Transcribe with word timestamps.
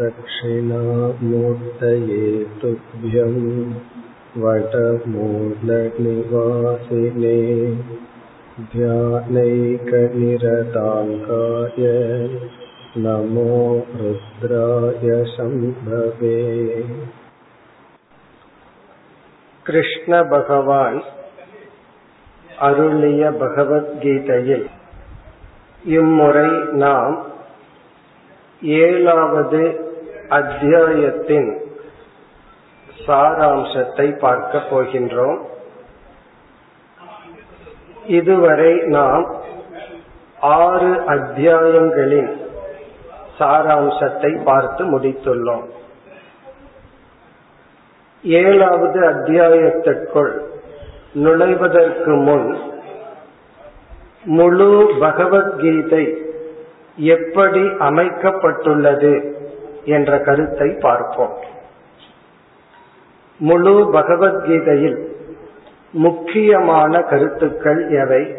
दक्षिणामूर्तये 0.00 1.46
तुभ्यं 2.60 3.32
वटमूलनिवासिने 4.42 5.00
ध्यानैकनिरताङ्काय 8.74 9.40
नमो 12.98 13.56
रुद्राय 13.98 15.10
शम्भवे 15.34 16.38
கிருஷ்ண 19.66 20.12
பகவான் 20.30 20.98
அருளிய 22.58 23.22
பகவத்கீதையில் 23.40 24.64
இம்முறை 25.96 26.48
நாம் 26.74 27.16
ஏழாவது 28.62 29.62
அத்தியாயத்தின் 30.33 31.61
சாராம்சத்தை 33.07 34.19
பார்க்க 34.19 34.61
போகின்றோம். 34.71 35.39
இதுவரை 38.07 38.79
நாம் 38.79 39.35
ஆறு 40.39 40.91
அத்தியாயங்களின் 41.07 42.31
சாராம்சத்தை 43.39 44.43
பார்த்து 44.43 44.99
முடித்துள்ளோம். 44.99 45.65
ஏழாவது 48.23 48.99
அத்தியாயத்திற்குள் 49.01 50.33
நுழைவதற்கு 51.13 52.15
முன் 52.23 52.57
முழு 54.23 54.91
பகவத்கீதை 54.99 56.17
எப்படி 56.95 57.61
அமைக்கப்பட்டுள்ளது? 57.61 59.32
என்ற 59.85 60.19
கருத்தை 60.19 60.77
பார்ப்போம். 60.81 61.33
முழு 63.37 63.89
பகவத்கீதையில் 63.93 65.07
முக்கியமான 65.91 67.01
கருத்துக்கள் 67.01 67.89
எவை? 67.89 68.35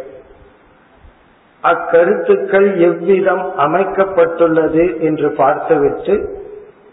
அக்கருத்துக்கள் 1.62 2.78
எவ்விதம் 2.78 3.58
அமைக்கப்பட்டுள்ளது 3.58 5.00
என்று 5.00 5.30
பார்த்துவிட்டு 5.30 6.42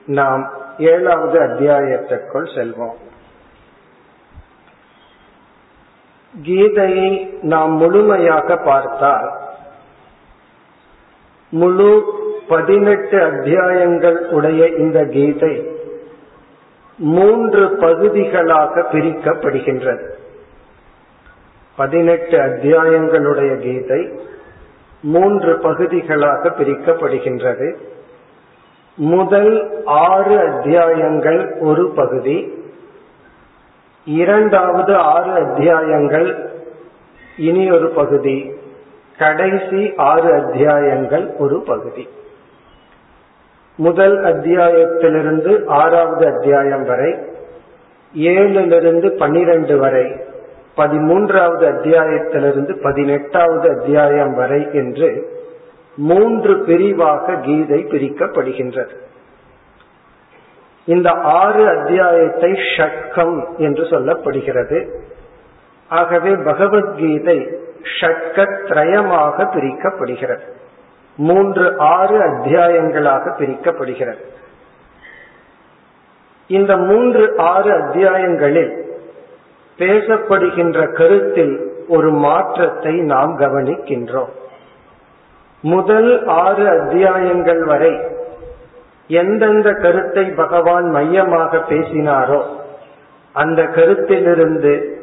நாம் 0.06 0.52
ஏழாவது 0.78 1.40
அத்தியாயத்திற்குள் 1.40 2.48
செல்வோம். 2.56 2.98
கீதையை 6.44 7.40
நாம் 7.42 7.72
முழுமையாக 7.72 8.58
பார்த்தால் 8.58 9.32
முழு 11.50 12.20
பதினெட்டு 12.52 13.24
அத்தியாயங்கள் 13.24 14.28
உடைய 14.30 14.68
இந்த 14.68 15.06
கீதை 15.06 15.66
மூன்று 16.98 17.76
பகுதிகளாக 17.76 18.82
பிரிக்கப்படுகின்றது. 18.92 20.10
பதினெட்டு 21.78 22.38
அத்தியாயங்களுடைய 22.38 23.60
கீதை 23.60 24.20
மூன்று 25.02 25.58
பகுதிகளாக 25.58 26.50
பிரிக்கப்படுகின்றது. 26.50 27.76
முதல் 28.96 29.84
ஆறு 29.86 30.40
அத்தியாயங்கள் 30.40 31.58
ஒரு 31.60 31.92
பகுதி. 31.96 32.54
இரண்டாவது 34.06 34.96
ஆறு 34.96 35.32
அத்தியாயங்கள் 35.32 36.50
இனி 37.38 37.72
ஒரு 37.72 37.90
பகுதி. 37.90 38.52
கடைசி 39.18 39.94
ஆறு 39.98 40.34
அத்தியாயங்கள் 40.34 41.36
ஒரு 41.38 41.62
பகுதி. 41.62 42.10
முதல் 43.84 44.18
அத்தியாயத்திலிருந்து 44.24 45.52
ஆறாவது 45.82 46.24
அத்தியாயம் 46.34 46.86
வரை 46.86 47.12
ஏழிலிருந்து 48.16 49.10
பனிரெண்டு 49.18 49.76
வரை 49.78 50.06
பதிமூன்றாவது 50.78 51.66
அத்தியாயத்திலிருந்து 51.74 52.74
பதினெட்டாவது 52.84 53.68
அத்தியாயம் 53.70 54.34
வரை 54.36 54.62
என்று 54.72 55.10
மூன்று 55.98 56.54
பிரிவாக 56.64 57.36
கீதை 57.36 57.80
பிரிக்கப்படுகின்றது. 57.86 58.94
இந்த 60.88 61.10
ஆறு 61.40 61.64
அத்தியாயத்தை 61.70 62.52
ஷட்கம் 62.78 63.36
என்று 63.58 63.84
சொல்லப்படுகிறது. 63.84 64.80
ஆகவே 65.90 66.34
பகவத்கீதை 66.36 67.38
ஷட்கத்ரயமாக 68.00 69.46
பிரிக்கப்படுகிறது. 69.56 70.46
மூன்று 71.18 71.78
ஆறு 71.78 72.20
அத்தியாயங்களாக 72.20 73.36
பிரிக்கப்படுகிறது. 73.40 74.24
இந்த 76.48 76.78
மூன்று 76.78 77.34
ஆறு 77.38 77.72
அத்தியாயங்களில் 77.72 78.86
பேசப்படுகின்ற 79.78 80.94
கருத்தில் 80.94 81.72
ஒரு 81.88 82.12
மாற்றத்தை 82.12 83.00
நாம் 83.00 83.40
கவனிக்கின்றோம். 83.40 84.30
முதல் 85.62 86.28
ஆறு 86.28 86.70
அத்தியாயங்கள் 86.70 87.64
வரை 87.64 88.00
எந்தெந்த 89.08 89.74
கருத்தை 89.74 90.26
பகவான் 90.26 90.90
மையமாக 90.90 91.58
பேசினாரோ 91.58 92.44
அந்த 93.34 93.64
கருத்திலிருந்து 93.64 95.01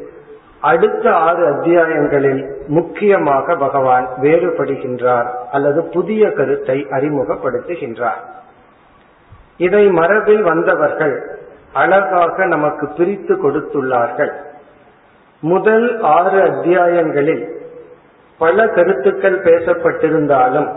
அடுத்த 0.60 1.14
ஆறு 1.14 1.54
அத்தியாயங்களில் 1.54 2.66
முக்கியமாக 2.66 3.56
பகவான் 3.56 4.08
வேறுபடுகின்றார் 4.22 5.26
அல்லது 5.52 5.84
புதிய 5.84 6.32
கருத்தை 6.32 6.86
அறிமுகப்படுத்துகின்றார். 6.90 8.22
இதை 9.56 9.88
மரபில் 9.88 10.42
வந்தவர்கள் 10.42 11.38
அழகாக 11.72 12.46
நமக்கு 12.46 12.88
பிரித்து 12.88 13.34
கொடுத்துள்ளார்கள். 13.34 14.32
முதல் 15.40 16.00
ஆறு 16.00 16.42
அத்தியாயங்களில் 16.42 17.48
பல 18.38 18.68
கருத்துக்கள் 18.68 19.42
பேசப்பட்டிருந்தாலும் 19.42 20.68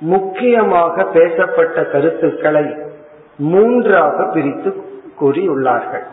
முக்கியமாக 0.00 1.04
பேசப்பட்ட 1.04 1.84
கருத்துக்களை 1.84 2.76
மூன்றாக 3.38 4.24
பிரித்து 4.24 4.84
கூறியுள்ளார்கள். 5.20 6.06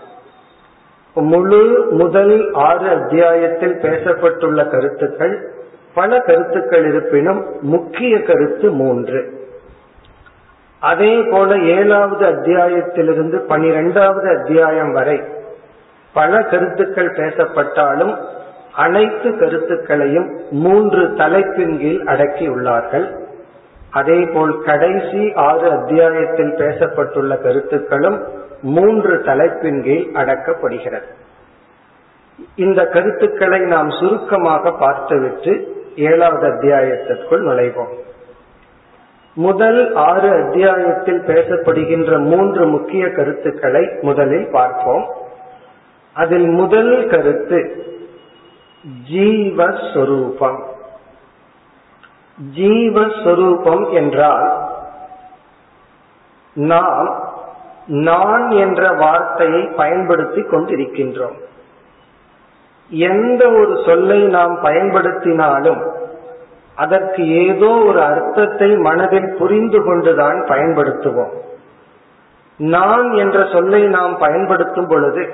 முழு 1.16 1.88
முதல் 1.90 2.50
ஆறு 2.54 2.90
அத்தியாயத்தில் 2.90 3.74
பேசப்பட்டுள்ள 3.74 4.70
கருத்துக்கள் 4.70 5.50
பல 5.94 6.20
கருத்துக்கள் 6.20 6.88
இருப்பினும் 6.88 7.46
முக்கிய 7.62 8.22
கருத்து 8.22 8.72
மூன்று. 8.72 9.34
அதே 10.80 11.22
போல 11.22 11.58
ஏழாவது 11.58 12.26
அத்தியாயத்திலிருந்து 12.26 13.36
பனிரெண்டாவது 13.36 14.38
அத்தியாயம் 14.38 14.92
வரை 14.92 15.22
பல 16.14 16.42
கருத்துக்கள் 16.42 17.12
பேசப்பட்டாலும் 17.12 18.18
அனைத்து 18.76 19.38
கருத்துக்களையும் 19.38 20.30
மூன்று 20.52 21.14
தலைப்பின் 21.14 21.80
கீழ் 21.80 22.02
அடக்கியுள்ளார்கள். 22.06 23.16
அதேபோல் 23.90 24.64
கடைசி 24.64 25.34
ஆறு 25.36 25.72
அத்தியாயத்தில் 25.72 26.54
பேசப்பட்டுள்ள 26.54 27.42
கருத்துக்களும் 27.42 28.44
மூன்று 28.62 29.22
தலைப்பின் 29.22 29.84
கீழ் 29.84 30.24
அடக்கப்படுகிறது. 30.24 31.06
இந்த 32.56 32.86
கருத்துக்களை 32.86 33.60
நாம் 33.60 33.90
சுருக்கமாக 33.90 34.72
பார்த்துவிட்டு 34.72 35.84
ஏழாவது 35.96 36.48
அத்தியாயத்திற்குள் 36.48 37.44
நுழைவோம். 37.44 37.94
முதல் 39.34 39.96
ஆறு 39.96 40.46
அத்தியாயத்தில் 40.46 41.22
பேசப்படுகின்ற 41.22 42.20
மூன்று 42.20 42.68
முக்கிய 42.68 43.12
கருத்துக்களை 43.12 43.90
முதலில் 44.02 44.50
பார்ப்போம். 44.52 45.10
அதில் 46.14 46.48
முதல் 46.48 47.08
கருத்து 47.08 47.84
ஜீவஸ்வரூபம். 49.12 50.64
ஜீவஸ்வரூபம் 52.56 53.92
என்றால் 53.92 54.70
நாம் 56.54 57.24
நான் 57.88 58.50
என்ற 58.50 58.92
வார்த்தையை 58.92 59.64
பயன்படுத்தி 59.64 60.42
கொண்டிருக்கின்றோம். 60.42 61.38
எந்த 62.90 63.50
ஒரு 63.50 63.84
சொல்லை 63.86 64.22
நாம் 64.22 64.64
பயன்படுத்தினாலும் 64.64 65.92
அதற்கு 66.76 67.48
ஏதோ 67.48 67.84
ஒரு 67.86 68.02
அர்த்தத்தை 68.02 68.78
மனதில் 68.78 69.36
புரிந்து 69.38 69.84
கொண்டுதான் 69.84 70.44
பயன்படுத்துவோம். 70.44 71.34
நான் 72.58 73.14
என்ற 73.14 73.48
சொல்லை 73.52 73.84
நாம் 73.84 74.18
பயன்படுத்தும் 74.18 74.88
பொழுது 74.88 75.30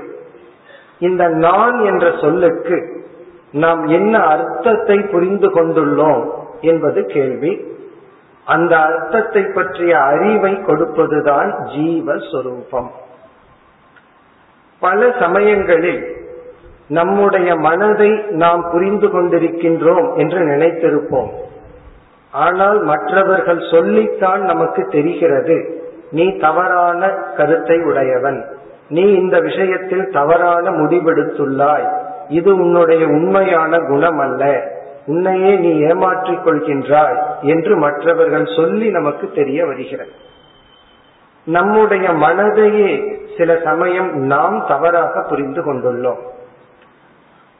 இந்த 0.99 1.27
நான் 1.27 1.85
என்ற 1.85 2.13
சொல்லுக்கு 2.21 3.05
நாம் 3.51 3.87
என்ன 3.87 4.19
அர்த்தத்தை 4.19 4.99
புரிந்து 4.99 5.49
கொண்டுள்ளோம் 5.49 6.29
என்பது 6.61 7.05
கேள்வி. 7.05 7.65
அந்த 8.45 8.77
அர்த்தத்தை 8.77 9.43
பற்றிய 9.43 9.99
அறிவை 9.99 10.53
கொடுப்பதுதான் 10.53 11.53
ஜீவஸ்வரூபம். 11.75 12.87
பல 14.79 15.11
சமயங்களில் 15.19 16.15
நம்முடைய 16.87 17.55
மனதை 17.55 18.09
நாம் 18.29 18.69
புரிந்து 18.71 19.07
கொண்டிருக்கின்றோம் 19.07 20.15
என்று 20.15 20.39
நினைத்திருப்போம். 20.39 21.29
ஆனால் 22.31 22.83
மற்றவர்கள் 22.83 23.69
சொல்லித்தான் 23.71 24.41
நமக்கு 24.41 24.85
தெரிகிறது 24.85 25.83
நீ 26.11 26.37
தவறான 26.37 27.09
கருத்தை 27.09 27.79
உடையவன். 27.79 28.45
நீ 28.89 29.01
இந்த 29.01 29.39
விஷயத்தில் 29.39 30.09
தவறான 30.09 30.69
முடிவெடுத்துள்ளாய். 30.69 31.99
இது 32.27 32.55
உன்னுடைய 32.55 33.05
உண்மையான 33.05 33.77
குணம் 33.77 34.19
அல்ல 34.19 34.71
உன்னையே 35.05 35.55
நீ 35.55 35.79
ஏமாற்றிக் 35.79 36.45
கொள்கின்றாய் 36.45 37.21
என்று 37.41 37.77
மற்றவர்கள் 37.77 38.45
சொல்லி 38.55 38.89
நமக்கு 38.89 39.31
தெரிய 39.35 39.65
வருகிறது. 39.65 40.11
நம்முடைய 41.43 42.09
மனதையே 42.09 43.19
சில 43.37 43.59
சமயம் 43.63 44.17
நாம் 44.17 44.65
தவறாக 44.67 45.21
புரிந்து 45.21 45.61
கொண்டுள்ளோம். 45.61 46.29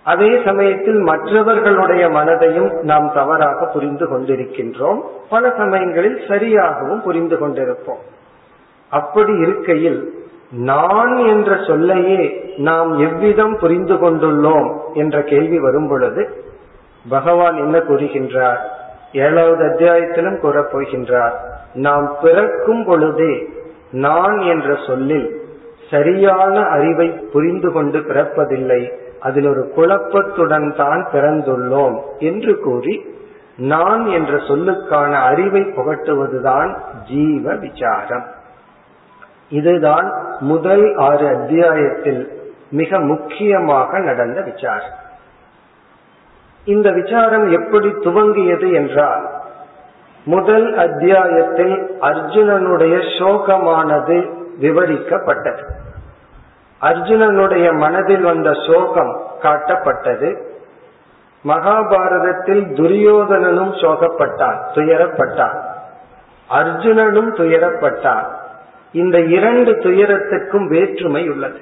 அதே 0.03 0.41
சமயத்தில் 0.45 0.99
மற்றவர்களுடைய 0.99 2.09
மனதையும் 2.09 2.81
நாம் 2.81 3.11
தவறாக 3.13 3.65
புரிந்து 3.65 4.05
கொண்டிருக்கின்றோம். 4.05 5.01
பல 5.29 5.53
சமயங்களில் 5.57 6.19
சரியாகவும் 6.27 7.01
புரிந்து 7.01 7.35
கொண்டிருப்போம். 7.35 8.01
அப்படி 8.89 9.33
இருக்கையில் 9.33 10.25
நான் 10.51 11.17
என்ற 11.17 11.57
சொல்லையே 11.67 12.53
நாம் 12.57 12.97
எவ்விதம் 12.97 13.57
புரிந்து 13.59 13.93
கொண்டுள்ளோம் 13.93 14.77
என்ற 14.93 15.21
கேள்வி 15.21 15.59
வரும் 15.59 15.88
பொழுது 15.88 16.49
பகவான் 17.09 17.57
என்ன 17.57 17.77
கூறுகின்றார்? 17.77 18.59
ஏழாவது 19.13 19.65
அத்தியாயத்திலும் 19.65 20.39
கூறப்போகின்றார் 20.42 21.33
நாம் 21.74 22.18
பிறக்கும் 22.21 22.86
பொழுதே 22.86 23.50
நான் 23.92 24.39
என்ற 24.39 24.77
சொல்லில் 24.88 25.42
சரியான 25.92 26.62
அறிவை 26.62 27.07
புரிந்து 27.07 27.71
கொண்டு 27.71 28.00
பிறப்பதில்லை. 28.00 28.92
அதில் 29.19 29.48
ஒரு 29.48 29.71
குழப்பத்துடன் 29.75 30.75
தான் 30.75 31.07
பிறந்துள்ளோம் 31.13 32.01
என்று 32.18 32.59
கூறி 32.59 33.06
நான் 33.57 34.06
என்ற 34.06 34.31
சொல்லுக்கான 34.38 35.12
அறிவை 35.12 35.62
புகட்டுவதுதான் 35.62 36.77
ஜீவ 37.07 37.56
விசாரம். 37.56 38.25
இதுதான் 39.50 40.13
முதல் 40.39 40.95
ஆறு 40.95 41.27
அத்தியாயத்தில் 41.27 42.51
மிக 42.71 43.00
முக்கியமாக 43.00 44.00
நடந்த 44.00 44.42
விசாரம். 44.42 45.00
இந்த 46.63 46.91
விசாரம் 46.91 47.49
எப்படி 47.49 47.87
துவங்கியது 47.87 48.73
என்றால் 48.73 49.29
முதல் 50.25 50.77
அத்தியாயத்தில் 50.77 51.97
அர்ஜுனனுடைய 52.01 53.19
சோகமானது 53.19 54.31
விவரிக்கப்பட்டது. 54.61 55.63
அர்ஜுனனுடைய 56.81 57.77
மனதில் 57.77 58.21
வந்த 58.21 58.53
சோகம் 58.67 59.21
காட்டப்பட்டது. 59.41 60.41
மகாபாரதத்தில் 61.47 62.63
துரியோதனனும் 62.73 63.73
சோகப்பட்டான் 63.81 64.57
துயரப்பட்டான். 64.73 65.59
அர்ஜுனனும் 66.53 67.33
துயரப்பட்டான். 67.35 68.25
இந்த 68.91 69.19
இரண்டு 69.19 69.71
துயரத்துக்கும் 69.71 70.67
வேற்றுமை 70.67 71.29
உள்ளது. 71.29 71.59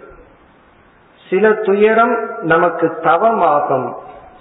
சில 1.29 1.53
துயரம் 1.53 2.29
நமக்கு 2.41 2.97
தவமாகும் 3.01 3.95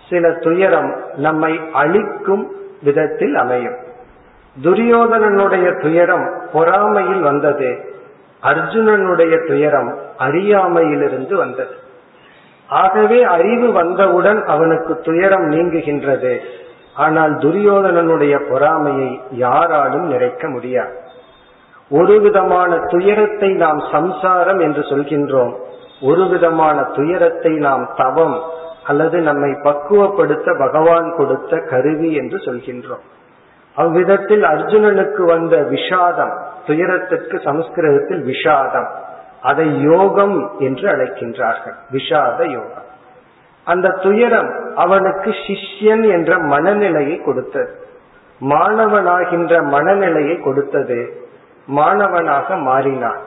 சில 0.09 0.33
துயரம் 0.33 0.97
நம்மை 1.17 1.61
அழிக்கும் 1.73 2.53
விதத்தில் 2.83 3.35
அமையும். 3.35 3.77
துரியோதனனுடைய 4.63 5.81
துயரம் 5.81 6.27
பொறாமையில் 6.53 7.21
வந்தது. 7.21 7.97
அர்ஜுனனுடைய 8.43 9.47
துயரம் 9.47 9.99
அறியாமையிலிருந்து 10.19 11.35
வந்தது. 11.35 11.75
ஆகவே 12.69 13.23
அறிவு 13.23 13.73
வந்தவுடன் 13.73 14.45
அவனுக்கு 14.45 15.01
துயரம் 15.01 15.51
நீங்குகின்றது. 15.51 16.39
ஆனால் 16.95 17.35
துரியோதனனுடைய 17.35 18.49
பொறாமையை 18.49 19.21
யாராலும் 19.31 20.13
நிறைக்க 20.13 20.49
முடியாது. 20.49 20.97
ஒரு 21.91 22.21
விதமான 22.21 22.77
துயரத்தை 22.77 23.49
நாம் 23.49 23.83
சம்சாரம் 23.93 24.59
என்று 24.59 24.81
சொல்கின்றோம். 24.81 25.53
ஒரு 26.01 26.29
விதமான 26.29 26.83
துயரத்தை 26.83 27.53
நாம் 27.57 27.93
தவம் 27.97 28.39
அல்லது 28.89 29.21
நம்மை 29.21 29.51
பக்குவப்படுத்த 29.51 30.59
பகவான் 30.59 31.15
கொடுத்த 31.17 31.59
கருவி 31.59 32.13
என்று 32.13 32.37
சொல்கின்றோம். 32.37 33.05
அவ்விதத்தில் 33.75 34.43
அர்ஜுனனுக்கு 34.43 35.25
வந்த 35.25 35.57
விஷாதம் 35.57 36.39
துயரத்திற்கு 36.67 37.41
சமஸ்கிருதத்தில் 37.45 38.25
விஷாதம் 38.25 38.89
அதை 39.43 39.81
யோகம் 39.81 40.51
என்று 40.59 40.89
அழைக்கின்றார்கள். 40.89 41.77
விஷாத 41.93 42.47
யோகம். 42.51 42.87
அந்த 43.65 43.89
துயரம் 43.89 44.77
அவனுக்கு 44.77 45.31
சிஷ்யன் 45.31 46.11
என்ற 46.11 46.39
மனநிலையை 46.39 47.23
கொடுத்தது. 47.23 47.75
மாணவனாகின்ற 48.41 49.63
மனநிலையை 49.63 50.41
கொடுத்தது. 50.41 51.29
மாணவனாக 51.67 52.57
மாறினான். 52.57 53.21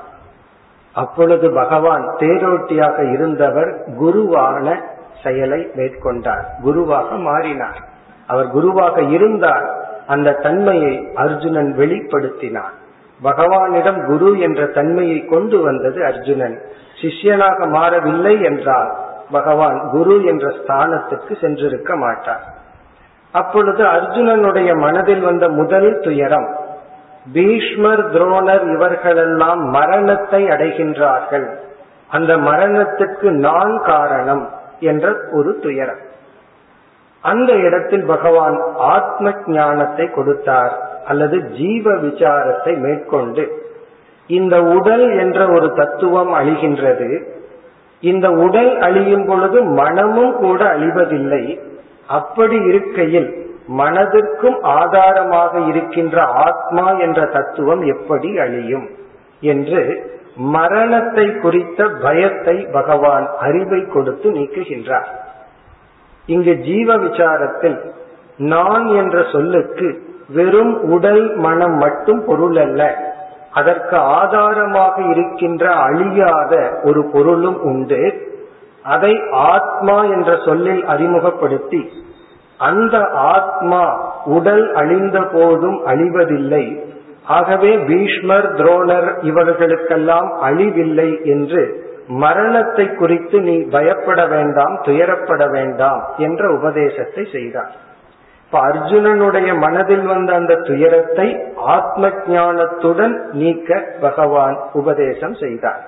அப்பொழுது 0.94 1.52
பகவான் 1.52 2.06
தேரோட்டியாக 2.18 3.14
இருந்தவர் 3.14 3.84
குருவான 4.00 4.82
செயலை 5.24 5.72
மேற்கொண்டார். 5.76 6.44
குருவாக 6.62 7.16
மாறினார். 7.16 7.80
அவர் 8.28 8.48
குருவாக 8.48 9.02
இருந்தார். 9.02 9.86
அந்த 10.08 10.32
தன்மையை 10.32 11.10
அர்ஜுனன் 11.16 11.76
வெளிப்படுத்தினார். 11.78 12.76
பகவானிடம் 13.24 14.06
குரு 14.06 14.40
என்ற 14.40 14.66
தன்மையை 14.66 15.26
கொண்டு 15.26 15.62
வந்தது 15.62 16.06
அர்ஜுனன். 16.06 16.62
சிஷ்யனாக 17.02 17.70
மாறவில்லை 17.70 18.42
என்றால் 18.42 18.96
பகவான் 19.32 19.90
குரு 19.92 20.24
என்ற 20.24 20.48
ஸ்தானத்துக்கு 20.48 21.38
சென்றிருக்க 21.42 21.98
மாட்டார். 21.98 22.44
அப்பொழுது 23.32 23.86
அர்ஜுனனுடைய 23.86 24.78
மனதில் 24.78 25.22
வந்த 25.22 25.50
முதல் 25.50 26.00
துயரம் 26.00 26.60
பீஷ்மர் 27.34 28.14
துரோணர் 28.14 28.74
இவர்களெல்லாம் 28.74 29.70
மரணத்தை 29.70 30.44
அடைகின்றார்கள். 30.46 31.54
அந்த 32.08 32.38
மரணத்துக்கு 32.38 33.30
நான் 33.30 33.82
காரணம். 33.86 34.50
என்ற 34.82 35.06
ஒரு 35.32 35.52
துயரம். 35.60 36.02
அந்த 37.24 37.52
இடத்தில் 37.54 38.06
பகவான் 38.06 38.58
ஆத்ம 38.78 39.34
ஞானத்தை 39.48 40.06
கொடுத்தார் 40.10 40.74
அல்லது 41.06 41.38
ஜீவ 41.50 41.94
விசாரத்தை 41.96 42.74
மேற்கொண்டு 42.78 43.44
இந்த 44.30 44.56
உடல் 44.62 45.06
என்ற 45.18 45.40
ஒரு 45.48 45.68
தத்துவம் 45.74 46.34
அழிகின்றது. 46.34 47.10
இந்த 48.04 48.28
உடல் 48.32 48.72
அழியும் 48.80 49.26
பொழுது 49.26 49.64
மனமும் 49.64 50.34
கூட 50.38 50.62
அழிவதில்லை. 50.66 51.44
அப்படி 52.08 52.58
இருக்கையில் 52.64 53.30
மனதிற்கும் 53.78 54.58
ஆதாரமாக 54.62 55.54
இருக்கின்ற 55.60 56.24
ஆத்மா 56.46 56.86
என்ற 56.98 57.26
தத்துவம் 57.26 57.84
எப்படி 57.86 58.30
அழியும் 58.38 58.88
என்று 59.42 59.82
மரணத்தை 60.36 61.36
குறித்த 61.36 61.88
பயத்தை 62.02 62.68
பகவான் 62.72 63.30
அறிவை 63.40 63.88
கொடுத்து 63.88 64.32
நீக்குகின்றார். 64.32 65.06
இங்கு 66.26 66.58
ஜீவ 66.58 66.98
விசாரத்தில் 66.98 67.80
நான் 68.38 68.88
என்ற 68.88 69.24
சொல்லுக்கு 69.32 70.10
வெறும் 70.30 70.84
உடல் 70.84 71.36
மனம் 71.36 71.74
மட்டும் 71.74 72.26
பொருள் 72.26 72.58
அல்ல. 72.58 73.10
அதற்கு 73.52 73.98
ஆதாரமாக 73.98 75.02
இருக்கின்ற 75.02 75.72
அழியாத 75.72 76.82
ஒரு 76.84 77.10
பொருளும் 77.14 77.62
உண்டு. 77.62 78.30
அதை 78.84 79.24
ஆத்மா 79.32 80.04
என்ற 80.04 80.40
சொல்லில் 80.46 80.86
அறிமுகப்படுத்தி 80.86 81.92
அந்த 82.58 83.08
ஆத்மா 83.10 84.12
உடல் 84.26 84.74
அழிந்த 84.74 85.22
போதும் 85.22 85.86
அழிவதில்லை. 85.86 86.90
ஆகவே 87.36 87.72
பீஷ்மர் 87.90 88.48
துரோணர் 88.54 89.10
இவர்களுக்கெல்லாம் 89.30 90.30
அழிவில்லை 90.44 91.10
என்று 91.34 91.62
மரணத்தை 92.24 92.86
குறித்து 92.94 93.38
நீ 93.42 93.56
பயப்பட 93.70 94.20
வேண்டாம் 94.26 94.76
துயரப்பட 94.84 95.44
வேண்டாம் 95.52 96.02
என்ற 96.18 96.44
உபதேசத்தை 96.54 97.24
செய்தார். 97.36 97.72
இப்ப 98.44 98.60
அர்ஜுனனுடைய 98.70 99.50
மனதில் 99.58 100.06
வந்த 100.06 100.32
அந்த 100.34 100.54
துயரத்தை 100.70 101.28
ஆத்ம 101.76 102.10
ஞானத்துடன் 102.28 103.16
நீக்க 103.32 103.80
பகவான் 104.02 104.58
உபதேசம் 104.74 105.36
செய்தார். 105.44 105.82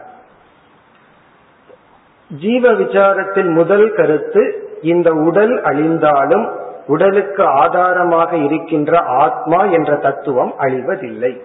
ஜீவ 2.31 2.71
விசாரத்தில் 2.73 3.51
முதல் 3.51 3.87
கருத்து 3.93 4.43
இந்த 4.91 5.09
உடல் 5.27 5.55
அழிந்தாலும் 5.63 6.45
உடலுக்கு 6.87 7.45
ஆதாரமாக 7.45 8.35
இருக்கின்ற 8.37 8.99
ஆத்மா 8.99 9.63
என்ற 9.63 9.95
தத்துவம் 9.95 10.53
அழிவதில்லை. 10.59 11.41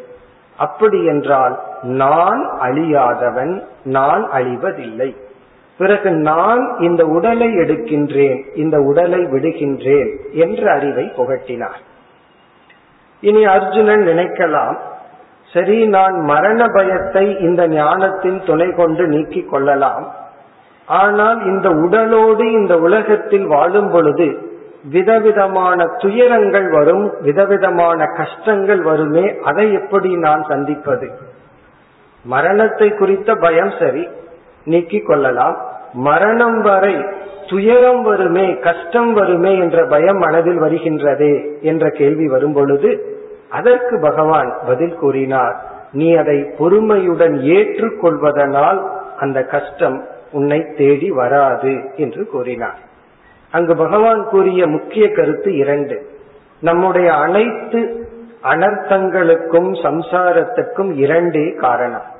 அப்படி 0.56 1.04
என்றால் 1.04 1.60
நான் 1.82 2.58
அழியாதவன் 2.60 3.62
நான் 3.84 4.30
அழிவதில்லை. 4.30 5.16
பிறகு 5.78 6.10
நான் 6.10 6.78
இந்த 6.78 7.04
உடலை 7.04 7.56
எடுக்கின்றேன் 7.56 8.40
இந்த 8.54 8.80
உடலை 8.80 9.18
விடுகின்றேன் 9.18 10.16
என்ற 10.32 10.72
அறிவை 10.72 11.12
புகட்டினார். 11.16 11.80
இனி 13.20 13.44
அர்ஜுனன் 13.44 14.06
நினைக்கலாம் 14.06 14.76
சரி 15.52 15.86
நான் 15.86 16.20
மரண 16.20 16.66
பயத்தை 16.66 17.38
இந்த 17.40 17.68
ஞானத்தின் 17.68 18.42
துணை 18.46 18.72
கொண்டு 18.72 19.06
நீக்கிக் 19.06 19.50
கொள்ளலாம். 19.50 20.14
ஆனால் 20.86 21.44
இந்த 21.44 21.68
உடலோடு 21.70 22.52
இந்த 22.52 22.78
உலகத்தில் 22.78 23.46
வாழும் 23.46 23.90
பொழுது 23.90 24.46
விதவிதமான 24.84 25.84
துயரங்கள் 25.84 26.70
வரும் 26.70 27.14
விதவிதமான 27.20 28.04
கஷ்டங்கள் 28.04 28.82
வருமே 28.82 29.38
அதை 29.44 29.72
எப்படி 29.72 30.16
நான் 30.16 30.44
சந்திப்பது? 30.48 31.10
மரணத்தை 32.22 32.94
குறித்த 32.94 33.34
பயம் 33.34 33.72
சரி 33.78 34.08
நீக்கிக் 34.64 35.06
கொள்ளலாம். 35.06 35.56
மரணம் 35.92 36.60
வரை 36.60 37.04
துயரம் 37.48 38.02
வருமே 38.02 38.58
கஷ்டம் 38.58 39.12
வருமே 39.12 39.58
என்ற 39.58 39.86
பயம் 39.86 40.18
மனதில் 40.18 40.60
வருகின்றதே 40.60 41.60
என்ற 41.60 41.90
கேள்வி 41.90 42.26
வரும் 42.26 42.52
பொழுது 42.52 43.16
அதற்கு 43.50 44.00
பகவான் 44.00 44.58
பதில் 44.66 44.94
கூறினார் 44.94 45.56
நீ 45.92 46.14
அதை 46.14 46.50
பொறுமையுடன் 46.58 47.38
ஏற்றுக்கொள்வதனால் 47.38 48.90
அந்த 49.18 49.42
கஷ்டம் 49.42 50.06
உன்னை 50.32 50.66
தேடி 50.76 51.10
வராது 51.10 51.90
என்று 51.96 52.26
கூறினார். 52.26 52.78
அங்கு 53.50 53.76
பகவான் 53.76 54.24
கூறிய 54.24 54.66
முக்கிய 54.66 55.12
கருத்து 55.12 55.56
இரண்டு. 55.56 56.08
நம்முடைய 56.60 57.14
அனைத்து 57.14 58.08
அனர்த்தங்களுக்கும் 58.42 59.70
சம்சாரத்துக்கும் 59.82 60.94
இரண்டே 60.94 61.54
காரணம். 61.54 62.16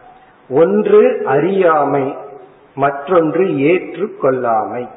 ஒன்று 0.51 1.23
அறியாமை 1.25 2.17
மற்றொன்று 2.75 3.45
ஏற்றுக்கொள்ளாமை. 3.45 4.89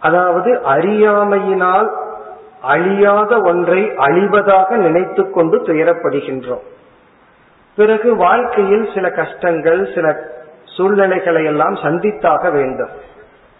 அதாவது 0.00 0.60
அறியாமையினால் 0.64 1.90
அழியாத 2.62 3.40
ஒன்றை 3.40 3.82
அழிவதாக 3.82 4.68
நினைத்து 4.68 5.30
கொண்டு 5.30 5.58
துயரப்படுகின்றோம். 5.58 6.62
பிறகு 7.76 8.16
வாழ்க்கையில் 8.16 8.88
சில 8.94 9.10
கஷ்டங்கள் 9.10 9.88
சில 9.94 10.16
சூழ்நிலைகளை 10.64 11.44
எல்லாம் 11.44 11.74
சந்தித்தாக 11.74 12.52
வேண்டும். 12.52 12.88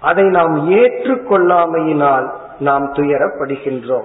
அதை 0.01 0.25
நாம் 0.25 0.71
ஏற்றுக்கொள்ளாமையினால் 0.71 2.31
நாம் 2.59 2.93
துயரப்படுகின்றோம். 2.93 4.05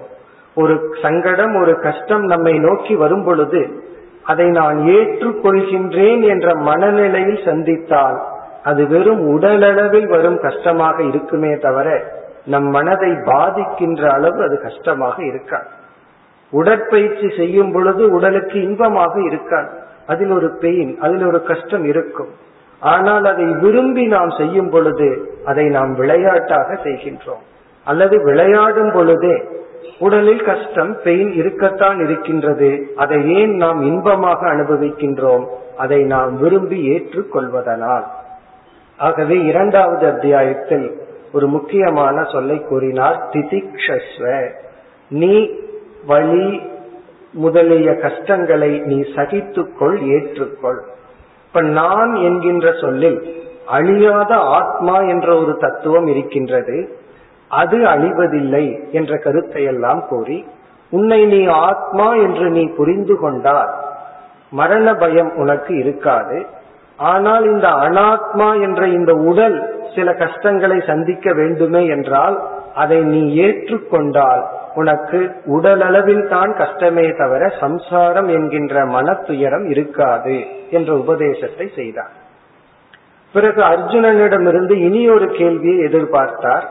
ஒரு 0.56 0.96
சங்கடம் 1.02 1.56
ஒரு 1.56 1.80
கஷ்டம் 1.80 2.26
நம்மை 2.26 2.60
நோக்கி 2.60 2.96
வரும் 2.96 3.24
பொழுது 3.24 3.84
அதை 4.24 4.48
நான் 4.50 4.78
ஏற்றுக்கொள்கின்றேன் 4.78 6.28
என்ற 6.28 6.56
மனநிலையில் 6.56 7.46
சந்தித்தால் 7.46 8.22
அது 8.64 8.88
வெறும் 8.88 9.40
உடலளவில் 9.40 10.08
வரும் 10.08 10.40
கஷ்டமாக 10.40 11.04
இருக்குமே 11.04 11.58
தவிர 11.58 12.04
நம் 12.46 12.64
மனதை 12.64 13.10
பாதிக்கின்ற 13.10 14.12
அளவு 14.12 14.44
அது 14.44 14.62
கஷ்டமாக 14.62 15.24
இருக்காது. 15.24 15.66
உடற்பயிற்சி 16.52 17.34
செய்யும் 17.38 17.72
பொழுது 17.72 18.12
உடலுக்கு 18.12 18.62
இன்பமாக 18.64 19.22
இருக்காது. 19.22 19.70
அதில் 20.08 20.32
ஒரு 20.32 20.58
பெயின் 20.60 20.98
அதில் 21.00 21.26
ஒரு 21.26 21.44
கஷ்டம் 21.44 21.84
இருக்கும். 21.84 22.30
ஆனால் 22.82 23.26
அதை 23.26 23.46
விரும்பி 23.46 24.06
நாம் 24.06 24.30
செய்யும் 24.30 24.70
பொழுது 24.70 25.40
அதை 25.46 25.66
நாம் 25.66 25.96
விளையாட்டாக 25.96 26.74
செய்கின்றோம். 26.74 27.44
அல்லது 27.86 28.24
விளையாடும் 28.24 28.92
பொழுதே 28.94 29.44
உடலில் 30.00 30.44
கஷ்டம் 30.44 31.02
பெயின் 31.04 31.34
இருக்கத்தான் 31.34 32.00
இருக்கின்றது. 32.00 32.92
அதை 32.96 33.36
ஏன் 33.36 33.56
நாம் 33.56 33.82
இன்பமாக 33.82 34.54
அனுபவிக்கின்றோம்? 34.54 35.46
அதை 35.78 36.04
நாம் 36.04 36.40
விரும்பி 36.40 36.90
ஏற்றுக்கொள்வதனால். 36.90 38.04
ஆகவே 38.98 39.44
இரண்டாவது 39.44 40.06
அத்தியாயத்தில் 40.06 41.02
ஒரு 41.34 41.48
முக்கியமான 41.48 42.24
சொல்லை 42.24 42.64
கூறினார். 42.64 43.30
திதிக்ஷஸ்வ. 43.32 44.50
நீ 45.10 45.50
வழி 46.06 46.62
முதலிய 47.32 47.96
கஷ்டங்களை 47.96 48.80
நீ 48.80 49.02
சகித்துக்கொள் 49.16 50.02
ஏற்றுக்கொள். 50.02 50.80
இப்ப 51.54 51.62
நான் 51.62 52.16
என்கின்ற 52.16 52.68
சொல்லில் 52.82 53.18
அழியாத 53.66 54.36
ஆத்மா 54.36 55.00
என்ற 55.00 55.28
ஒரு 55.40 55.58
தத்துவம் 55.58 56.08
இருக்கின்றது. 56.08 56.98
அது 57.48 57.78
அழிவதில்லை 57.78 58.92
என்ற 58.92 59.18
கருத்தை 59.18 59.64
எல்லாம் 59.64 60.08
கூறி 60.08 60.46
உன்னை 60.92 61.26
நீ 61.26 61.46
ஆத்மா 61.46 62.14
என்று 62.16 62.50
நீ 62.50 62.64
புரிந்து 62.68 63.20
கொண்டால் 63.20 63.74
மரண 64.52 64.96
பயம் 64.96 65.32
உனக்கு 65.36 65.78
இருக்காது. 65.78 66.46
ஆனால் 66.98 67.46
இந்த 67.46 67.68
அனாத்மா 67.68 68.62
என்ற 68.62 68.88
இந்த 68.88 69.14
உடல் 69.14 69.86
சில 69.96 70.14
கஷ்டங்களை 70.14 70.82
சந்திக்க 70.82 71.34
வேண்டுமே 71.34 71.88
என்றால் 71.88 72.38
அதை 72.76 73.02
நீ 73.04 73.22
ஏற்றுக்கொண்டால் 73.42 74.44
உனக்கு 74.76 75.32
உடலளவில் 75.46 76.30
தான் 76.30 76.56
கஷ்டமே 76.58 77.10
தவிர 77.18 77.54
சம்சாரம் 77.60 78.28
என்கின்ற 78.28 78.86
மனத்துயரம் 78.86 79.70
இருக்காது 79.70 80.44
என்ற 80.70 80.94
உபதேசத்தை 80.94 81.72
செய்தார். 81.76 82.12
பிறகு 83.34 83.62
அர்ஜுனனிடமிருந்து 83.62 84.72
இனி 84.72 85.10
ஒரு 85.10 85.28
கேள்வியை 85.28 85.92
எதிர்பார்த்தார். 85.92 86.64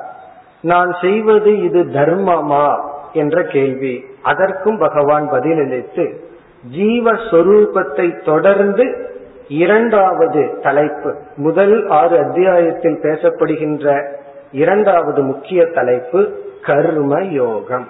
நான் 0.60 0.96
செய்வது 1.00 1.62
இது 1.62 1.84
தர்மமா 1.84 2.80
என்ற 3.12 3.42
கேள்வி. 3.42 4.04
அதற்கும் 4.22 4.78
பகவான் 4.78 5.30
பதிலளித்து 5.32 6.28
ஜீவஸ்வரூபத்தை 6.76 8.24
தொடர்ந்து 8.24 9.08
இரண்டாவது 9.48 10.58
தலைப்பு 10.62 11.14
முதல் 11.36 11.88
ஆறு 11.88 12.18
அத்தியாயத்தில் 12.18 13.00
பேசப்படுகின்ற 13.02 14.04
இரண்டாவது 14.52 15.22
முக்கிய 15.22 15.66
தலைப்பு 15.66 16.48
கர்ம 16.62 17.22
யோகம் 17.22 17.86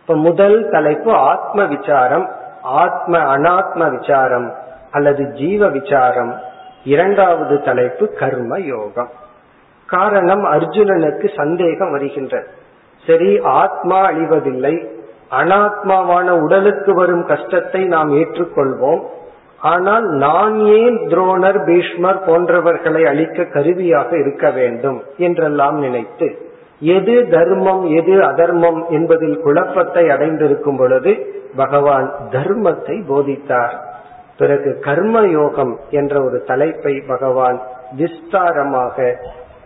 இப்ப 0.00 0.16
முதல் 0.16 0.68
தலைப்பு 0.70 1.12
ஆத்ம 1.12 1.64
விசாரம் 1.64 2.26
ஆத்ம 2.62 3.18
அனாத்ம 3.36 3.98
விசாரம் 3.98 4.48
அல்லது 4.90 5.32
ஜீவ 5.32 5.68
விசாரம் 5.68 6.32
இரண்டாவது 6.84 7.62
தலைப்பு 7.62 8.04
கர்ம 8.12 8.58
யோகம் 8.58 9.10
காரணம் 9.88 10.44
அர்ஜுனனுக்கு 10.44 11.36
சந்தேகம் 11.36 11.90
வருகின்றது 11.90 12.48
சரி 13.06 13.40
ஆத்மா 13.40 13.98
அழிவதில்லை. 14.10 14.74
அனாத்மாவான 15.30 16.28
உடலுக்கு 16.42 16.94
வரும் 16.94 17.24
கஷ்டத்தை 17.24 17.84
நாம் 17.84 18.10
ஏற்றுக்கொள்வோம். 18.12 19.02
ஆனால் 19.58 20.02
நான் 20.02 20.56
ஏன் 20.60 20.98
துரோணர் 21.08 21.64
பீஷ்மர் 21.64 22.20
போன்றவர்களை 22.26 23.02
அழிக்க 23.06 23.44
கருவியாக 23.44 24.10
இருக்க 24.18 24.50
வேண்டும் 24.50 24.98
என்றெல்லாம் 25.16 25.78
நினைத்து 25.78 26.28
எது 26.80 27.26
தர்மம் 27.28 27.84
எது 27.86 28.22
அதர்மம் 28.22 28.86
என்பதில் 28.88 29.40
குழப்பத்தை 29.42 30.08
அடைந்திருக்கும் 30.08 30.76
பொழுது 30.76 31.34
பகவான் 31.56 32.14
தர்மத்தை 32.30 32.96
போதித்தார். 33.08 33.74
பிறகு 34.38 34.78
கர்ம 34.78 35.20
யோகம் 35.20 35.78
என்ற 35.90 36.24
ஒரு 36.24 36.42
தலைப்பை 36.42 37.02
பகவான் 37.06 37.60
விஸ்தாரமாக 37.96 39.14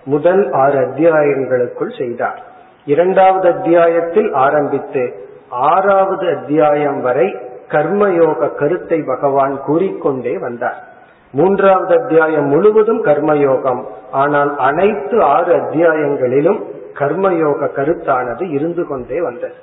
முதல் 0.05 0.53
ஆறு 0.53 0.79
அத்தியாயங்களுக்குள் 0.79 1.99
செய்தார். 1.99 2.43
இரண்டாவது 2.85 3.49
அத்தியாயத்தில் 3.55 4.33
ஆரம்பித்து 4.33 5.15
ஆறாவது 5.49 6.37
அத்தியாயம் 6.37 7.01
வரை 7.01 7.37
கர்மயோக 7.69 8.55
கருத்தை 8.55 9.03
பகவான் 9.03 9.61
கூறிக்கொண்டே 9.65 10.39
வந்தார். 10.39 10.85
மூன்றாவது 11.33 12.01
அத்தியாயம் 12.01 12.47
முழுவதும் 12.47 13.05
கர்மயோகம். 13.05 13.85
ஆனால் 14.11 14.59
அனைத்து 14.59 15.23
ஆறு 15.23 15.57
அத்தியாயங்களிலும் 15.57 16.61
கர்மயோக 16.95 17.69
கருத்தானது 17.75 18.53
இருந்து 18.53 18.87
கொண்டே 18.87 19.21
வந்தது. 19.21 19.55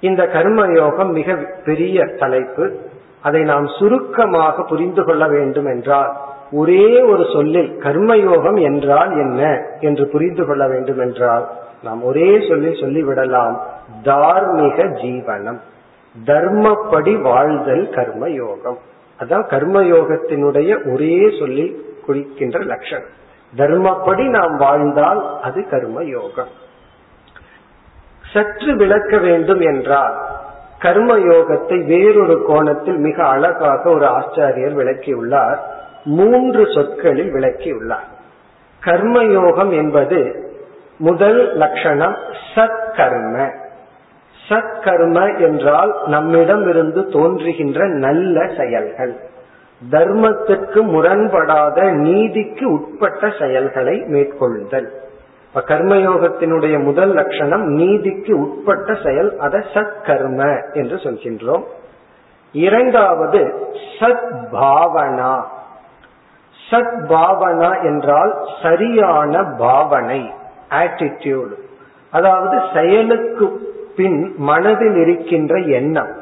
இந்த 0.00 0.22
கர்மயோகம் 0.26 1.12
மிக 1.12 1.34
பெரிய 1.64 2.04
தலைப்பு. 2.04 2.76
அதை 3.22 3.42
நாம் 3.42 3.66
சுருக்கமாக 3.66 4.62
புரிந்து 4.62 5.04
கொள்ள 5.04 5.28
வேண்டும் 5.28 5.66
என்றால் 5.66 6.16
ஒரே 6.52 7.02
ஒரு 7.02 7.24
சொல்லில் 7.32 7.78
கர்மயோகம் 7.78 8.60
என்றால் 8.60 9.10
என்ன 9.10 9.62
என்று 9.80 10.06
புரிந்து 10.06 10.46
கொள்ள 10.46 10.68
வேண்டும் 10.68 10.98
என்றால் 10.98 11.48
நாம் 11.82 12.02
ஒரே 12.02 12.46
சொல்லில் 12.48 12.80
சொல்லிவிடலாம் 12.82 13.56
தார்மீக 14.02 14.84
ஜீவனம். 14.84 15.58
தர்மப்படி 16.24 17.20
வாழ்தல் 17.20 17.88
கர்மயோகம். 17.90 18.78
அதான் 19.18 19.46
கர்மயோகத்தினுடைய 19.48 20.92
ஒரே 20.92 21.36
சொல்லில் 21.38 21.96
குறிக்கின்ற 22.06 22.58
லட்சணம். 22.58 23.08
தர்மப்படி 23.56 24.28
நாம் 24.28 24.56
வாழ்ந்தால் 24.56 25.40
அது 25.42 25.66
கர்மயோகம். 25.70 26.52
சற்று 28.32 28.76
விளக்க 28.76 29.18
வேண்டும் 29.18 29.60
என்றால் 29.60 30.26
கர்மயோகத்தை 30.82 31.86
வேறொரு 31.86 32.44
கோணத்தில் 32.44 32.96
மிக 32.96 33.26
அழகாக 33.26 33.90
ஒரு 33.90 34.06
ஆச்சாரியர் 34.06 34.74
விளக்கியுள்ளார். 34.74 35.56
மூன்று 36.04 36.72
சொற்களில் 36.72 37.32
விளக்கியுள்ளார். 37.32 38.08
கர்மயோகம் 38.84 39.70
என்பது 39.70 40.50
முதல் 40.98 41.56
லட்சணம் 41.56 42.16
சத்கர்ம. 42.54 43.50
சத்கர்ம 44.48 45.40
என்றால் 45.40 45.98
நம்மிடம் 46.06 46.68
இருந்து 46.68 47.08
தோன்றுகின்ற 47.08 47.86
நல்ல 47.86 48.46
செயல்கள். 48.56 49.16
தர்மத்திற்கு 49.90 50.82
முரண்படாத 50.82 51.92
நீதிக்கு 51.92 52.70
உட்பட்ட 52.70 53.32
செயல்களை 53.38 54.04
மேற்கொள்ளுதல். 54.06 54.88
இப்ப 55.46 55.74
கர்மயோகத்தினுடைய 55.74 56.82
முதல் 56.82 57.12
லட்சணம் 57.12 57.62
நீதிக்கு 57.62 58.38
உட்பட்ட 58.38 58.94
செயல் 59.04 59.38
அதை 59.38 59.60
சத்கர்ம 59.74 60.60
என்று 60.72 60.96
சொல்கின்றோம். 60.96 61.62
இரண்டாவது 62.52 63.54
சத் 64.00 64.30
பாவனா 64.52 65.42
சத் 66.70 66.98
பாவனா 67.08 67.84
என்றால் 67.84 68.38
சரியான 68.62 69.42
பாவனை 69.58 70.32
ஆட்டிடியூடு 70.70 71.56
அதாவது 72.10 72.60
செயலுக்கு 72.74 73.46
பின் 73.96 74.34
மனதில் 74.36 74.96
இருக்கின்ற 74.96 75.58
எண்ணம். 75.58 76.17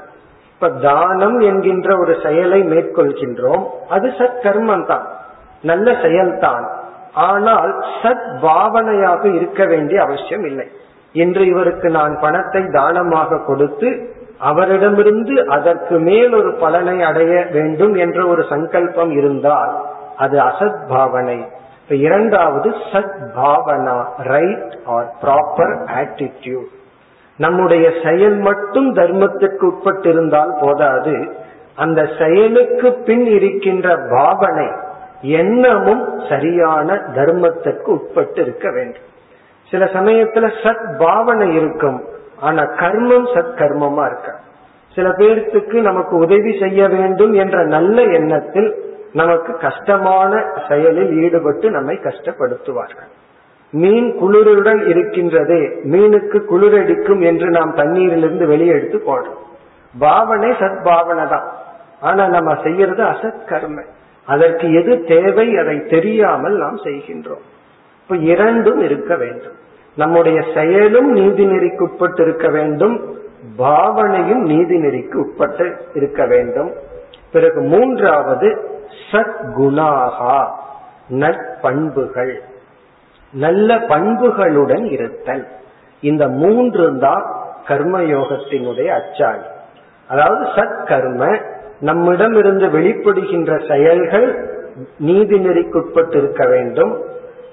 இப்ப 0.57 0.69
தானம் 0.69 1.39
என்கின்ற 1.41 1.99
ஒரு 1.99 2.17
செயலை 2.23 2.61
மேற்கொள்கின்றோம். 2.63 3.65
அது 3.89 4.09
சத்கர்மம் 4.09 4.87
தான் 4.87 5.07
நல்ல 5.63 5.93
செயல்தான். 5.93 6.65
ஆனால் 7.13 7.73
சத் 8.03 8.29
பாவனையாக 8.41 9.35
இருக்க 9.35 9.65
வேண்டிய 9.65 10.03
அவசியம் 10.03 10.45
இல்லை. 10.45 10.67
இன்று 11.13 11.47
இவருக்கு 11.47 11.89
நான் 11.91 12.19
பணத்தை 12.21 12.63
தானமாக 12.73 13.39
கொடுத்து 13.47 14.15
அவரிடமிருந்து 14.39 15.49
அதற்கு 15.49 15.99
மேல் 15.99 16.35
ஒரு 16.35 16.55
பலனை 16.55 17.03
அடைய 17.03 17.47
வேண்டும் 17.53 17.95
என்ற 17.95 18.27
ஒரு 18.27 18.45
சங்கல்பம் 18.49 19.11
இருந்தால் 19.11 19.73
அது 20.17 20.39
அசத் 20.39 20.89
பாவனை 20.89 21.39
இரண்டாவது 21.89 22.71
சத் 22.93 23.19
பாவனா 23.37 23.97
ரைட் 24.17 24.75
ஆர் 24.85 25.09
ப்ராப்பர் 25.23 25.75
ஆட்டிடியூட் 25.97 26.71
நம்முடைய 27.38 27.93
செயல் 28.05 28.37
மட்டும் 28.37 28.95
தர்மத்திற்கு 28.95 29.73
உட்பட்டிருந்தால் 29.73 30.59
போதாது. 30.61 31.33
அந்த 31.76 32.09
செயலுக்கு 32.19 32.93
பின் 32.93 33.26
இருக்கின்ற 33.26 33.99
பாவனை 34.11 34.69
எண்ணமும் 35.21 36.21
சரியான 36.28 36.95
தர்மத்திற்கு 36.95 37.83
உட்பட்டு 37.83 38.43
இருக்க 38.43 38.71
வேண்டும். 38.71 39.02
சில 39.71 39.85
சமயத்துல 39.85 40.52
சத் 40.62 40.99
பாவனை 40.99 41.55
இருக்கும். 41.55 42.05
ஆனா 42.40 42.62
கர்மம் 42.62 43.26
சத் 43.35 43.55
கர்மமா 43.57 44.07
இருக்க. 44.07 44.35
சில 44.95 45.09
பேர்த்துக்கு 45.09 45.81
நமக்கு 45.81 46.16
உதவி 46.16 46.57
செய்ய 46.61 46.88
வேண்டும் 46.88 47.33
என்ற 47.33 47.64
நல்ல 47.64 48.02
எண்ணத்தில் 48.02 48.85
நமக்கு 49.12 49.57
கஷ்டமான 49.57 50.45
செயலில் 50.69 51.23
ஈடுபட்டு 51.23 51.71
நம்மை 51.71 51.97
கஷ்டப்படுத்துவார்கள். 51.97 53.11
மீன் 53.71 54.17
குளிருடன் 54.21 54.87
இருக்கின்றதே 54.87 55.79
மீனுக்கு 55.85 56.41
குளிரடிக்கும் 56.51 57.23
என்று 57.23 57.51
நாம் 57.51 57.75
தண்ணீரிலிருந்து 57.77 58.47
வெளியே 58.47 58.71
எடுத்து 58.71 59.03
போடுறோம். 59.07 59.45
பாவனை 59.99 60.51
சத் 60.51 60.85
பாவனை 60.85 61.29
தான் 61.29 61.53
ஆனா 62.01 62.29
நம்ம 62.29 62.57
செய்யறது 62.63 63.05
அசத் 63.05 63.45
கர்ம. 63.45 63.83
அதற்கு 64.25 64.73
எது 64.73 65.05
தேவை 65.05 65.57
அதை 65.57 65.87
தெரியாமல் 65.87 66.59
நாம் 66.59 66.77
செய்கின்றோம். 66.77 67.45
இப்ப 68.03 68.17
இரண்டும் 68.17 68.79
இருக்க 68.79 69.17
வேண்டும். 69.17 69.53
நம்முடைய 69.97 70.43
செயலும் 70.55 71.13
நீதி 71.13 71.47
நெறிக்கு 71.47 71.81
உட்பட்டு 71.81 72.23
இருக்க 72.23 72.49
வேண்டும். 72.49 73.19
பாவனையும் 73.57 74.43
நீதி 74.43 74.77
நெறிக்கு 74.77 75.15
உட்பட்டு 75.15 75.77
இருக்க 75.95 76.27
வேண்டும். 76.27 76.73
பிறகு 77.33 77.61
மூன்றாவது 77.61 78.71
சத்குணாகா 79.13 80.47
நற்பண்புகள். 81.11 82.41
நல்ல 83.33 83.75
பண்புகளுடன் 83.75 84.85
இருத்தல். 84.85 85.47
இந்த 86.00 86.28
மூன்று 86.28 86.99
தான் 86.99 87.25
கர்மயோகத்தினுடைய 87.66 88.87
அச்சாணி. 88.87 89.47
அதாவது 90.09 90.45
சத்கர்ம 90.45 91.42
நம்மிடமிருந்து 91.80 92.66
வெளிப்படுகின்ற 92.66 93.68
செயல்கள் 93.68 94.49
நீதிநெறிக்குட்பட்டு 95.06 96.16
இருக்க 96.16 96.49
வேண்டும். 96.49 97.04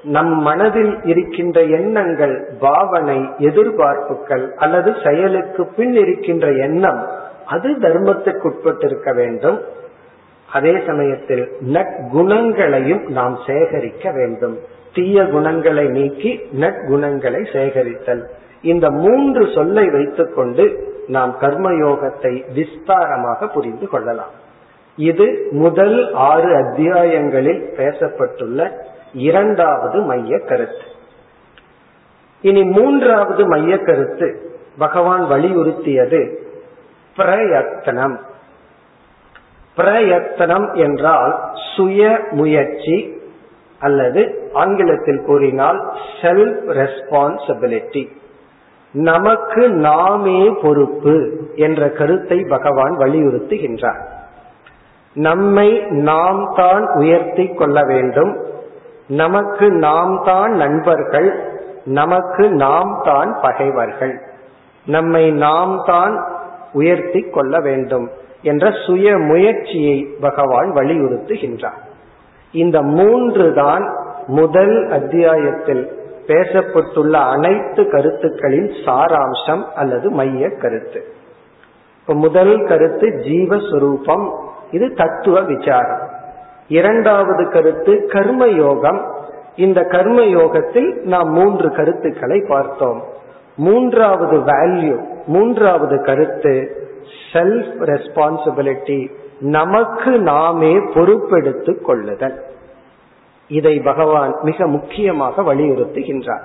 நம் 0.03 0.41
மனதில் 0.41 0.99
இருக்கின்ற 1.03 1.61
எண்ணங்கள் 1.61 2.49
பாவனை 2.59 3.29
எதிர்பார்ப்புகள் 3.37 4.53
அல்லது 4.55 4.95
செயலுக்கு 5.05 5.67
பின் 5.67 5.93
இருக்கின்ற 5.93 6.51
எண்ணம் 6.51 7.07
அது 7.45 7.71
தர்மத்துக்குட்பட்டு 7.71 8.85
இருக்க 8.85 9.13
வேண்டும். 9.13 9.61
அதே 10.53 10.81
சமயத்தில் 10.87 11.51
நற்குணங்களையும் 11.61 13.09
நாம் 13.09 13.37
சேகரிக்க 13.47 14.11
வேண்டும். 14.11 14.59
தீய 14.93 15.25
குணங்களை 15.25 15.88
நீக்கி 15.88 16.39
நற்குணங்களை 16.59 17.41
சேகரித்தல். 17.53 18.23
இந்த 18.62 18.89
மூன்று 18.89 19.51
சொல்லை 19.55 19.89
வைத்துக்கொண்டு 19.89 20.91
நாம் 21.07 21.35
கர்மயோகத்தை 21.41 22.43
விஸ்தாரமாக 22.53 23.47
புரிந்து 23.53 23.88
கொள்ளலாம். 23.88 24.31
இது 24.95 25.47
முதல் 25.51 26.13
ஆறு 26.13 26.55
அத்தியாயங்களில் 26.55 27.62
பேசப்பட்டுள்ள 27.77 28.71
இரண்டாவது 29.13 30.01
மைய 30.01 30.39
கருத்து. 30.39 30.86
இனி 32.41 32.63
மூன்றாவது 32.63 33.47
மைய 33.47 33.77
கருத்து 33.77 34.51
பகவான் 34.77 35.21
வலியுறுத்தியது 35.21 36.38
பிரயத்தனம். 37.15 38.21
பிரயத்தனம் 39.75 40.73
என்றால் 40.73 41.51
சுய 41.75 42.19
முயற்சி 42.32 43.21
அல்லது 43.84 44.50
ஆங்கிலத்தில் 44.54 45.22
கூறினால் 45.26 45.80
செல்ஃப் 46.22 46.62
ரெஸ்பான்சிபிலிட்டி 46.80 48.04
நமக்கு 48.93 49.63
நாமே 49.69 50.39
பொறுப்பு 50.62 51.15
என்ற 51.56 51.89
கருத்தை 51.89 52.38
பகவான் 52.50 52.98
வலியுறுத்துகின்றார். 52.98 54.02
நம்மை 55.13 55.69
நாம் 55.89 56.41
தான் 56.56 56.84
உயர்த்தி 56.93 57.46
கொள்ள 57.48 57.84
வேண்டும். 57.84 58.34
நமக்கு 59.08 59.69
நாம் 59.72 60.22
தான் 60.26 60.52
நண்பர்கள். 60.56 61.30
நமக்கு 61.86 62.50
நாம் 62.50 62.93
தான் 63.06 63.32
பகைவர்கள். 63.41 64.15
நம்மை 64.86 65.32
நாம் 65.32 65.74
தான் 65.86 66.15
உயர்த்தி 66.74 67.22
கொள்ள 67.22 67.60
வேண்டும் 67.60 68.08
என்ற 68.41 68.72
சுய 68.86 69.17
முயற்சியை 69.17 69.98
பகவான் 70.22 70.69
வலியுறுத்துகின்றார். 70.76 71.80
இந்த 72.53 72.81
மூன்று 72.81 73.53
தான் 73.53 73.85
முதல் 74.27 74.89
அத்தியாயத்தில் 74.91 75.83
பேசப்பட்டுள்ள 76.27 77.11
அனைத்து 77.11 77.89
கருத்துக்களின் 77.89 78.69
சாராம்சம் 78.85 79.63
அல்லது 79.75 80.09
மைய 80.09 80.49
கருத்து. 80.49 81.05
இப்ப 82.01 82.13
முதல் 82.13 82.65
கருத்து 82.67 83.07
ஜீவஸ்வரூபம் 83.07 84.31
இது 84.71 84.93
தத்துவ 84.93 85.41
விசாரம். 85.41 86.09
இரண்டாவது 86.67 87.49
கருத்து 87.49 88.05
கர்ம 88.05 88.47
யோகம் 88.47 89.01
இந்த 89.55 89.81
கர்ம 89.83 90.21
யோகத்தில் 90.21 91.01
நாம் 91.03 91.29
மூன்று 91.31 91.71
கருத்துக்களை 91.71 92.45
பார்த்தோம். 92.47 93.03
மூன்றாவது 93.57 94.37
வேல்யூ 94.37 94.97
மூன்றாவது 95.27 96.03
கருத்து 96.03 96.53
செல்ஃப் 97.33 97.75
ரெஸ்பான்சிபிலிட்டி 97.79 98.99
நமக்கு 99.39 100.19
நாமே 100.19 100.76
பொறுப்பெடுத்துக் 100.76 101.82
கொள்ளுதல். 101.82 102.43
இதை 103.48 103.80
பகவான் 103.80 104.36
மிக 104.41 104.67
முக்கியமாக 104.67 105.41
வலியுறுத்துகின்றார். 105.41 106.41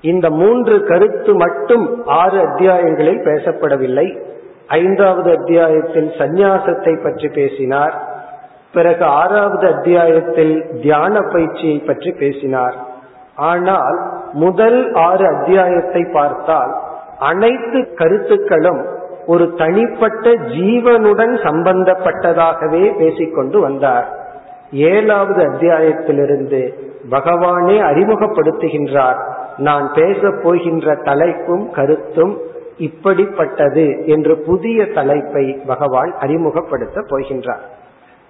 இந்த 0.00 0.30
மூன்று 0.30 0.84
கருத்து 0.84 1.34
மட்டும் 1.34 2.06
ஆறு 2.06 2.38
அத்தியாயங்களில் 2.38 3.22
பேசப்படவில்லை. 3.24 4.18
ஐந்தாவது 4.66 5.38
அத்தியாயத்தில் 5.38 6.08
சந்நியாசத்தை 6.08 7.02
பற்றி 7.02 7.28
பேசினார். 7.28 8.12
பிறகு 8.72 9.04
ஆறாவது 9.04 9.74
அத்தியாயத்தில் 9.74 10.80
தியான 10.82 11.20
பயிற்சியை 11.20 11.78
பற்றி 11.78 12.12
பேசினார். 12.12 12.76
ஆனால் 13.36 13.98
முதல் 14.32 14.92
ஆறு 14.94 15.26
அத்தியாயத்தை 15.26 16.06
பார்த்தால் 16.12 16.74
அனைத்து 17.18 17.94
கருத்துக்களும் 17.94 18.86
ஒரு 19.26 19.54
தனிப்பட்ட 19.54 20.30
ஜீவனுடன் 20.30 21.34
சம்பந்தப்பட்டதாகவே 21.42 22.96
பேசிக்கொண்டு 22.98 23.60
வந்தார். 23.60 24.18
ஏழாவது 24.72 25.48
அத்தியாயத்திலிருந்து 25.48 26.92
பகவானே 27.10 27.78
அறிமுகப்படுத்துகின்றார். 27.80 29.20
நான் 29.56 29.90
பேசப் 29.94 30.40
போகின்ற 30.42 30.94
தலைப்பும் 30.94 31.70
கருத்தும் 31.70 32.38
இப்படிப்பட்டது 32.78 34.06
என்று 34.06 34.36
புதிய 34.36 34.86
தலைப்பை 34.88 35.60
பகவான் 35.66 36.14
அறிமுகப்படுத்த 36.20 37.00
போகின்றார். 37.00 37.64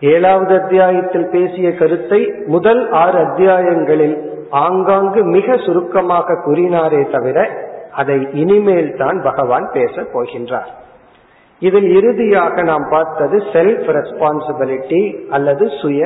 ஏழாவது 0.01 0.63
அத்தியாயத்தில் 0.63 1.29
பேசிய 1.29 1.75
கருத்தை 1.75 2.33
முதல் 2.47 2.91
ஆறு 2.91 3.19
அத்தியாயங்களில் 3.19 4.33
ஆங்காங்கு 4.51 5.25
மிக 5.25 5.57
சுருக்கமாக 5.57 6.35
கூறினாரே 6.47 7.11
தவிர 7.11 7.51
அதை 7.95 8.17
இனிமேல் 8.33 8.97
தான் 8.97 9.19
பகவான் 9.23 9.67
பேச 9.73 10.03
போகின்றார். 10.15 10.71
இதில் 11.61 11.89
இறுதியாக 11.97 12.63
நாம் 12.63 12.87
பார்த்தது 12.91 13.37
செல்ஃப் 13.53 13.89
ரெஸ்பான்சிபிலிட்டி 13.97 15.03
அல்லது 15.29 15.71
சுய 15.81 16.01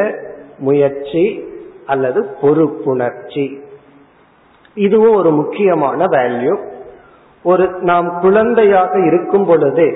முயற்சி 0.59 1.25
அல்லது 1.87 2.21
பொறுப்புணர்ச்சி. 2.43 3.47
இதுவும் 4.75 5.15
ஒரு 5.15 5.31
முக்கியமான 5.31 6.05
வேல்யூ 6.05 6.55
ஒரு 7.43 7.67
நாம் 7.81 8.09
குழந்தையாக 8.21 8.93
இருக்கும் 9.07 9.47
பொழுது 9.47 9.87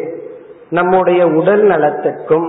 நம்முடைய 0.70 1.22
உடல் 1.26 1.62
நலத்துக்கும் 1.62 2.48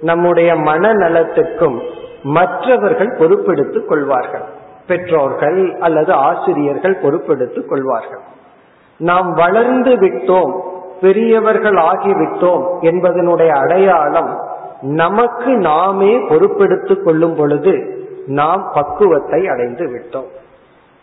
நம்முடைய 0.00 0.50
மன 0.68 0.92
நலத்துக்கும் 0.94 1.76
மற்றவர்கள் 2.22 3.12
பொறுப்பெடுத்துக் 3.18 3.88
கொள்வார்கள். 3.88 4.46
பெற்றோர்கள் 4.86 5.60
அல்லது 5.80 6.12
ஆசிரியர்கள் 6.12 6.96
பொறுப்பெடுத்துக் 7.02 7.68
கொள்வார்கள். 7.68 8.24
நாம் 8.98 9.32
வளர்ந்து 9.32 9.90
விட்டோம் 9.90 10.60
பெரியவர்கள் 11.00 11.74
ஆகிவிட்டோம் 11.74 12.64
என்பதனுடைய 12.80 13.48
அடையாளம் 13.48 14.38
நமக்கு 14.80 15.56
நாமே 15.56 16.16
பொறுப்பெடுத்துக் 16.16 17.02
கொள்ளும் 17.02 17.34
பொழுது 17.34 18.04
நாம் 18.26 18.70
பக்குவத்தை 18.74 19.48
அடைந்து 19.48 19.84
விட்டோம். 19.84 20.28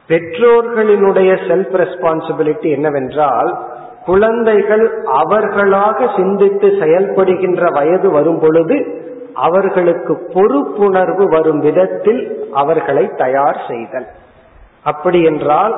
பெற்றோர்களினுடைய 0.08 1.32
செல்ஃப் 1.48 1.74
ரெஸ்பான்சிபிலிட்டி 1.74 2.70
என்னவென்றால் 2.72 3.58
குழந்தைகள் 4.06 5.04
அவர்களாக 5.06 6.10
சிந்தித்து 6.18 6.68
செயல்படுகின்ற 6.68 7.74
வயது 7.74 8.12
வரும் 8.12 8.40
பொழுது 8.40 9.02
அவர்களுக்கு 9.34 10.30
பொறுப்புணர்வு 10.34 11.30
வரும் 11.30 11.60
விதத்தில் 11.60 12.48
அவர்களை 12.54 13.08
தயார் 13.08 13.62
செய்தல். 13.68 14.08
அப்படி 14.84 15.20
என்றால் 15.24 15.74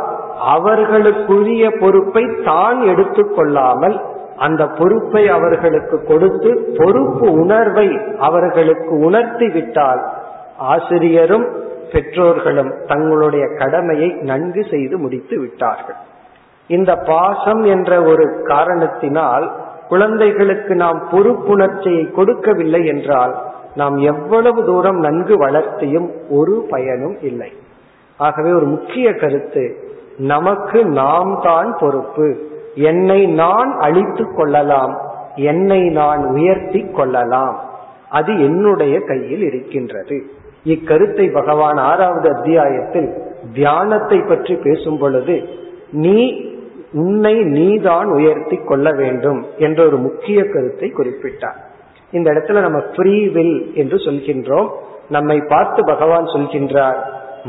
அவர்களுக்குரிய 0.55 1.65
பொறுப்பை 1.79 2.23
தான் 2.43 2.79
எடுத்துக்கொள்ளாமல் 2.81 3.97
அந்த 4.37 4.63
பொறுப்பை 4.79 5.23
அவர்களுக்கு 5.29 5.97
கொடுத்து 6.03 6.51
பொறுப்பு 6.77 7.27
உணர்வை 7.43 7.87
அவர்களுக்கு 8.19 8.93
உணர்த்தி 8.99 9.47
விட்டால் 9.49 10.01
ஆசிரியரும் 10.73 11.45
பெற்றோர்களும் 11.91 12.71
தங்களுடைய 12.87 13.45
கடமையை 13.57 14.09
நன்கு 14.21 14.61
செய்து 14.69 14.95
முடித்து 14.97 15.35
விட்டார்கள். 15.39 15.99
இந்த 16.69 16.91
பாசம் 17.09 17.63
என்ற 17.63 17.91
ஒரு 18.01 18.25
காரணத்தினால் 18.43 19.45
குழந்தைகளுக்கு 19.89 20.75
நாம் 20.75 20.99
பொறுப்புணர்ச்சியை 21.11 22.11
கொடுக்கவில்லை 22.11 22.81
என்றால் 22.85 23.33
நாம் 23.75 23.97
எவ்வளவு 24.11 24.59
தூரம் 24.65 24.99
நன்கு 24.99 25.35
வளர்த்தியும் 25.45 26.09
ஒரு 26.29 26.55
பயனும் 26.69 27.17
இல்லை. 27.21 27.51
ஆகவே 28.17 28.51
ஒரு 28.51 28.65
முக்கிய 28.65 29.13
கருத்து 29.13 29.75
நமக்கு 30.17 30.85
நாம் 30.85 31.39
தான் 31.43 31.77
பொறுப்பு. 31.79 32.35
என்னை 32.75 33.25
நான் 33.25 33.77
அழித்துக் 33.79 34.33
கொள்ளலாம் 34.35 34.99
என்னை 35.35 35.89
நான் 35.89 36.25
உயர்த்தி 36.25 36.85
கொள்ளலாம். 36.85 37.69
அது 38.09 38.43
என்னுடைய 38.43 38.99
கையில் 38.99 39.41
இருக்கின்றது. 39.41 40.23
இக்கருத்தை 40.65 41.33
பகவான் 41.33 41.77
ஆறாவது 41.77 42.35
அத்தியாயத்தில் 42.35 43.13
தியானத்தை 43.53 44.21
பற்றி 44.21 44.55
பேசும் 44.55 44.97
பொழுது 44.97 45.43
நீ 45.91 46.45
உன்னை 46.93 47.43
நீதான் 47.43 48.07
உயர்த்தி 48.07 48.55
கொள்ள 48.55 48.91
வேண்டும் 48.91 49.45
என்ற 49.57 49.85
ஒரு 49.85 49.97
முக்கிய 49.97 50.43
கருத்தை 50.43 50.93
குறிப்பிட்டார். 50.97 51.55
இந்த 52.11 52.31
இடத்துல 52.31 52.61
நம்ம 52.61 52.79
ஃப்ரீ 52.79 53.27
வில் 53.27 53.71
என்று 53.75 53.97
சொல்கின்றோம். 53.97 54.69
நம்மை 55.09 55.41
பார்த்து 55.47 55.83
பகவான் 55.85 56.25
சொல்கின்றார் 56.25 56.97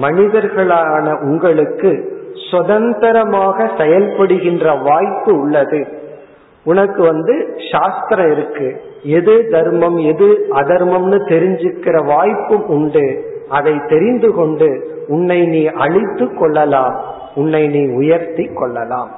மனிதர்களான 0.00 1.20
உங்களுக்கு 1.20 2.14
சுதந்திரமாக 2.50 3.64
செயல்படுகின்ற 3.64 4.82
வாய்ப்பு 4.82 5.38
உள்ளது. 5.38 5.86
உனக்கு 6.64 7.02
வந்து 7.02 7.56
சாஸ்திரம் 7.72 8.32
இருக்கு. 8.32 8.80
எது 9.02 9.48
தர்மம் 9.50 9.96
எது 9.96 10.46
அதர்மம்னு 10.50 11.18
தெரிஞ்சுக்கிற 11.28 12.04
வாய்ப்பும் 12.04 12.66
உண்டு. 12.66 13.34
அதை 13.48 13.80
தெரிந்து 13.88 14.32
கொண்டு 14.32 14.98
உன்னை 15.08 15.46
நீ 15.46 15.66
அழித்து 15.66 16.34
கொள்ளலாம். 16.34 17.00
உன்னை 17.34 17.68
நீ 17.68 17.92
உயர்த்தி 17.92 18.50
கொள்ளலாம். 18.54 19.10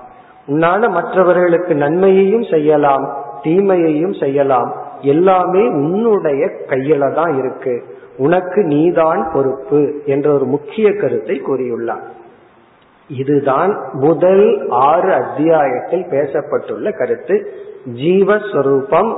உன்னால 0.49 0.91
மற்றவர்களுக்கு 0.91 1.75
நன்மையையும் 1.75 2.45
செய்யலாம் 2.51 3.25
தீமையையும் 3.43 4.13
செய்யலாம். 4.13 4.75
எல்லாமே 5.01 5.67
உன்னுடைய 5.67 6.51
கையில 6.67 7.15
தான் 7.15 7.39
இருக்கு. 7.39 7.98
உனக்கு 8.19 8.63
நீதான் 8.63 9.31
பொறுப்பு 9.33 9.93
என்ற 10.07 10.33
ஒரு 10.33 10.45
முக்கிய 10.45 10.93
கருத்தை 10.93 11.43
கூறியுள்ளார். 11.43 12.07
இதுதான் 13.09 13.91
முதல் 13.93 14.67
ஆறு 14.71 15.13
அத்தியாயத்தில் 15.13 16.07
பேசப்பட்டுள்ள 16.11 16.99
கருத்து. 16.99 17.53
ஜீவஸ்வரூபம் 17.95 19.11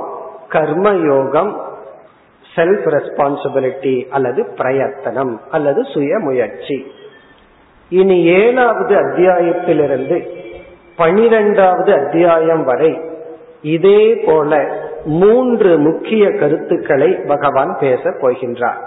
கர்மயோகம் 0.49 1.51
செல்ஃப் 2.55 2.87
ரெஸ்பான்சிபிலிட்டி 2.95 4.09
அல்லது 4.09 4.45
பிரயத்தனம் 4.57 5.41
அல்லது 5.51 5.83
சுய 5.83 6.19
முயற்சி 6.19 6.91
இனி 7.89 8.23
ஏழாவது 8.23 8.95
அத்தியாயத்திலிருந்து 8.95 10.17
பனிரெண்டாவது 10.95 11.93
அத்தியாயம் 11.93 12.63
வரை 12.63 13.01
இதே 13.61 14.15
போல 14.15 14.79
மூன்று 15.05 15.77
முக்கிய 15.77 16.29
கருத்துக்களை 16.29 17.11
பகவான் 17.27 17.77
பேச 17.79 18.09
போகின்றார். 18.09 18.81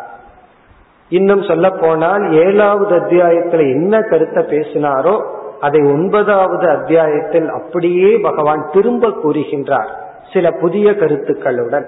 இன்னும் 1.16 1.42
சொல்ல 1.42 1.66
போனால் 1.70 2.24
ஏழாவது 2.44 2.92
அத்தியாயத்தில் 3.00 3.64
என்ன 3.74 4.00
கருத்தை 4.10 4.42
பேசினாரோ 4.44 5.14
அதை 5.60 5.80
ஒன்பதாவது 5.92 6.66
அத்தியாயத்தில் 6.68 7.48
அப்படியே 7.48 8.10
பகவான் 8.22 8.62
திரும்ப 8.72 9.10
கூறுகின்றார் 9.22 9.90
சில 10.32 10.46
புதிய 10.62 10.86
கருத்துக்களுடன். 10.92 11.86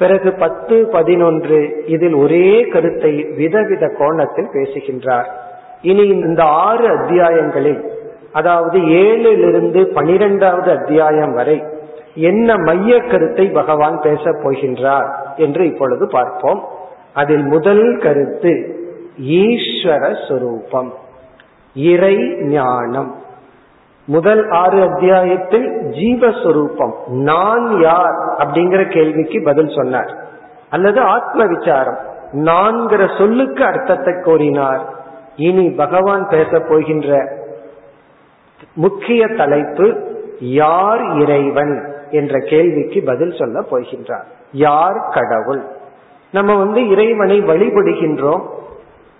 பிறகு 0.00 0.30
பத்து 0.34 0.76
பதினொன்று 0.92 1.58
இதில் 1.86 2.14
ஒரே 2.14 2.48
கருத்தை 2.72 3.12
விதவித 3.36 3.84
கோணத்தில் 3.98 4.50
பேசுகின்றார். 4.52 5.28
இனி 5.82 6.04
இந்த 6.26 6.42
ஆறு 6.66 6.86
அத்தியாயங்களில் 6.96 7.80
அதாவது 8.32 8.78
ஏழிலிருந்து 9.02 9.80
பனிரெண்டாவது 9.92 10.70
அத்தியாயம் 10.70 11.34
வரை 11.34 11.58
என்ன 12.28 12.56
மைய 12.66 12.92
கருத்தை 13.02 13.46
பகவான் 13.50 13.98
பேசப் 14.00 14.40
போகின்றார் 14.42 15.08
என்று 15.36 15.62
இப்பொழுது 15.66 16.04
பார்ப்போம். 16.10 16.60
அதில் 17.20 17.44
முதல் 17.44 17.84
கருத்து 18.02 18.52
ஈஸ்வர 19.38 20.02
சுரூபம் 20.28 20.90
இறை 21.74 22.16
ஞானம். 22.56 23.10
முதல் 24.08 24.42
ஆறு 24.50 24.78
அத்தியாயத்தில் 24.82 25.66
ஜீவஸ்வரூபம் 25.98 26.94
நான் 27.06 27.66
யார் 27.80 28.16
அப்படிங்கிற 28.38 28.82
கேள்விக்கு 28.92 29.38
பதில் 29.44 29.72
சொன்னார். 29.76 30.12
அல்லது 30.70 31.00
ஆத்ம 31.00 31.46
விசாரம் 31.46 31.98
நான்கிற 32.32 33.02
சொல்லுக்கு 33.18 33.62
அர்த்தத்தை 33.64 34.14
கோரினார். 34.14 34.82
இனி 35.36 35.66
பகவான் 35.82 36.24
பேச 36.28 36.60
போகின்ற 36.60 37.18
முக்கிய 38.74 39.26
தலைப்பு 39.36 39.86
யார் 40.40 41.02
இறைவன் 41.20 41.74
என்ற 42.10 42.34
கேள்விக்கு 42.48 43.02
பதில் 43.06 43.34
சொல்ல 43.38 43.58
போகின்றார். 43.70 44.28
யார் 44.66 44.98
கடவுள்? 45.14 45.62
நம்ம 46.32 46.56
வந்து 46.56 46.88
இறைவனை 46.88 47.40
வழிபடுகின்றோம். 47.40 48.40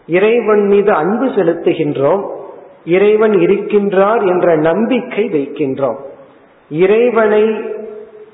இறைவன் 0.07 0.67
மீது 0.67 0.93
அன்பு 0.93 1.27
செலுத்துகின்றோம். 1.27 2.31
இறைவன் 2.85 3.33
இருக்கின்றார் 3.33 4.27
என்ற 4.27 4.57
நம்பிக்கை 4.57 5.25
வைக்கின்றோம். 5.25 5.97
இறைவனை 6.71 7.61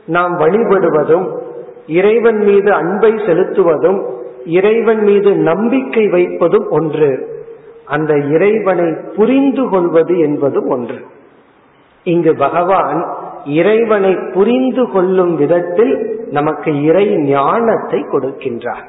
நாம் 0.07 0.39
வழிபடுவதும் 0.39 1.39
இறைவன் 1.87 2.37
மீது 2.37 2.73
அன்பை 2.73 3.13
செலுத்துவதும் 3.13 4.13
இறைவன் 4.47 5.03
மீது 5.03 5.37
நம்பிக்கை 5.37 6.09
வைப்பதும் 6.09 6.71
ஒன்று. 6.71 7.43
அந்த 7.85 8.17
இறைவனை 8.19 8.93
புரிந்து 9.17 9.69
கொள்வது 9.69 10.19
என்பதும் 10.19 10.69
ஒன்று. 10.69 11.05
இங்கு 12.05 12.37
பகவான் 12.37 13.17
இறைவனை 13.45 14.17
புரிந்து 14.33 14.91
கொள்ளும் 14.91 15.37
விதத்தில் 15.37 16.27
நமக்கு 16.31 16.83
இறை 16.83 17.17
ஞானத்தை 17.17 18.01
கொடுக்கின்றார். 18.01 18.87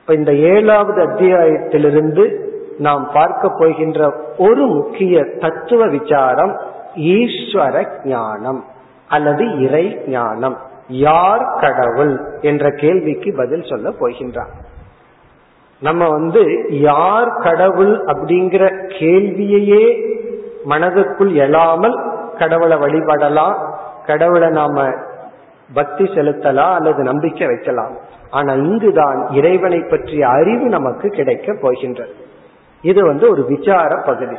இப்ப 0.00 0.14
இந்த 0.14 0.34
ஏழாவது 0.34 1.06
அத்தியாயத்திலிருந்து 1.06 2.48
நாம் 2.78 3.10
பார்க்க 3.12 3.48
போகின்ற 3.48 4.14
ஒரு 4.38 4.66
முக்கிய 4.66 5.24
தத்துவ 5.38 5.86
விசாரம் 5.86 6.60
ஈஸ்வர 6.96 7.86
ஞானம் 8.04 8.64
அல்லது 9.08 9.60
இறை 9.60 9.98
ஞானம். 10.06 10.56
யார் 10.88 11.54
கடவுள் 11.60 12.38
என்ற 12.40 12.70
கேள்விக்கு 12.70 13.34
பதில் 13.36 13.62
சொல்ல 13.62 13.90
போகின்றார். 13.90 14.52
நம்ம 15.80 16.08
வந்து 16.08 16.68
யார் 16.70 17.32
கடவுள் 17.38 18.04
அப்படிங்கிற 18.04 18.86
கேள்வியையே 18.86 19.84
மனதுக்குள் 20.68 21.32
எழாமல் 21.34 21.96
கடவுளை 22.38 22.76
வழிபடலாம் 22.78 23.56
கடவுளை 24.10 24.48
நாம 24.48 24.88
பக்தி 25.74 26.04
செலுத்தலாம் 26.04 26.74
அல்லது 26.74 27.02
நம்பிக்கை 27.02 27.46
வைக்கலாம் 27.46 27.94
ஆனா 28.30 28.52
இங்குதான் 28.52 29.28
இறைவனை 29.30 29.80
பற்றிய 29.90 30.28
அறிவு 30.28 30.66
நமக்கு 30.68 31.08
கிடைக்க 31.08 31.58
போகின்றது. 31.60 32.14
இது 32.82 33.06
வந்து 33.06 33.30
ஒரு 33.30 33.44
விசார 33.44 34.02
பகுதி. 34.06 34.36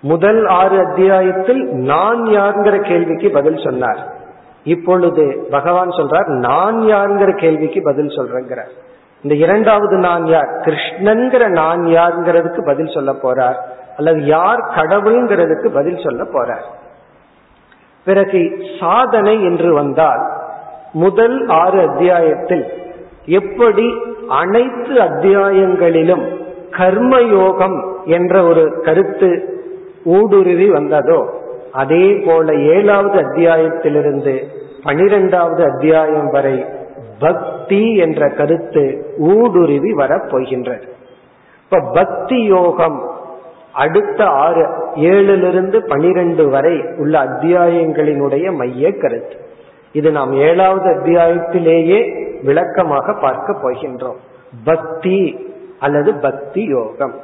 முதல் 0.00 0.46
ஆறு 0.46 0.86
அத்தியாயத்தில் 0.86 1.62
நான் 1.72 2.22
யாருங்கிற 2.24 2.76
கேள்விக்கு 2.88 3.30
பதில் 3.30 3.62
சொன்னார். 3.64 4.00
இப்பொழுது 4.64 5.46
பகவான் 5.50 5.88
சொல்றார் 5.88 6.26
நான் 6.26 6.76
யாருங்கிற 6.80 7.38
கேள்விக்கு 7.38 7.80
பதில் 7.84 8.16
சொல்றேங்கிறார். 8.18 8.72
இந்த 9.22 9.34
இரண்டாவது 9.34 9.96
நான் 9.96 10.26
யார்? 10.26 10.48
கிருஷ்ணன்கிற 10.64 11.48
நான் 11.48 11.80
யாருங்கிறதுக்கு 11.80 12.66
பதில் 12.66 12.94
சொல்ல 12.94 13.12
போறார். 13.12 13.58
அல்லது 13.96 14.24
யார் 14.24 14.60
கடவுள்ங்கிறதுக்கு 14.60 15.68
பதில் 15.74 16.02
சொல்ல 16.04 16.22
போறார். 16.24 16.66
பிறகு 18.06 18.40
சாதனை 18.80 19.44
என்று 19.44 19.72
வந்தால் 19.72 20.22
முதல் 20.92 21.46
ஆறு 21.46 21.78
அத்தியாயத்தில் 21.88 22.64
எப்படி 23.26 23.86
அனைத்து 24.28 24.94
அத்தியாயங்களிலும் 25.00 26.24
கர்மயோகம் 26.70 27.78
என்ற 28.04 28.42
ஒரு 28.42 28.80
கருத்து 28.84 29.30
ஊடுருவி 30.04 30.68
வந்ததோ 30.70 31.20
அதே 31.72 32.06
போல 32.26 32.54
ஏழாவது 32.54 33.16
அத்தியாயத்திலிருந்து 33.18 34.34
பனிரெண்டாவது 34.84 35.62
அத்தியாயம் 35.64 36.30
வரை 36.30 36.64
பக்தி 37.18 37.96
என்ற 37.96 38.28
கருத்து 38.28 38.84
ஊடுருவி 39.18 39.92
வரப்போகின்றது. 39.92 40.86
இப்ப 41.64 41.80
பக்தி 41.92 42.38
யோகம் 42.42 42.98
அடுத்த 43.76 44.24
ஆறு 44.24 44.66
ஏழிலிருந்து 44.94 45.86
பனிரெண்டு 45.86 46.48
வரை 46.48 46.84
உள்ள 46.98 47.24
அத்தியாயங்களினுடைய 47.24 48.56
மைய 48.56 48.92
கருத்து. 48.92 49.36
இது 49.92 50.10
நாம் 50.10 50.32
ஏழாவது 50.32 50.90
அத்தியாயத்திலேயே 50.90 52.24
விளக்கமாக 52.42 53.12
பார்க்க 53.12 53.52
போகின்றோம். 53.52 54.16
பக்தி 54.64 55.46
அல்லது 55.78 56.14
பக்தி 56.14 56.62
யோகம். 56.62 57.14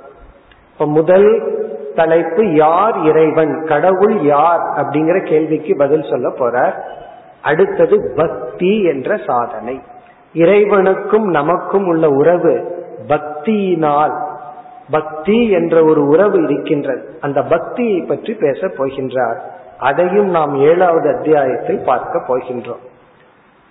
இப்ப 0.72 0.86
முதல் 0.86 1.60
தலைப்பு 1.94 2.54
யார் 2.54 3.02
இறைவன்? 3.04 3.64
கடவுள் 3.64 4.22
யார்? 4.22 4.60
அப்படிங்கிற 4.60 5.26
கேள்விக்கு 5.26 5.76
பதில் 5.76 6.04
சொல்ல 6.10 6.28
போறார். 6.28 6.74
அடுத்தது 7.42 8.12
பக்தி 8.16 8.82
என்ற 8.82 9.16
சாதனை. 9.26 9.80
இறைவனுக்கும் 10.34 11.30
நமக்கும் 11.30 11.86
உள்ள 11.86 12.08
உறவு 12.08 12.80
பக்தியினால் 13.08 14.30
பக்தி 14.92 15.50
என்ற 15.50 15.84
ஒரு 15.84 16.06
உறவு 16.06 16.42
இருக்கின்றது. 16.42 17.18
அந்த 17.20 17.42
பக்தியை 17.42 18.00
பற்றி 18.00 18.34
பேச 18.34 18.66
போகின்றார். 18.66 19.36
அதையும் 19.78 20.28
நாம் 20.28 20.56
ஏழாவது 20.56 21.16
அத்தியாயத்தில் 21.16 21.84
பார்க்க 21.84 22.18
போகின்றோம். 22.18 22.82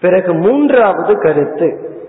பிறகு 0.02 0.34
மூன்றாவது 0.34 1.16
கருத்து. 1.20 2.00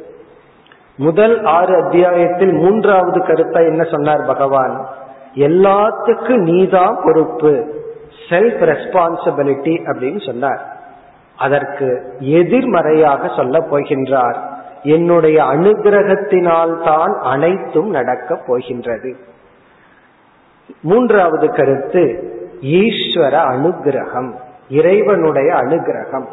முதல் 0.96 1.44
ஆறு 1.44 1.83
அத்தியாயத்தில் 1.83 2.53
மூன்றாவது 2.53 3.20
கருத்தை 3.20 3.64
என்ன 3.64 3.85
சொன்னார் 3.85 4.27
பகவான்? 4.27 4.88
எல்லாத்துக்கும் 5.35 6.38
நீதான் 6.38 6.98
பொறுப்பு. 7.05 7.81
செல்ஃப் 8.29 8.64
ரெஸ்பான்சிபிலிட்டி 8.64 9.79
அப்படின்னு 9.87 10.27
சொன்னார். 10.27 10.77
அதற்கு 11.37 12.16
எதிர்மறையாக 12.18 13.29
சொல்ல 13.37 13.59
போகின்றார். 13.59 14.37
என்னுடைய 14.83 15.45
அனுகிரகத்தினால் 15.45 16.83
தான் 16.85 17.12
அனைத்தும் 17.23 17.90
நடக்கப் 17.90 18.45
போகின்றது. 18.47 19.16
மூன்றாவது 20.81 21.49
கருத்து 21.49 22.05
ஈஸ்வர 22.62 23.35
அனுகிரகம் 23.55 24.31
இறைவனுடைய 24.68 25.55
அனுகிரகம். 25.55 26.27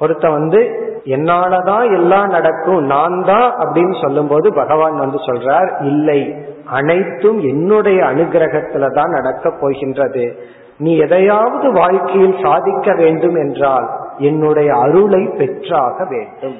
ஒருத்த 0.00 0.30
வந்து 0.30 0.90
என்னாலதான் 1.04 1.92
எல்லாம் 1.92 2.28
நடக்கும் 2.28 2.86
நான் 2.86 3.24
தான் 3.24 3.52
அப்படின்னு 3.58 4.02
சொல்லும் 4.02 4.28
போது 4.28 4.52
பகவான் 4.52 4.96
வந்து 4.98 5.18
சொல்றார் 5.18 5.82
இல்லை 5.82 6.36
அனைத்தும் 6.64 7.38
என்னுடைய 7.40 8.04
அனுகிரகத்துல 8.04 8.94
தான் 8.94 9.10
நடக்க 9.10 9.50
போகின்றது. 9.50 10.36
நீ 10.78 10.96
எதையாவது 10.96 11.72
வாழ்க்கையில் 11.72 12.36
சாதிக்க 12.42 12.94
வேண்டும் 12.94 13.34
என்றால் 13.34 13.88
என்னுடைய 14.18 14.74
அருளை 14.74 15.26
பெற்றாக 15.26 16.04
வேண்டும். 16.04 16.58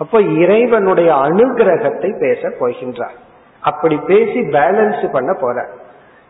அப்ப 0.00 0.20
இறைவனுடைய 0.42 1.10
அனுகிரகத்தை 1.26 2.10
பேச 2.18 2.42
போகின்றார். 2.60 3.16
அப்படி 3.62 3.96
பேசி 4.06 4.40
பேலன்ஸ் 4.56 5.02
பண்ண 5.12 5.30
போற 5.40 5.56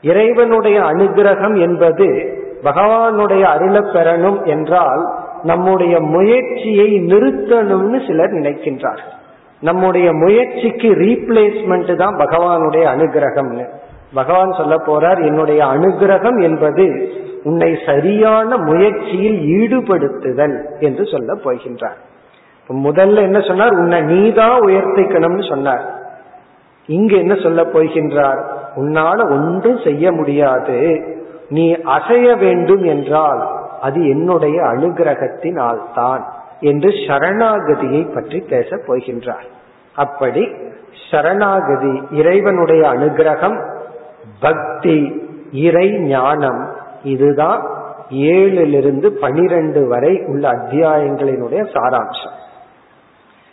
இறைவனுடைய 0.02 0.78
அனுகிரகம் 0.82 1.56
என்பது 1.60 2.06
பகவானுடைய 2.64 3.42
அருளை 3.42 3.82
பெறணும் 3.94 4.38
என்றால் 4.44 5.02
நம்முடைய 5.42 5.94
முயற்சியை 6.14 6.88
நிறுத்தணும்னு 7.10 7.98
சிலர் 8.06 8.34
நினைக்கின்றார்கள் 8.38 9.16
நம்முடைய 9.62 10.08
முயற்சிக்கு 10.12 10.88
ரீப்ளேஸ்மெண்ட் 11.04 11.94
தான் 11.94 12.16
பகவானுடைய 12.16 12.84
அனுகிரகம்னு. 12.94 13.66
பகவான் 14.14 14.52
சொல்ல 14.52 14.76
போறார் 14.86 15.20
என்னுடைய 15.26 15.60
அனுகிரகம் 15.64 16.38
என்பது 16.42 16.86
உன்னை 17.44 17.70
சரியான 17.86 18.56
முயற்சியில் 18.56 19.40
ஈடுபடுத்துதல் 19.58 20.56
என்று 20.78 21.04
சொல்ல 21.04 21.34
போகின்றார். 21.44 22.00
முதல்ல 22.72 23.20
என்ன 23.20 23.40
சொன்னார்? 23.40 23.70
உன்னை 23.70 24.00
நீதான் 24.00 24.60
உயர்த்திக்கணும்னு 24.60 25.48
சொன்னார். 25.48 25.84
இங்கு 26.86 27.18
என்ன 27.18 27.34
சொல்ல 27.34 27.62
போகின்றார்? 27.62 28.40
உன்னால 28.76 29.30
ஒன்றும் 29.30 29.78
செய்ய 29.78 30.12
முடியாது. 30.12 31.04
நீ 31.48 31.72
அசைய 31.72 32.38
வேண்டும் 32.38 32.82
என்றால் 32.84 33.48
அது 33.80 34.08
என்னுடைய 34.08 34.62
அனுகிரகத்தினால் 34.62 35.80
தான் 35.94 36.24
என்று 36.60 36.88
சரணாகதியை 36.88 38.14
பற்றி 38.14 38.40
பேசப் 38.40 38.84
போகின்றார். 38.86 39.46
அப்படி 39.96 40.48
சரணாகதி 41.10 42.02
இறைவனுடைய 42.10 42.88
அனுகிரகம் 42.88 43.66
பக்தி 44.40 45.28
இறை 45.52 45.98
ஞானம் 45.98 46.70
இதுதான் 47.02 47.68
ஏழிலிருந்து 48.10 49.06
பனிரெண்டு 49.06 49.88
வரை 49.88 50.22
உள்ள 50.26 50.50
அத்தியாயங்களினுடைய 50.50 51.62
சாராம்சம். 51.74 52.38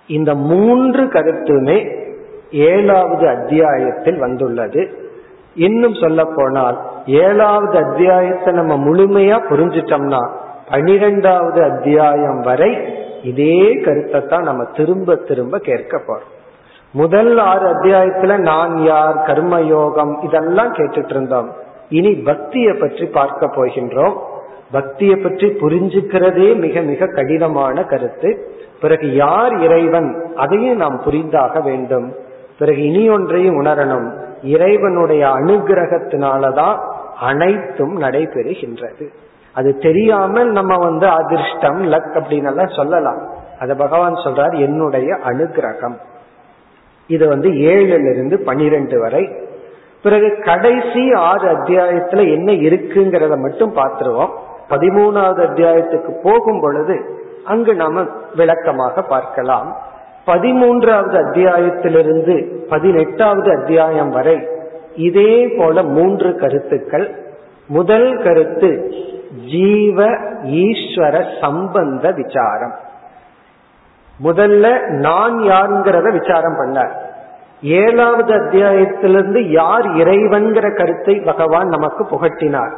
இந்த 0.07 0.35
மூன்று 0.35 1.03
கருத்துமே 1.03 1.77
ஏழாவது 2.51 3.27
அத்தியாயத்தில் 3.27 4.17
வந்துள்ளது. 4.17 4.91
இன்னும் 5.55 5.93
சொல்ல 5.93 6.25
போனால் 6.25 6.77
ஏழாவது 7.05 7.85
அத்தியாயத்தை 7.85 8.53
நம்ம 8.53 8.77
முழுமையா 8.77 9.37
புரிஞ்சிட்டோம்னா 9.49 10.29
பனிரெண்டாவது 10.69 11.63
அத்தியாயம் 11.63 12.41
வரை 12.41 12.77
இதே 13.23 13.81
கருத்தை 13.85 14.25
தான் 14.25 14.43
நம்ம 14.43 14.63
திரும்ப 14.63 15.15
திரும்ப 15.15 15.57
கேட்க 15.57 15.97
போறோம். 15.97 16.33
முதல் 16.93 17.37
ஆறு 17.37 17.67
அத்தியாயத்துல 17.67 18.37
நான் 18.37 18.83
யார் 18.83 19.17
கர்மயோகம் 19.27 20.23
இதெல்லாம் 20.23 20.73
கேட்டுட்டு 20.73 21.09
இருந்தோம். 21.09 21.49
இனி 21.89 22.13
பக்தியை 22.13 22.73
பற்றி 22.73 23.05
பார்க்க 23.05 23.49
போகின்றோம். 23.55 24.17
பக்தியை 24.71 25.15
பற்றி 25.15 25.47
புரிஞ்சுக்கிறதே 25.47 26.55
மிக 26.55 26.81
மிக 26.81 27.05
கடினமான 27.05 27.83
கருத்து. 27.83 28.51
பிறகு 28.81 29.15
யார் 29.15 29.59
இறைவன்? 29.59 30.25
அதையும் 30.35 30.77
நாம் 30.77 31.01
புரிந்தாக 31.05 31.63
வேண்டும். 31.63 32.15
பிறகு 32.59 32.81
இனி 32.81 33.09
ஒன்றையும் 33.09 33.61
உணரணும். 33.61 34.11
இறைவனுடைய 34.43 35.27
அனுகிரகத்தினாலதான் 35.27 36.77
அனைத்தும் 37.19 38.01
நடைபெறுகின்றது. 38.01 39.07
அது 39.53 39.77
தெரியாமல் 39.77 40.51
நம்ம 40.51 40.75
வந்து 40.75 41.07
அதிர்ஷ்டம் 41.07 41.91
லக் 41.91 42.11
அப்படின்னு 42.13 42.47
எல்லாம் 42.47 42.75
சொல்லலாம். 42.75 43.29
அத 43.59 43.75
பகவான் 43.75 44.13
சொல்றார் 44.13 44.59
என்னுடைய 44.59 45.17
அனுகிரகம். 45.25 45.95
இது 47.07 47.27
வந்து 47.27 47.49
ஏழுல 47.49 48.11
இருந்து 48.11 48.39
பனிரெண்டு 48.39 48.99
வரை. 48.99 49.29
பிறகு 50.03 50.37
கடைசி 50.39 51.13
ஆறு 51.13 51.57
அத்தியாயத்துல 51.57 52.31
என்ன 52.31 52.51
இருக்குங்கிறத 52.51 53.37
மட்டும் 53.37 53.75
பார்த்துருவோம். 53.75 54.29
பதிமூணாவது 54.69 55.41
அத்தியாயத்துக்கு 55.49 56.11
போகும் 56.23 56.59
பொழுது 56.59 57.19
அங்கு 57.45 57.75
நாம 57.75 58.05
விளக்கமாக 58.35 59.01
பார்க்கலாம். 59.01 59.77
பதிமூன்றாவது 60.25 61.15
அத்தியாயத்திலிருந்து 61.25 62.43
பதினெட்டாவது 62.69 63.57
அத்தியாயம் 63.57 64.09
வரை 64.09 64.47
இதே 64.95 65.47
போல 65.47 65.83
மூன்று 65.83 66.35
கருத்துக்கள். 66.35 67.25
முதல் 67.67 68.21
கருத்து 68.23 68.91
ஜீவ 69.45 70.05
ஈஸ்வர 70.43 71.41
சம்பந்த 71.41 72.11
விசாரம். 72.11 72.75
முதல்ல 74.23 74.87
நான் 74.87 75.39
யாருங்கிறத 75.39 76.19
விசாரம் 76.19 76.59
பண்ணார். 76.59 76.91
ஏழாவது 77.61 78.33
அத்தியாயத்திலிருந்து 78.33 79.49
யார் 79.51 79.95
இறைவன்கிற 79.95 80.73
கருத்தை 80.73 81.15
பகவான் 81.15 81.67
நமக்கு 81.67 82.03
புகட்டினார்? 82.03 82.73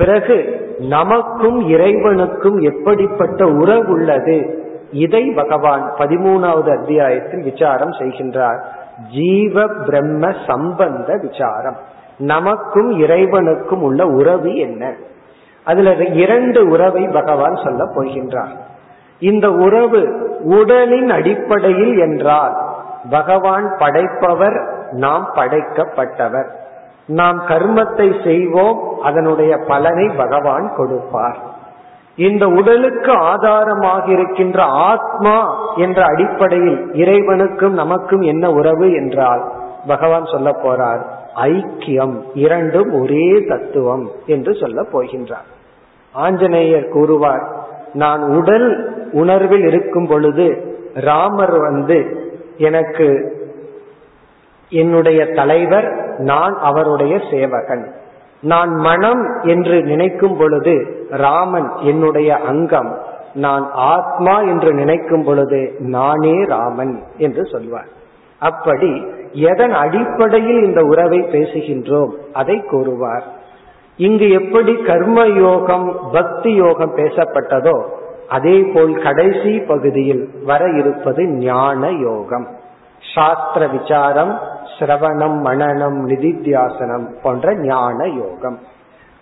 பிறகு 0.00 0.36
நமக்கும் 0.78 1.68
இறைவனுக்கும் 1.68 2.58
எப்படிப்பட்ட 2.58 3.46
உறவு 3.46 3.88
உள்ளது? 3.88 4.64
இதை 4.92 5.32
பகவான் 5.36 5.92
பதிமூணாவது 5.98 6.78
அத்தியாயத்தில் 6.78 7.42
விசாரம் 7.42 7.90
செய்கின்றார். 7.90 8.60
ஜீவ 9.10 9.66
பிரம்ம 9.66 10.32
சம்பந்த 10.46 11.18
விசாரம். 11.22 11.76
நமக்கும் 12.18 12.90
இறைவனுக்கும் 13.00 13.82
உள்ள 13.82 14.06
உறவு 14.06 14.56
என்ன? 14.56 14.94
அதுல 15.64 15.94
இரண்டு 15.94 16.68
உறவை 16.68 17.06
பகவான் 17.06 17.58
சொல்ல 17.64 17.84
போகின்றார். 17.84 18.56
இந்த 19.18 19.50
உறவு 19.50 20.02
உடலின் 20.42 21.10
அடிப்படையில் 21.10 21.98
என்றால் 21.98 22.56
பகவான் 23.10 23.74
படைப்பவர் 23.78 24.58
நாம் 24.92 25.30
படைக்கப்பட்டவர். 25.34 26.48
நாம் 27.10 27.38
கர்மத்தை 27.48 28.24
செய்வோம் 28.24 29.00
அதனுடைய 29.02 29.56
பலனை 29.56 30.08
பகவான் 30.16 30.72
கொடுப்பார். 30.76 31.38
இந்த 32.16 32.46
உடலுக்கு 32.46 33.12
ஆதாரமாக 33.12 34.10
இருக்கின்ற 34.12 34.62
ஆத்மா 34.62 35.36
என்ற 35.76 36.04
அடிப்படையில் 36.04 36.90
இறைவனுக்கும் 36.92 37.72
நமக்கும் 37.72 38.20
என்ன 38.20 38.50
உறவு 38.50 38.92
என்றால் 38.92 39.42
பகவான் 39.86 40.24
சொல்ல 40.24 40.50
போறார் 40.50 41.02
ஐக்கியம் 41.34 42.14
இரண்டும் 42.34 43.02
ஒரே 43.02 43.44
தத்துவம் 43.48 44.10
என்று 44.26 44.54
சொல்ல 44.54 44.82
போகின்றார். 44.92 45.48
ஆஞ்சநேயர் 46.12 46.88
கூறுவார் 46.88 47.44
நான் 47.92 48.22
உடல் 48.22 48.68
உணர்வில் 49.12 49.66
இருக்கும் 49.66 50.06
பொழுது 50.06 50.46
ராமர் 50.94 51.56
வந்து 51.60 51.98
எனக்கு 52.56 53.38
என்னுடைய 54.68 55.26
தலைவர் 55.26 56.09
நான் 56.20 56.58
அவருடைய 56.58 57.20
சேவகன். 57.30 57.94
நான் 58.40 58.74
மனம் 58.74 59.40
என்று 59.42 59.82
நினைக்கும் 59.82 60.36
பொழுது 60.36 61.06
ராமன் 61.10 61.70
என்னுடைய 61.76 62.36
அங்கம். 62.36 62.98
நான் 63.34 63.70
ஆத்மா 63.72 64.40
என்று 64.40 64.72
நினைக்கும் 64.74 65.24
பொழுது 65.24 65.74
நானே 65.78 66.44
ராமன் 66.44 67.02
என்று 67.16 67.46
சொல்வார். 67.46 67.90
அப்படி 68.38 69.06
எதன் 69.32 69.72
அடிப்படையில் 69.72 70.64
இந்த 70.64 70.82
உறவை 70.82 71.18
பேசுகின்றோம்? 71.18 72.10
அதை 72.32 72.64
கூறுவார். 72.64 73.22
இங்கு 73.96 74.30
எப்படி 74.30 74.74
கர்ம 74.74 75.26
யோகம் 75.26 76.00
பக்தி 76.12 76.54
யோகம் 76.54 76.96
பேசப்பட்டதோ 76.96 77.82
அதே 78.28 78.62
போல் 78.62 79.02
கடைசி 79.02 79.58
பகுதியில் 79.58 80.30
வர 80.44 80.68
இருப்பது 80.68 81.26
ஞான 81.26 81.90
யோகம். 81.90 82.46
சாஸ்திர 83.14 83.66
விசாரம் 83.66 84.38
சிரவணம் 84.78 85.38
மனநம் 85.44 85.98
நிதித்தியாசனம் 86.08 87.06
போன்ற 87.22 87.54
ஞான 87.54 88.06
யோகம். 88.06 88.58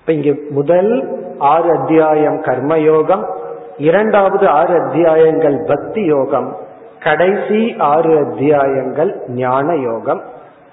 இப்ப 0.00 0.12
இங்க 0.12 0.40
முதல் 0.50 1.18
ஆறு 1.38 1.78
அத்தியாயம் 1.78 2.40
கர்ம 2.40 2.78
யோகம் 2.78 3.24
இரண்டாவது 3.78 4.48
ஆறு 4.48 4.82
அத்தியாயங்கள் 4.82 5.64
பக்தி 5.66 6.04
யோகம் 6.04 6.56
கடைசி 7.00 7.74
ஆறு 7.78 8.18
அத்தியாயங்கள் 8.18 9.22
ஞான 9.28 9.74
யோகம். 9.74 10.22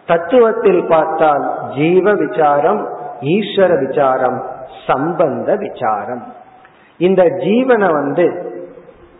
தத்துவத்தில் 0.08 0.90
பார்த்தால் 0.90 1.46
ஜீவ 1.76 2.14
விசாரம் 2.14 2.88
ஈஸ்வர 3.22 3.88
விசாரம் 3.88 4.44
சம்பந்த 4.88 5.56
விசாரம். 5.56 6.34
இந்த 6.98 7.24
ஜீவனை 7.24 7.92
வந்து 7.92 8.26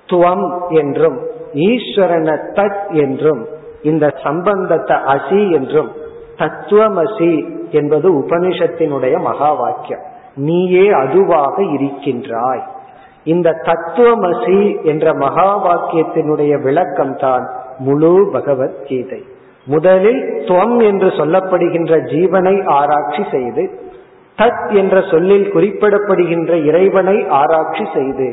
துவம் 0.08 0.70
என்றும் 0.70 1.18
ஈஸ்வரன 1.54 2.30
தத் 2.54 2.94
என்றும் 2.94 3.46
இந்த 3.86 4.06
சம்பந்தத்தை 4.24 4.98
அசி 5.14 5.42
என்றும் 5.52 5.92
தத்துவமசி 6.38 7.34
என்பது 7.72 8.08
உபனிஷத்தினுடைய 8.22 9.16
மகா 9.22 9.52
வாக்கியம் 9.54 10.04
நீயே 10.38 10.86
அதுவாக 11.02 11.56
இருக்கின்றாய். 11.76 12.64
இந்த 13.24 13.50
தத்துவமசி 13.68 14.60
என்ற 14.84 15.14
மகா 15.14 15.50
வாக்கியத்தினுடைய 15.66 16.54
விளக்கம் 16.62 17.16
தான் 17.16 17.46
முழு 17.78 18.12
பகவத்கீதை. 18.34 19.22
முதலில் 19.68 20.22
துவம் 20.48 20.78
என்று 20.84 21.08
சொல்லப்படுகின்ற 21.20 21.94
ஜீவனை 22.12 22.56
ஆராய்ச்சி 22.80 23.24
செய்து 23.32 23.64
தத் 24.38 24.68
என்ற 24.74 24.96
சொல்லில் 25.12 25.48
குறிப்பிடப்படுகின்ற 25.54 26.52
இறைவனை 26.66 27.18
ஆராய்ச்சி 27.40 27.86
செய்து 27.94 28.28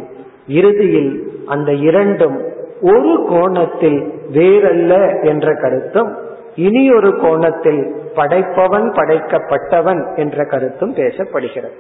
இறுதியில் 0.59 1.13
அந்த 1.47 1.71
இரண்டும் 1.89 2.37
ஒரு 2.83 3.25
கோணத்தில் 3.29 4.13
வேறல்ல 4.33 5.25
என்ற 5.25 5.55
கருத்தும் 5.55 6.17
இனி 6.57 6.95
ஒரு 6.95 7.19
கோணத்தில் 7.19 7.83
படைப்பவன் 8.15 8.89
படைக்கப்பட்டவன் 8.93 10.17
என்ற 10.17 10.45
கருத்தும் 10.45 10.95
பேசப்படுகிறது. 10.95 11.77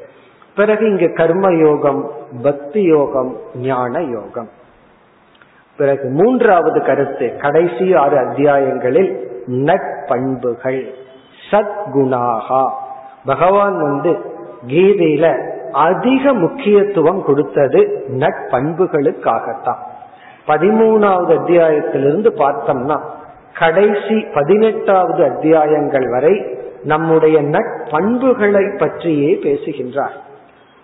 பிறகு 0.57 0.87
இங்கு 0.87 1.13
கர்ம 1.13 1.53
யோகம் 1.55 2.11
பக்தி 2.43 2.83
யோகம் 2.83 3.37
ஞான 3.55 4.03
யோகம் 4.03 4.49
பிறகு 5.77 6.09
மூன்றாவது 6.09 6.83
கருத்து 6.83 7.37
கடைசி 7.37 7.95
ஆறு 7.95 8.17
அத்தியாயங்களில் 8.17 9.13
நட்பண்புகள் 9.47 10.83
சத்குணாகா. 11.51 12.71
பகவான் 13.25 13.83
வந்து 13.83 14.19
கீதையில 14.67 15.51
அதிக 15.73 16.33
முக்கியத்துவம் 16.33 17.25
கொடுத்தது 17.25 18.07
நட்பண்புகளுக்காகத்தான். 18.09 19.83
பதிமூணாவது 20.47 21.33
அத்தியாயத்திலிருந்து 21.39 22.31
பார்த்தோம்னா 22.39 22.99
கடைசி 23.59 24.27
பதினெட்டாவது 24.35 25.25
அத்தியாயங்கள் 25.25 26.11
வரை 26.11 26.45
நம்முடைய 26.83 27.43
நட்பண்புகளை 27.43 28.79
பற்றியே 28.79 29.39
பேசுகின்றார். 29.43 30.17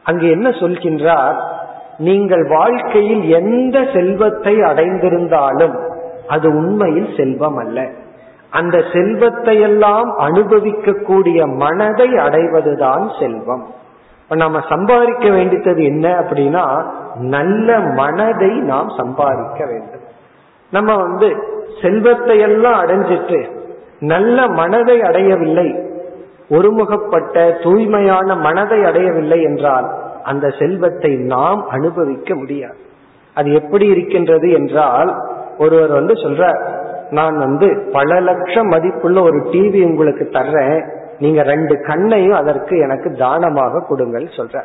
அங்கு 0.04 0.30
என்ன 0.30 0.48
சொல்கின்றார்? 0.48 1.38
நீங்கள் 1.98 2.48
வாழ்க்கையில் 2.48 3.28
எந்த 3.30 3.86
செல்வத்தை 3.94 4.54
அடைந்திருந்தாலும் 4.56 5.76
அது 6.28 6.48
உண்மையில் 6.50 7.08
செல்வம் 7.16 7.56
அல்ல 7.56 7.88
அந்த 8.50 8.82
செல்வத்தை 8.92 9.60
எல்லாம் 9.60 10.18
அனுபவிக்கக்கூடிய 10.18 11.56
மனதை 11.56 12.08
அடைவதுதான் 12.08 13.10
செல்வம். 13.20 13.66
இப்ப 14.28 14.36
நாம 14.36 14.60
சம்பாதிக்க 14.68 15.30
வேண்டியது 15.30 15.84
என்ன 15.84 16.06
அப்படின்னா 16.20 16.64
நல்ல 17.14 17.78
மனதை 17.78 18.50
நாம் 18.50 18.88
சம்பாதிக்க 18.88 19.60
வேண்டும். 19.66 20.02
நம்ம 20.70 20.96
வந்து 20.96 21.28
செல்வத்தை 21.82 22.38
எல்லாம் 22.38 22.84
அடைஞ்சிட்டு 22.84 23.38
நல்ல 24.00 24.46
மனதை 24.48 25.02
அடையவில்லை 25.02 25.68
ஒருமுகப்பட்ட 26.50 27.62
தூய்மையான 27.62 28.36
மனதை 28.36 28.84
அடையவில்லை 28.84 29.42
என்றால் 29.42 29.88
அந்த 30.22 30.50
செல்வத்தை 30.58 31.16
நாம் 31.16 31.68
அனுபவிக்க 31.68 32.34
முடியாது. 32.34 32.78
அது 33.34 33.52
எப்படி 33.52 33.86
இருக்கின்றது 33.86 34.50
என்றால் 34.50 35.22
ஒருவர் 35.58 35.90
வந்து 35.90 36.14
சொல்ற 36.14 36.52
நான் 37.10 37.38
வந்து 37.38 37.88
பல 37.92 38.20
லட்சம் 38.20 38.66
மதிப்புள்ள 38.66 39.22
ஒரு 39.22 39.38
டிவி 39.52 39.82
உங்களுக்கு 39.82 40.28
தர்றேன் 40.32 40.80
நீங்க 41.18 41.42
ரெண்டு 41.42 41.74
கண்ணையும் 41.80 42.36
அதற்கு 42.36 42.78
எனக்கு 42.78 43.12
தானமாக 43.12 43.84
கொடுங்கள் 43.88 44.28
சொல்ற 44.36 44.56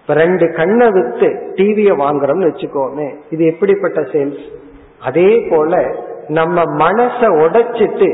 இப்ப 0.00 0.14
ரெண்டு 0.14 0.52
கண்ணை 0.52 0.90
வித்து 0.90 1.28
டிவிய 1.54 1.92
வாங்குறோம்னு 2.02 2.48
வச்சுக்கோமே 2.50 3.08
இது 3.30 3.44
எப்படிப்பட்ட 3.46 4.00
சேல்ஸ் 4.00 4.44
அதே 5.00 5.46
போல 5.50 5.72
நம்ம 6.28 6.62
மனச 6.62 7.28
உடைச்சிட்டு 7.44 8.08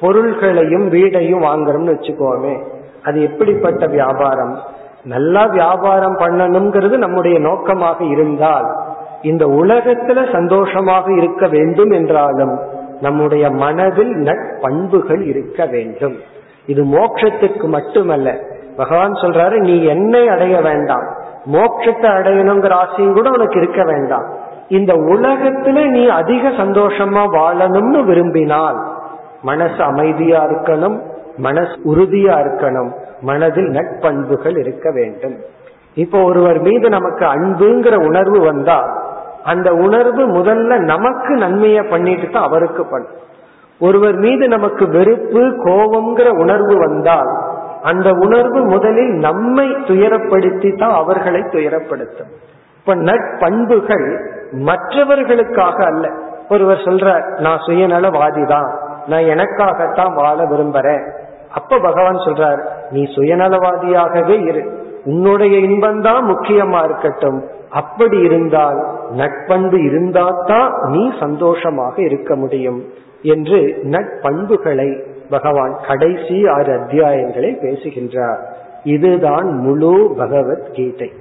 பொருள்களையும் 0.00 0.88
வீடையும் 0.88 1.42
வாங்குறோம்னு 1.42 1.94
வச்சுக்கோமே 1.96 2.54
அது 3.02 3.22
எப்படிப்பட்ட 3.22 3.86
வியாபாரம்? 3.86 4.54
நல்லா 5.04 5.46
வியாபாரம் 5.46 6.16
பண்ணணுங்கிறது 6.18 6.96
நம்முடைய 6.96 7.38
நோக்கமாக 7.38 8.04
இருந்தால் 8.04 8.66
இந்த 9.22 9.46
உலகத்துல 9.46 10.32
சந்தோஷமாக 10.32 11.12
இருக்க 11.12 11.46
வேண்டும் 11.46 11.90
என்றாலும் 11.90 12.54
நம்முடைய 13.00 13.50
மனதில் 13.50 14.14
நட்பண்புகள் 14.16 15.22
இருக்க 15.26 15.66
வேண்டும். 15.66 16.16
இது 16.66 16.82
மோட்சத்துக்கு 16.84 17.66
மட்டுமல்ல. 17.76 18.28
பகவான் 18.76 19.12
சொல்றாரு 19.12 19.56
நீ 19.58 19.84
என்னை 19.84 20.28
அடைய 20.28 20.60
வேண்டாம். 20.60 21.06
மோட்சத்தை 21.52 22.08
அடையணுங்கிற 22.18 22.72
ஆசையும் 22.72 23.14
கூட 23.14 23.30
உனக்கு 23.30 23.58
இருக்க 23.58 23.82
வேண்டாம். 23.84 24.26
இந்த 24.68 24.92
உலகத்துல 24.94 25.84
நீ 25.90 26.08
அதிக 26.20 26.48
சந்தோஷமா 26.48 27.22
வாழணும்னு 27.36 28.00
விரும்பினால் 28.04 28.78
மனசு 29.42 29.82
அமைதியா 29.82 30.40
இருக்கணும் 30.44 30.96
மனசு 31.36 31.76
உறுதியா 31.84 32.36
இருக்கணும் 32.44 32.90
மனதில் 33.20 33.70
நட்பண்புகள் 33.70 34.56
இருக்க 34.58 34.90
வேண்டும். 34.90 35.36
இப்போ 35.94 36.18
ஒருவர் 36.22 36.60
மீது 36.60 36.88
நமக்கு 36.88 37.24
அன்புங்கிற 37.24 37.94
உணர்வு 38.06 38.38
வந்தா 38.40 38.78
அந்த 39.44 39.68
உணர்வு 39.72 40.22
முதல்ல 40.28 40.78
நமக்கு 40.84 41.32
நன்மையை 41.34 41.82
பண்ணிட்டு 41.82 42.28
தான் 42.30 42.42
அவருக்கு 42.42 42.84
பண்ணும். 42.86 43.14
ஒருவர் 43.78 44.14
மீது 44.14 44.48
நமக்கு 44.48 44.88
வெறுப்பு 44.88 45.40
கோபம்ங்கிற 45.40 46.28
உணர்வு 46.28 46.78
வந்தால் 46.78 47.44
அந்த 47.82 48.10
உணர்வு 48.10 48.64
முதலில் 48.64 49.12
நம்மை 49.12 49.70
துயரப்படுத்தி 49.70 50.78
தான் 50.78 50.92
அவர்களை 50.92 51.40
துயரப்படுத்தும். 51.40 52.32
இப்ப 52.78 52.94
நட்பண்புகள் 52.94 54.26
மற்றவர்களுக்காக 54.50 55.84
அல்ல. 55.84 56.10
ஒருவர் 56.48 56.76
சொல்ற 56.76 57.38
நான் 57.40 57.58
சுயநலவாதி 57.58 58.46
தான் 58.46 58.78
நான் 59.06 59.22
எனக்காகத்தான் 59.22 60.14
வாழ 60.14 60.44
விரும்புறேன். 60.44 61.10
அப்ப 61.54 61.78
பகவான் 61.78 62.16
சொல்றார் 62.16 62.64
நீ 62.90 63.02
சுயநலவாதியாகவே 63.02 64.46
இரு. 64.46 64.84
உன்னுடைய 65.04 65.58
இன்பம்தான் 65.58 66.34
முக்கியமா 66.34 66.84
இருக்கட்டும். 66.84 67.44
அப்படி 67.70 68.18
இருந்தால் 68.18 68.86
நட்பண்பு 69.16 69.84
இருந்தால்தான் 69.84 70.72
நீ 70.82 71.12
சந்தோஷமாக 71.20 72.02
இருக்க 72.02 72.36
முடியும். 72.36 72.82
என்று 73.26 73.58
நட்பண்புகளை 73.84 74.88
பகவான் 75.30 75.74
கடைசி 75.88 76.36
ஆறு 76.48 76.72
அத்தியாயங்களை 76.78 77.50
பேசுகின்றார். 77.60 78.40
இதுதான் 78.84 79.48
முழு 79.58 80.14
பகவத்கீதை 80.18 81.12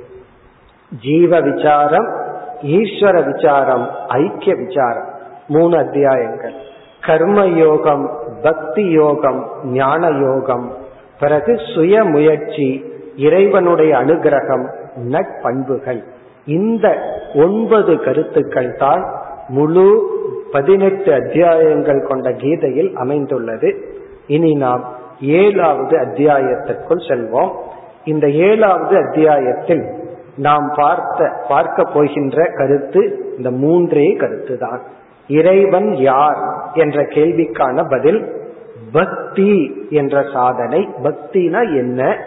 ஜீவ 1.01 1.39
விசாரம் 1.41 2.09
ஈஸ்வர 2.63 3.15
விசாரம் 3.31 3.89
ஐக்கிய 4.07 4.55
விசாரம். 4.55 5.09
மூணு 5.47 5.77
அத்தியாயங்கள். 5.77 6.55
கர்ம 7.01 7.45
யோகம் 7.45 8.05
பக்தி 8.41 8.89
யோகம் 8.89 9.41
ஞான 9.63 10.09
யோகம். 10.09 10.71
பிறகு 11.19 11.59
சுய 11.75 12.03
முயற்சி 12.03 12.67
இறைவனுடைய 13.15 13.97
அனுகிரகம் 13.97 14.65
நட்பண்புகள். 15.11 16.01
இந்த 16.45 16.85
ஒன்பது 17.35 18.03
கருத்துக்கள் 18.03 18.73
தான் 18.73 19.03
முழு 19.47 20.13
பதினெட்டு 20.51 21.13
அத்தியாயங்கள் 21.13 22.07
கொண்ட 22.07 22.31
கீதையில் 22.31 22.95
அமைந்துள்ளது. 22.95 23.95
இனி 24.27 24.53
நாம் 24.53 24.95
ஏழாவது 25.21 25.97
அத்தியாயத்திற்குள் 25.97 27.07
செல்வோம். 27.07 27.51
இந்த 28.05 28.29
ஏழாவது 28.29 28.97
அத்தியாயத்தில் 28.97 29.85
நாம் 30.37 30.73
பார்த்த 30.75 31.31
பார்க்க 31.47 31.83
போகின்ற 31.83 32.45
கருத்து 32.55 33.33
இந்த 33.37 33.51
மூன்றே 33.51 34.13
கருத்து 34.13 34.57
தான் 34.57 34.81
இறைவன் 35.27 35.95
யார் 35.95 36.37
என்ற 36.73 37.01
கேள்விக்கான 37.01 37.89
பதில் 37.89 38.35
பக்தி 38.91 39.85
என்ற 39.89 40.25
சாதனை. 40.33 40.89
பக்தினா 41.03 41.61
என்ன? 41.61 42.17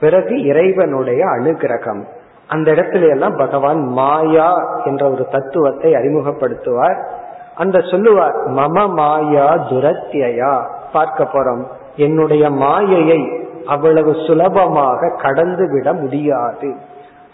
பிறகு 0.00 0.42
இறைவனுடைய 0.42 1.26
அனுகிரகம். 1.26 2.04
அந்த 2.48 2.72
இடத்துல 2.72 3.10
எல்லாம் 3.10 3.36
பகவான் 3.36 3.80
மாயா 3.84 4.50
என்ற 4.84 5.10
ஒரு 5.10 5.26
தத்துவத்தை 5.30 5.92
அறிமுகப்படுத்துவார். 5.92 6.98
அந்த 7.54 7.80
சொல்லுவார் 7.80 8.36
மம 8.50 8.94
மாயா 8.94 9.48
துரத்தியா 9.70 10.52
பார்க்க 10.92 11.24
போறோம். 11.24 11.64
என்னுடைய 11.96 12.50
மாயையை 12.50 13.20
அவ்வளவு 13.66 14.14
சுலபமாக 14.26 15.16
கடந்து 15.22 15.64
விட 15.70 15.92
முடியாது. 15.92 16.70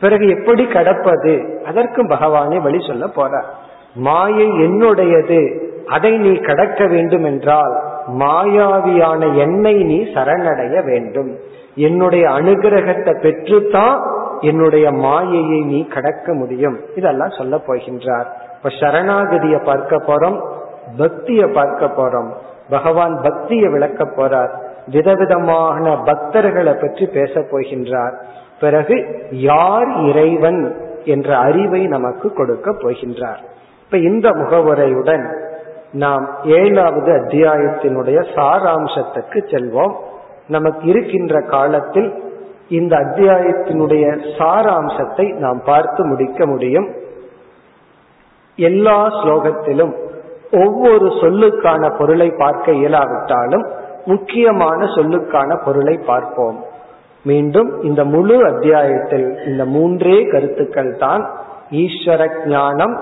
பிறகு 0.00 0.28
எப்படி 0.28 0.64
கடப்பது? 0.66 1.34
அதற்கும் 1.66 2.08
பகவானே 2.08 2.58
வழி 2.62 2.80
சொல்ல 2.86 3.04
போறார். 3.06 3.48
மாயை 3.94 4.48
என்னுடையது 4.48 5.40
அதை 5.86 6.12
நீ 6.18 6.32
கடக்க 6.38 6.86
வேண்டும் 6.86 7.24
என்றால் 7.24 7.74
மாயாவியான 8.18 9.36
என்னை 9.36 9.74
நீ 9.74 9.98
சரணடைய 10.14 10.84
வேண்டும். 10.84 11.30
என்னுடைய 11.74 12.24
அனுகிரகத்தை 12.28 13.12
பெற்றுத்தான் 13.20 13.98
என்னுடைய 14.44 14.86
மாயையை 15.04 15.60
நீ 15.60 15.80
கடக்க 15.94 16.34
முடியும். 16.34 16.78
இதெல்லாம் 16.96 17.36
சொல்ல 17.38 17.56
போகின்றார். 17.66 18.28
இப்ப 18.56 18.72
சரணாகதியை 18.80 19.60
பார்க்க 19.64 19.96
போறோம் 19.96 20.38
பக்தியை 20.96 21.46
பார்க்க 21.48 21.86
போறோம். 21.98 22.30
பகவான் 22.70 23.14
பக்தியை 23.22 23.68
விளக்க 23.68 24.04
போறார். 24.04 24.52
விதவிதமான 24.86 25.94
பக்தர்களை 26.04 26.74
பற்றி 26.80 27.04
பேச 27.06 27.40
போகின்றார். 27.40 28.14
பிறகு 28.60 28.96
யார் 29.30 29.90
இறைவன் 30.08 30.60
என்ற 31.04 31.28
அறிவை 31.38 31.82
நமக்கு 31.86 32.28
கொடுக்க 32.32 32.70
போகின்றார். 32.70 33.42
இப்ப 33.84 33.98
இந்த 33.98 34.28
முகவுரையுடன் 34.30 35.24
நாம் 35.92 36.24
ஏழாவது 36.44 37.10
அத்தியாயத்தினுடைய 37.12 38.18
சாராம்சத்துக்கு 38.36 39.40
செல்வோம். 39.52 39.94
நமக்கு 40.48 40.84
இருக்கின்ற 40.86 41.40
காலத்தில் 41.40 42.10
இந்த 42.68 42.96
அத்தியாயத்தினுடைய 42.96 44.04
சாராம்சத்தை 44.38 45.38
நாம் 45.38 45.62
பார்த்து 45.64 46.06
முடிக்க 46.06 46.46
முடியும். 46.46 46.88
எல்லா 48.56 49.06
ஸ்லோகத்திலும் 49.06 49.94
ஒவ்வொரு 50.52 51.06
சொல்லுக்கான 51.06 51.96
பொருளை 51.96 52.30
பார்க்க 52.30 52.72
இயலாவிட்டாலும் 52.72 53.66
முக்கியமான 54.04 54.84
சொல்லுக்கான 54.84 55.64
பொருளை 55.64 55.98
பார்ப்போம். 55.98 56.64
மீண்டும் 57.24 57.82
இந்த 57.82 58.04
முழு 58.04 58.44
அத்தியாயத்தில் 58.44 59.38
இந்த 59.46 59.64
மூன்றே 59.64 60.26
கருத்துக்கள் 60.26 60.96
தான் 60.96 61.22
ஈஸ்வர 61.70 62.46
ஞானம் 62.46 62.98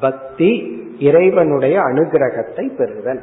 பக்தி 0.00 0.50
இறைவனுடைய 0.98 1.80
அனுகிரகத்தை 1.80 2.76
பெறுதல். 2.76 3.20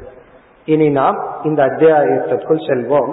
இனி 0.64 0.90
நாம் 0.90 1.18
இந்த 1.42 1.62
அத்தியாயத்திற்குள் 1.62 2.66
செல்வோம். 2.68 3.12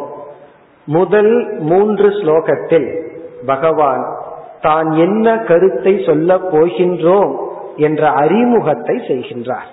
முதல் 0.86 1.58
மூன்று 1.60 2.08
ஸ்லோகத்தில் 2.10 3.04
பகவான் 3.46 4.16
தான் 4.62 4.92
என்ன 4.92 5.38
கருத்தை 5.38 6.04
சொல்ல 6.06 6.36
போகின்றோம் 6.36 7.36
என்ற 7.76 8.10
அறிமுகத்தை 8.10 8.96
செய்கின்றார். 8.96 9.70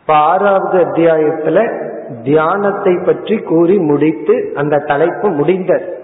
இப்ப 0.00 0.14
ஆறாவது 0.14 0.84
அத்தியாயத்துல 0.84 1.86
தியானத்தை 2.22 2.98
பற்றி 3.04 3.38
கூறி 3.38 3.78
முடித்து 3.78 4.52
அந்த 4.54 4.78
தலைப்பு 4.78 5.28
முடிந்தது. 5.28 5.98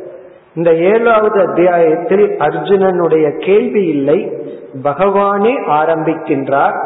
இந்த 0.54 0.74
ஏழாவது 0.74 1.40
அத்தியாயத்தில் 1.40 2.28
அர்ஜுனனுடைய 2.28 3.38
கேள்வி 3.38 3.86
இல்லை 3.86 4.32
பகவானே 4.82 5.54
ஆரம்பிக்கின்றார் 5.68 6.76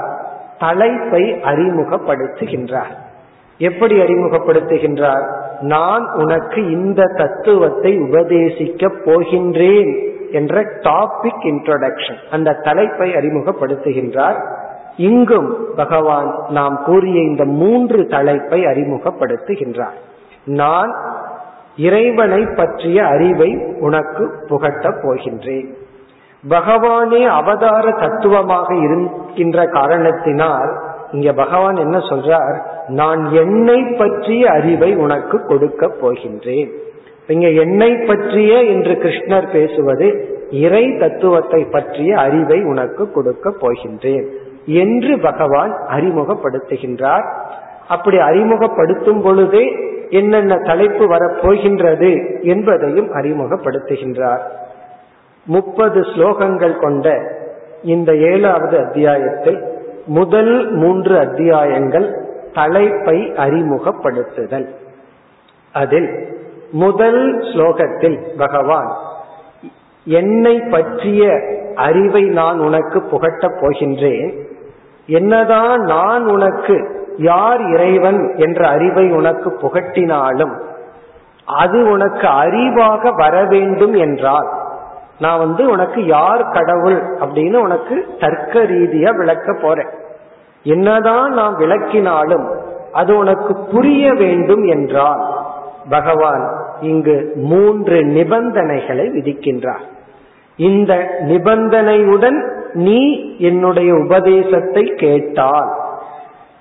தலைப்பை 0.59 1.23
அறிமுகப்படுத்துகின்றார். 1.33 2.95
எப்படி 3.59 3.99
அறிமுகப்படுத்துகின்றார்? 3.99 5.27
நான் 5.61 6.13
உனக்கு 6.13 6.71
இந்த 6.71 7.05
தத்துவத்தை 7.17 7.99
உபதேசிக்க 8.01 8.93
போகின்றேன் 9.05 10.09
என்ற 10.33 10.63
டாபிக் 10.63 11.43
இன்ட்ரோடக்ஷன் 11.43 12.17
அந்த 12.31 12.53
தலைப்பை 12.53 13.15
அறிமுகப்படுத்துகின்றார். 13.15 14.45
இங்கும் 14.97 15.75
பகவான் 15.77 16.45
நாம் 16.49 16.83
கூறிய 16.85 17.21
இந்த 17.21 17.45
மூன்று 17.45 18.07
தலைப்பை 18.07 18.65
அறிமுகப்படுத்துகின்றார். 18.65 19.99
நான் 20.45 20.95
இறைவனை 21.77 22.47
பற்றிய 22.57 23.07
அறிவை 23.07 23.65
உனக்கு 23.81 24.35
புகட்டப் 24.49 25.01
போகின்றேன். 25.03 25.75
பகவானே 26.49 27.27
அவதார 27.27 27.91
தத்துவமாக 27.91 28.75
இருக்கின்ற 28.75 29.65
காரணத்தினால் 29.65 30.81
இங்க 31.13 31.33
பகவான் 31.33 31.77
என்ன 31.77 31.99
சொல்றார்? 31.99 32.61
நான் 32.91 33.33
என்னை 33.33 33.83
பற்றிய 33.83 34.51
அறிவை 34.51 34.95
உனக்கு 34.95 35.45
கொடுக்க 35.47 35.87
போகின்றேன். 36.03 36.71
இங்க 37.29 37.49
என்னை 37.49 37.97
பற்றிய 37.97 38.63
என்று 38.63 38.93
கிருஷ்ணர் 38.93 39.53
பேசுவது 39.53 40.07
இறை 40.51 40.97
தத்துவத்தை 40.99 41.65
பற்றிய 41.65 42.19
அறிவை 42.19 42.63
உனக்கு 42.63 43.13
கொடுக்க 43.13 43.53
போகின்றேன் 43.61 44.27
என்று 44.67 45.19
பகவான் 45.19 45.73
அறிமுகப்படுத்துகின்றார். 45.89 47.27
அப்படி 47.89 48.19
அறிமுகப்படுத்தும் 48.19 49.23
பொழுதே 49.23 49.65
என்னென்ன 50.11 50.55
தலைப்பு 50.57 51.05
வரப்போகின்றது 51.07 52.43
என்பதையும் 52.43 53.11
அறிமுகப்படுத்துகின்றார். 53.15 54.43
முப்பது 55.47 56.01
ஸ்லோகங்கள் 56.01 56.81
கொண்ட 56.81 57.07
இந்த 57.83 58.15
ஏழாவது 58.15 58.79
அத்தியாயத்தில் 58.79 59.61
முதல் 60.07 60.73
மூன்று 60.73 61.19
அத்தியாயங்கள் 61.19 62.09
தலைப்பை 62.55 63.33
அறிமுகப்படுத்துதல். 63.37 64.69
அதில் 65.73 66.39
முதல் 66.71 67.39
ஸ்லோகத்தில் 67.39 68.19
பகவான் 68.39 68.97
என்னை 70.05 70.61
பற்றிய 70.61 71.41
அறிவை 71.75 72.23
நான் 72.23 72.59
உனக்கு 72.59 72.99
புகட்டப் 72.99 73.59
போகின்றேன். 73.61 74.39
என்னதான் 75.07 75.81
நான் 75.81 76.27
உனக்கு 76.27 76.99
யார் 77.17 77.61
இறைவன் 77.61 78.35
என்ற 78.37 78.69
அறிவை 78.69 79.13
உனக்கு 79.13 79.59
புகட்டினாலும் 79.63 80.55
அது 81.45 81.91
உனக்கு 81.91 82.27
அறிவாக 82.27 83.15
வர 83.15 83.45
வேண்டும் 83.45 83.95
என்றால் 83.95 84.49
நான் 85.21 85.39
வந்து 85.39 85.71
உனக்கு 85.71 86.07
யார் 86.07 86.51
கடவுள் 86.51 87.03
அப்படின்னு 87.21 87.57
உனக்கு 87.57 88.07
தர்க்க 88.21 88.59
ரீதியா 88.59 89.17
விளக்க 89.17 89.59
போறேன். 89.63 89.89
என்னதான் 90.63 91.33
நாம் 91.33 91.59
விளக்கினாலும் 91.59 92.59
அது 92.93 93.17
உனக்கு 93.17 93.57
புரிய 93.73 94.13
வேண்டும் 94.13 94.65
என்றால் 94.65 95.39
பகவான் 95.89 96.51
இங்கு 96.81 97.33
மூன்று 97.35 98.05
நிபந்தனைகளை 98.05 99.09
விதிக்கின்றார். 99.09 99.87
இந்த 100.57 101.19
நிபந்தனையுடன் 101.21 102.49
நீ 102.73 103.31
என்னுடைய 103.39 103.95
உபதேசத்தை 103.95 104.95
கேட்டால் 104.97 105.71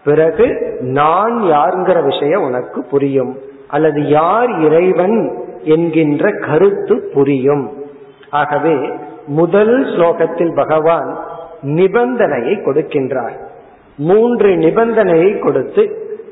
பிறகு 0.03 0.77
நான் 0.79 1.41
யாருங்கிற 1.41 2.03
விஷயம் 2.03 2.43
உனக்கு 2.43 2.83
புரியும் 2.83 3.37
அல்லது 3.67 4.07
யார் 4.07 4.59
இறைவன் 4.59 5.45
என்கின்ற 5.63 6.31
கருத்து 6.31 7.09
புரியும். 7.13 7.73
ஆகவே 8.29 8.89
முதல் 9.27 9.83
ஸ்லோகத்தில் 9.83 10.55
பகவான் 10.55 11.19
நிபந்தனையை 11.63 12.55
கொடுக்கின்றார். 12.61 13.47
மூன்று 14.07 14.49
நிபந்தனையை 14.55 15.39
கொடுத்து 15.39 15.83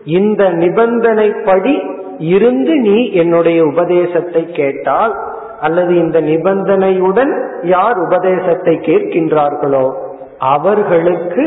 இந்த 0.06 0.44
நிபந்தனைப்படி 0.50 1.74
இருந்து 2.20 2.76
நீ 2.80 2.98
என்னுடைய 3.12 3.64
உபதேசத்தை 3.64 4.44
கேட்டால் 4.52 5.14
அல்லது 5.60 5.96
இந்த 5.96 6.22
நிபந்தனையுடன் 6.22 7.34
யார் 7.64 7.98
உபதேசத்தை 7.98 8.76
கேட்கின்றார்களோ 8.90 9.86
அவர்களுக்கு 10.38 11.44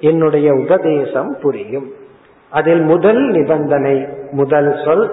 என்னுடைய 0.00 0.48
உபதேசம் 0.54 1.36
புரியும். 1.42 1.88
அதில் 2.52 2.82
முதல் 2.82 3.22
நிபந்தனை 3.28 3.96
முதல் 4.30 4.70
சொல். 4.84 5.04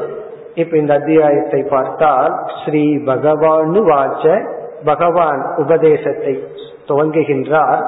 இப்ப 0.55 0.77
இந்த 0.77 0.93
அத்தியாயத்தை 0.93 1.61
பார்த்தால் 1.69 2.33
ஸ்ரீ 2.59 2.83
பகவானு 3.05 3.81
வாச்ச 3.91 4.25
பகவான் 4.85 5.41
உபதேசத்தை 5.57 6.33
துவங்குகின்றார். 6.87 7.81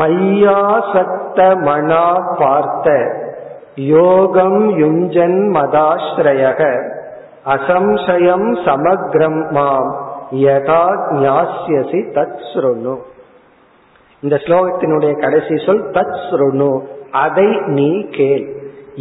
மையாசக்த 0.00 1.38
மனா 1.64 2.06
பார்த்த 2.38 2.88
யோகம் 3.90 4.60
யுஞ்சன் 4.78 5.40
மதாஸ்ரயக 5.54 6.60
அசம்சயம் 7.44 8.48
சமக்ரம் 8.66 9.40
மாம் 9.50 9.90
யதா 10.40 10.82
ஞாசியசி 11.16 12.00
தத் 12.14 12.40
ஸ்ருணு 12.48 12.94
இந்த 14.22 14.36
ஸ்லோகத்தினுடைய 14.36 15.12
கடைசி 15.20 15.56
சொல் 15.56 15.84
தத் 15.90 16.18
ஸ்ருணு 16.24 16.70
அதை 17.10 17.48
நீ 17.66 17.90
கேள். 18.08 18.44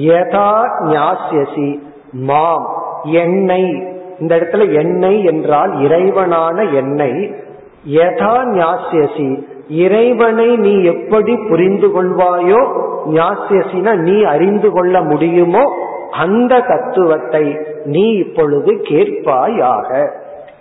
யதா 0.05 0.49
ஞாசியசி 0.89 1.69
மாம் 2.13 2.67
எண்ணெய் 3.03 3.71
இந்த 4.19 4.31
இடத்துல 4.35 4.71
எண்ணெய் 4.73 5.21
என்றால் 5.23 5.71
இறைவனான 5.79 6.71
எண்ணெய் 6.73 7.19
யதா 7.95 8.35
ஞாசியசி 8.53 9.29
இறைவனை 9.69 10.57
நீ 10.57 10.83
எப்படி 10.83 11.35
புரிந்து 11.49 11.87
கொள்வாயோ 11.87 12.61
ஞாசியசினா 13.09 13.95
நீ 13.95 14.23
அறிந்து 14.23 14.71
கொள்ள 14.71 15.01
முடியுமோ 15.01 15.73
அந்த 16.11 16.59
தத்துவத்தை 16.59 17.57
நீ 17.85 18.11
இப்பொழுது 18.11 18.73
கேட்பாயாக. 18.73 20.07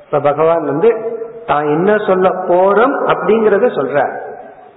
இப்ப 0.05 0.21
பகவான் 0.21 0.65
வந்து 0.65 0.97
தான் 1.47 1.65
என்ன 1.65 1.99
சொல்ல 1.99 2.29
போறோம்? 2.29 2.95
அப்படிங்கறத 3.07 3.67
சொல்ற 3.67 4.23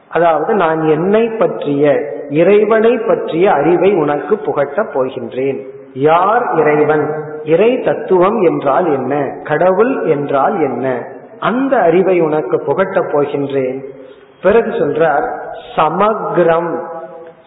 அதாவது 0.10 0.54
நான் 0.54 0.88
என்னை 0.88 1.30
பற்றிய 1.30 2.02
இறைவனை 2.30 2.98
பற்றிய 2.98 3.52
அறிவை 3.52 3.94
உனக்கு 3.94 4.36
புகட்டப் 4.36 4.92
போகின்றேன். 4.94 5.68
யார் 5.94 6.54
இறைவன்? 6.56 7.14
இறை 7.44 7.82
தத்துவம் 7.82 8.42
என்றால் 8.42 8.94
என்ன? 8.94 9.42
கடவுள் 9.44 10.06
என்றால் 10.06 10.60
என்ன? 10.62 11.08
அந்த 11.40 11.78
அறிவை 11.78 12.22
உனக்கு 12.22 12.64
புகட்டப் 12.68 13.12
போகின்றேன். 13.14 13.86
பிறகு 14.42 14.70
சொல்றார் 14.70 15.28
சமக்ரம். 15.76 16.86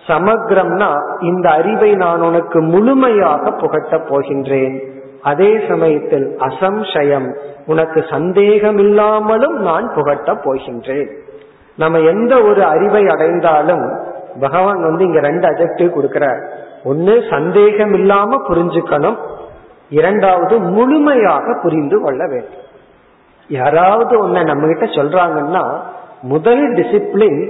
சமக்ரம்னா 0.06 0.96
இந்த 1.20 1.50
அறிவை 1.50 1.94
நான் 1.94 2.20
உனக்கு 2.20 2.60
முழுமையாக 2.60 3.50
புகட்டப் 3.50 4.06
போகின்றேன். 4.08 4.88
அதே 5.22 5.60
சமயத்தில் 5.68 6.36
அசம்சயம் 6.38 7.36
உனக்கு 7.66 8.04
சந்தேகம் 8.10 8.78
இல்லாமலும் 8.78 9.60
நான் 9.60 9.92
புகட்டப் 9.94 10.42
போகின்றேன். 10.44 11.10
நம்ம 11.76 11.98
எந்த 11.98 12.42
ஒரு 12.42 12.64
அறிவை 12.64 13.06
அடைந்தாலும் 13.06 13.98
பகவான் 14.40 14.82
வந்து 14.82 15.04
இங்க 15.04 15.20
ரெண்டு 15.20 15.48
அஜெக்டிவ் 15.48 15.92
கொடுக்கிறார். 15.94 16.48
ஒன்னு 16.84 17.22
சந்தேகம் 17.30 17.94
இல்லாம 17.94 18.42
புரிஞ்சுக்கணும். 18.48 19.16
இரண்டாவது 19.90 20.58
முழுமையாக 20.58 21.58
புரிந்து 21.62 22.00
கொள்ள 22.00 22.26
வேண்டும். 22.26 22.68
யாராவது 23.48 24.28
ஒன்ன 24.28 24.44
நம்ம 24.44 24.66
கிட்ட 24.66 24.84
சொல்றாங்கன்னா 24.84 25.80
முதல் 26.22 26.74
டிசிப்ளின் 26.74 27.40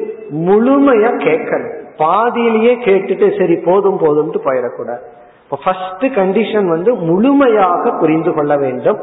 முழுமையா 0.47 1.11
கேட்கணும். 1.27 1.73
பாதியிலேயே 1.97 2.75
கேட்டுட்டு 2.75 3.39
சரி 3.39 3.57
போதும் 3.57 3.99
போதும்ட்டு 3.99 4.41
போயிடக்கூடாது. 4.45 5.03
இப்போ 5.43 5.59
ஃபர்ஸ்ட் 5.65 6.05
கண்டிஷன் 6.19 6.67
வந்து 6.67 6.95
முழுமையாக 6.95 7.91
புரிந்து 7.91 8.35
கொள்ள 8.35 8.57
வேண்டும். 8.57 8.99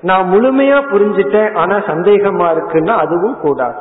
நான் 0.00 0.30
முழுமையா 0.32 0.78
புரிஞ்சுட்டேன் 0.92 1.54
ஆனா 1.54 1.76
சந்தேகமா 1.76 2.46
இருக்குன்னா 2.54 2.94
அதுவும் 2.96 3.36
கூடாது. 3.40 3.76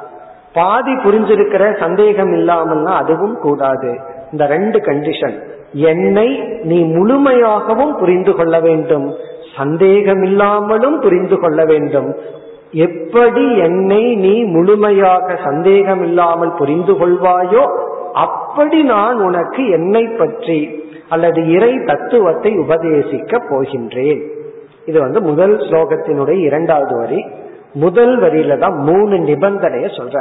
பாதி 0.54 0.94
புரிஞ்சிருக்கிற 0.94 1.80
சந்தேகம் 1.80 2.34
இல்லாமல்னா 2.34 2.94
அதுவும் 2.94 3.40
கூடாது. 3.40 4.00
இந்த 4.32 4.46
ரெண்டு 4.46 4.80
கண்டிஷன் 4.80 5.36
என்னை 5.72 6.44
நீ 6.64 6.84
முழுமையாகவும் 6.84 8.00
புரிந்து 8.00 8.36
கொள்ள 8.36 8.60
வேண்டும். 8.60 9.16
சந்தேகம் 9.58 10.24
இல்லாமலும் 10.24 11.00
புரிந்து 11.00 11.40
கொள்ள 11.40 11.66
வேண்டும். 11.66 12.16
எப்படி 12.74 13.44
என்னை 13.58 14.04
நீ 14.16 14.44
முழுமையாக 14.44 15.36
சந்தேகம் 15.44 16.04
இல்லாமல் 16.04 16.52
புரிந்து 16.52 16.94
கொள்வாயோ 16.94 17.64
அப்படி 18.14 18.84
நான் 18.84 19.18
உனக்கு 19.20 19.70
என்னை 19.70 20.04
பற்றி 20.08 20.60
அல்லது 21.08 21.42
இறை 21.56 21.74
தத்துவத்தை 21.86 22.52
உபதேசிக்க 22.58 23.40
போகின்றேன். 23.52 24.22
இது 24.86 24.98
வந்து 25.02 25.22
முதல் 25.22 25.56
ஸ்லோகத்தினுடைய 25.58 26.40
இரண்டாவது 26.50 26.96
வரி. 26.98 27.26
முதல் 27.74 28.20
வரியில 28.20 28.58
தான் 28.58 28.78
மூணு 28.90 29.16
நிபந்தனைய 29.30 29.88
சொல்ற 29.98 30.18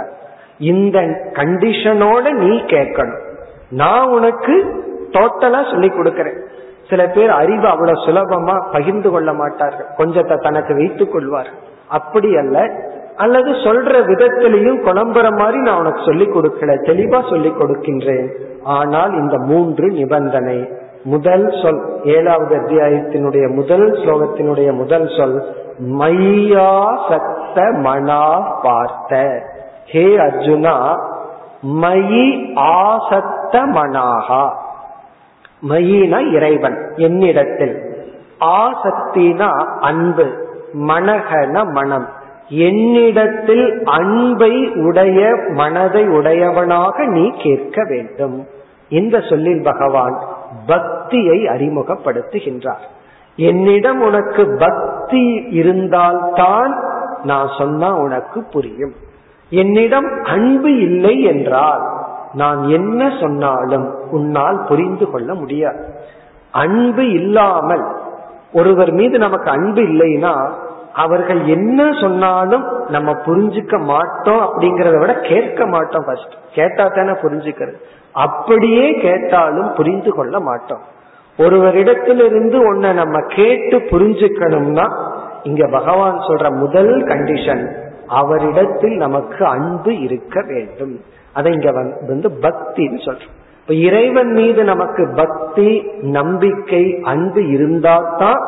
இந்த 0.58 0.98
கண்டிஷனோட 1.32 2.24
நீ 2.42 2.52
கேட்கணும். 2.74 3.22
நான் 3.70 4.08
உனக்கு 4.08 4.54
டோட்டலா 5.16 5.70
சொல்லி 5.70 5.88
கொடுக்கறேன். 5.88 6.38
சில 6.90 7.02
பேர் 7.06 7.30
அறிவு 7.30 7.66
அவ்வளவு 7.68 8.04
சுலபமா 8.06 8.56
பகிர்ந்து 8.72 9.10
கொள்ள 9.10 9.32
மாட்டார்கள். 9.32 9.88
கொஞ்சத்தை 9.98 10.36
தனக்கு 10.36 10.74
வைத்துக் 10.74 11.12
கொள்வார்கள். 11.12 11.62
அப்படி 11.88 12.36
அல்ல. 12.36 12.70
அல்லது 13.16 13.50
சொல்ற 13.50 13.86
விதத்திலையும் 13.86 14.82
குழம்புற 14.84 15.38
மாதிரி 15.38 15.58
நான் 15.58 15.78
உனக்கு 15.78 16.02
சொல்லிக் 16.04 16.36
கொடுக்கல 16.36 16.74
தெளிவா 16.86 17.28
சொல்லிக் 17.28 17.60
கொடுக்கின்றேன். 17.60 18.28
ஆனால் 18.64 19.12
இந்த 19.12 19.38
மூன்று 19.38 19.88
நிபந்தனை. 19.88 20.68
முதல் 21.04 21.54
சொல் 21.62 22.00
ஏழாவது 22.04 22.56
அத்தியாயத்தினுடைய 22.56 23.54
முதல் 23.54 23.92
ஸ்லோகத்தினுடைய 23.92 24.72
முதல் 24.72 25.08
சொல் 25.18 25.44
மையா 25.98 26.98
சத்த 27.08 27.80
மனா 27.80 28.38
பார்த்த. 28.62 29.42
ஹே 29.86 30.16
அர்ஜுனா 30.16 30.94
மயி 31.66 32.52
ஆசத்த 32.54 33.52
மனாகா. 33.52 34.50
மயினா 35.68 36.32
இறைவன் 36.32 36.92
என்னிடத்தில். 36.96 37.82
ஆசக்தினா 38.40 39.50
அன்பு. 39.80 40.44
மனகன 40.72 41.72
மனம். 41.72 42.08
என்னிடத்தில் 42.48 43.82
அன்பை 43.84 44.68
உடைய 44.68 45.36
மனதை 45.48 46.08
உடையவனாக 46.08 47.04
நீ 47.04 47.32
கேட்க 47.38 47.84
வேண்டும். 47.88 48.46
இந்த 48.88 49.20
சொல்லில் 49.20 49.62
பகவான் 49.62 50.18
பக்தியை 50.66 51.44
அறிமுகப்படுத்துகின்றார். 51.44 52.84
என்னிடம் 53.36 54.00
உனக்கு 54.00 54.56
பக்தி 54.58 55.46
இருந்தால்தான் 55.50 56.82
நான் 57.22 57.48
சொன்னா 57.58 57.96
உனக்கு 57.96 58.42
புரியும். 58.42 58.92
என்னிடம் 59.50 60.22
அன்பு 60.24 60.78
இல்லை 60.80 61.22
என்றால் 61.22 61.82
நான் 62.32 62.68
என்ன 62.68 63.12
சொன்னாலும் 63.20 63.94
உன்னால் 64.10 64.64
புரிந்து 64.68 65.10
கொள்ள 65.10 65.34
முடியாது. 65.34 65.84
அன்பு 66.50 67.10
இல்லாமல் 67.10 67.84
ஒருவர் 68.58 68.92
மீது 68.92 69.16
நமக்கு 69.18 69.48
அன்பு 69.50 69.82
இல்லைன்னா 69.82 70.32
அவர்கள் 71.04 71.40
என்ன 71.54 71.80
சொன்னாலும் 72.00 72.64
நம்ம 72.88 73.10
புரிஞ்சுக்க 73.26 73.76
மாட்டோம் 73.84 74.42
அப்படிங்கறத 74.44 74.98
விட 74.98 75.14
கேட்க 75.28 75.66
மாட்டோம் 75.66 76.04
ஃபர்ஸ்ட் 76.06 76.36
கேட்டா 76.52 76.84
தானே 76.88 77.14
புரிஞ்சுக்கிறது. 77.24 77.78
அப்படியே 78.24 78.86
கேட்டாலும் 79.00 79.70
புரிந்து 79.76 80.10
கொள்ள 80.10 80.36
மாட்டோம். 80.40 80.84
ஒருவரிடத்திலிருந்து 81.38 82.58
ஒன்ன 82.68 82.92
நம்ம 82.92 83.16
கேட்டு 83.34 83.78
புரிஞ்சுக்கணும்னா 83.92 84.86
இங்க 85.42 85.64
பகவான் 85.70 86.18
சொல்ற 86.28 86.46
முதல் 86.56 86.94
கண்டிஷன் 87.10 87.64
அவரிடத்தில் 88.20 88.96
நமக்கு 88.96 89.42
அன்பு 89.46 89.92
இருக்க 89.98 90.36
வேண்டும். 90.48 90.94
அதை 91.32 91.50
இங்க 91.52 91.70
வந்து 92.08 92.28
பக்தின்னு 92.44 93.00
சொல்றோம். 93.08 93.34
இப்ப 93.68 93.78
இறைவன் 93.78 94.32
மீது 94.32 94.64
நமக்கு 94.64 95.12
பக்தி 95.16 95.90
நம்பிக்கை 96.02 97.00
அன்பு 97.02 97.48
இருந்தால்தான் 97.48 98.40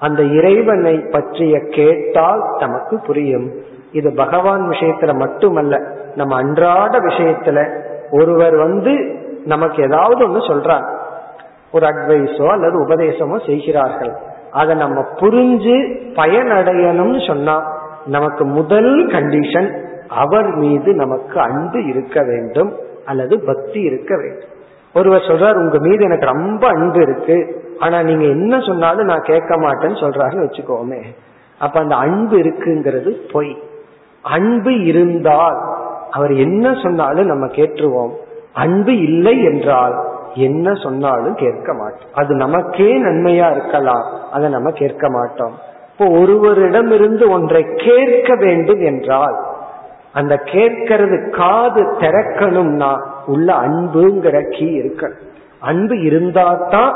அந்த 0.00 0.22
இறைவனை 0.22 0.98
பற்றிய 0.98 1.60
கேட்டால் 1.60 2.42
நமக்கு 2.58 3.00
புரியும். 3.06 3.50
இது 3.92 4.14
பகவான் 4.14 4.68
விஷயத்துல 4.68 5.18
மட்டுமல்ல 5.18 5.80
நம்ம 6.14 6.36
அன்றாட 6.36 6.98
விஷயத்துல 6.98 7.80
ஒருவர் 8.10 8.56
வந்து 8.56 9.20
நமக்கு 9.44 9.82
ஏதாவது 9.82 10.28
ஒண்ணு 10.28 10.32
சொல்றார். 10.32 10.86
ஒரு 11.72 11.86
அட்வைஸோ 11.86 12.46
அல்லது 12.46 12.86
உபதேசமோ 12.86 13.46
செய்கிறார்கள். 13.46 14.16
அதை 14.50 14.76
நம்ம 14.76 15.00
புரிஞ்சு 15.00 15.76
பயனடையணும்னு 16.14 17.26
சொன்னா 17.26 17.62
நமக்கு 18.06 18.44
முதல் 18.44 19.06
கண்டிஷன் 19.06 19.82
அவர் 20.08 20.54
மீது 20.54 20.94
நமக்கு 20.94 21.40
அன்பு 21.40 21.86
இருக்க 21.86 22.22
வேண்டும். 22.22 22.76
அல்லது 23.06 23.40
பக்தி 23.40 23.80
இருக்க 23.80 24.16
வேண்டும். 24.16 24.54
ஒருவர் 24.94 25.20
சொல்றார் 25.20 25.54
உங்க 25.54 25.78
மீது 25.78 26.04
எனக்கு 26.04 26.26
ரொம்ப 26.26 26.68
அன்பு 26.68 27.02
இருக்கு. 27.02 27.64
ஆனா 27.78 28.02
நீங்க 28.02 28.24
என்ன 28.24 28.60
சொன்னாலும் 28.60 29.06
நான் 29.06 29.22
கேட்க 29.22 29.56
மாட்டேன்னு 29.56 30.02
சொல்றாருன்னு 30.02 30.46
வச்சுக்கோமே. 30.46 31.02
அப்ப 31.58 31.80
அந்த 31.80 31.94
அன்பு 31.94 32.36
இருக்குங்கிறது 32.36 33.10
பொய். 33.32 33.62
அன்பு 34.22 34.84
இருந்தால் 34.84 35.58
அவர் 36.10 36.34
என்ன 36.34 36.74
சொன்னாலும் 36.82 37.26
நம்ம 37.26 37.46
கேட்டுருவோம். 37.46 38.10
அன்பு 38.52 39.02
இல்லை 39.02 39.44
என்றால் 39.44 39.94
என்ன 40.34 40.74
சொன்னாலும் 40.74 41.34
கேட்க 41.34 41.74
மாட்டோம். 41.74 42.08
அது 42.14 42.34
நமக்கே 42.34 43.02
நன்மையா 43.02 43.50
இருக்கலாம். 43.50 44.04
அதை 44.32 44.50
நம்ம 44.50 44.70
கேட்க 44.70 45.10
மாட்டோம். 45.10 45.52
இப்போ 45.90 46.18
ஒருவரிடமிருந்து 46.18 47.30
ஒன்றை 47.30 47.66
கேட்க 47.76 48.34
வேண்டும் 48.34 48.80
என்றால் 48.80 49.36
அந்த 50.16 50.34
கேட்கறது 50.44 51.30
காது 51.36 51.82
திறக்கணும்னா 51.82 52.92
உள்ள 53.26 53.54
அன்புங்கிற 53.54 54.58
கீ 54.58 54.64
இருக்க. 54.64 55.10
அன்பு 55.60 55.94
இருந்தாதான் 55.94 56.92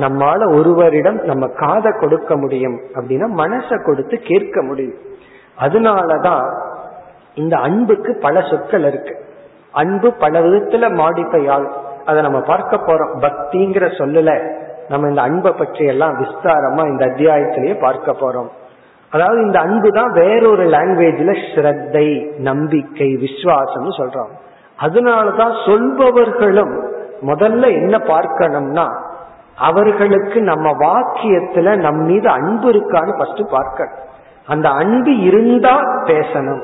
நம்மால 0.00 0.54
ஒருவரிடம் 0.54 1.20
நம்ம 1.22 1.46
காதை 1.46 1.92
கொடுக்க 2.00 2.36
முடியும் 2.36 2.80
அப்படின்னா 2.94 3.26
மனசை 3.36 3.84
கொடுத்து 3.84 4.18
கேட்க 4.18 4.62
முடியும். 4.62 4.94
அதனாலதான் 5.60 6.44
இந்த 7.34 7.56
அன்புக்கு 7.56 8.18
பல 8.22 8.40
சொற்கள் 8.40 8.84
இருக்கு. 8.86 9.24
அன்பு 9.72 10.12
பல 10.12 10.40
விதத்துல 10.40 10.88
மாடிஃபை 10.94 11.48
ஆகும் 11.48 11.82
அதை 12.06 12.22
நம்ம 12.22 12.40
பார்க்க 12.40 12.76
போறோம். 12.76 13.14
பக்திங்கிற 13.20 13.86
சொல்லல. 13.98 14.52
நம்ம 14.88 15.08
இந்த 15.08 15.22
அன்பை 15.22 15.52
பற்றி 15.52 15.84
எல்லாம் 15.84 16.14
விஸ்தாரமா 16.18 16.86
இந்த 16.86 17.06
அத்தியாயத்திலேயே 17.06 17.80
பார்க்க 17.80 18.12
போறோம். 18.12 18.48
அதாவது 19.14 19.40
இந்த 19.42 19.58
அன்பு 19.58 19.88
தான் 19.90 20.12
வேறொரு 20.12 20.64
லாங்குவேஜ்ல 20.66 21.32
ஸ்ரத்தை 21.46 22.06
நம்பிக்கை 22.38 23.08
விசுவாசம்னு 23.24 23.94
சொல்றோம் 24.00 24.32
அதனாலதான் 24.78 25.54
சொல்பவர்களும் 25.66 26.74
முதல்ல 27.22 27.64
என்ன 27.80 27.96
பார்க்கணும்னா 28.06 28.86
அவர்களுக்கு 29.56 30.38
நம்ம 30.42 30.66
வாக்கியத்துல 30.80 31.76
நம் 31.76 32.00
மீது 32.04 32.28
அன்பு 32.28 32.68
இருக்கான்னு 32.70 33.12
ஃபர்ஸ்ட் 33.18 33.42
பார்க்கணும். 33.50 34.00
அந்த 34.46 34.68
அன்பு 34.68 35.12
இருந்தா 35.18 35.74
பேசணும். 36.06 36.62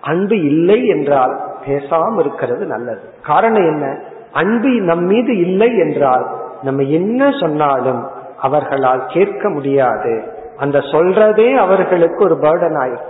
அன்பு 0.00 0.36
இல்லை 0.42 0.78
என்றால் 0.86 1.34
பேசாம 1.66 2.18
இருக்கிறது 2.18 2.66
நல்லது. 2.66 3.04
காரணம் 3.22 3.66
என்ன? 3.66 3.86
அன்பு 4.32 4.70
நம் 4.80 5.04
மீது 5.04 5.32
இல்லை 5.38 5.70
என்றால் 5.78 6.24
நம்ம 6.62 6.82
என்ன 6.82 7.30
சொன்னாலும் 7.40 8.02
அவர்களால் 8.40 9.02
கேட்க 9.06 9.50
முடியாது. 9.50 10.14
அந்த 10.60 10.78
சொல்றதே 10.78 11.48
அவர்களுக்கு 11.54 12.20
ஒரு 12.24 12.34
பேர்டன் 12.34 12.78
ஆயிரும். 12.82 13.08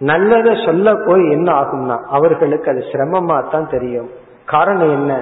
நல்லதை 0.00 0.52
சொல்ல 0.66 0.94
போய் 1.06 1.24
என்ன 1.30 1.48
ஆகும்னா 1.52 1.96
அவர்களுக்கு 2.16 2.70
அது 2.70 2.82
சிரமமா 2.92 3.36
தான் 3.50 3.68
தெரியும். 3.68 4.08
காரணம் 4.44 4.90
என்ன? 4.90 5.12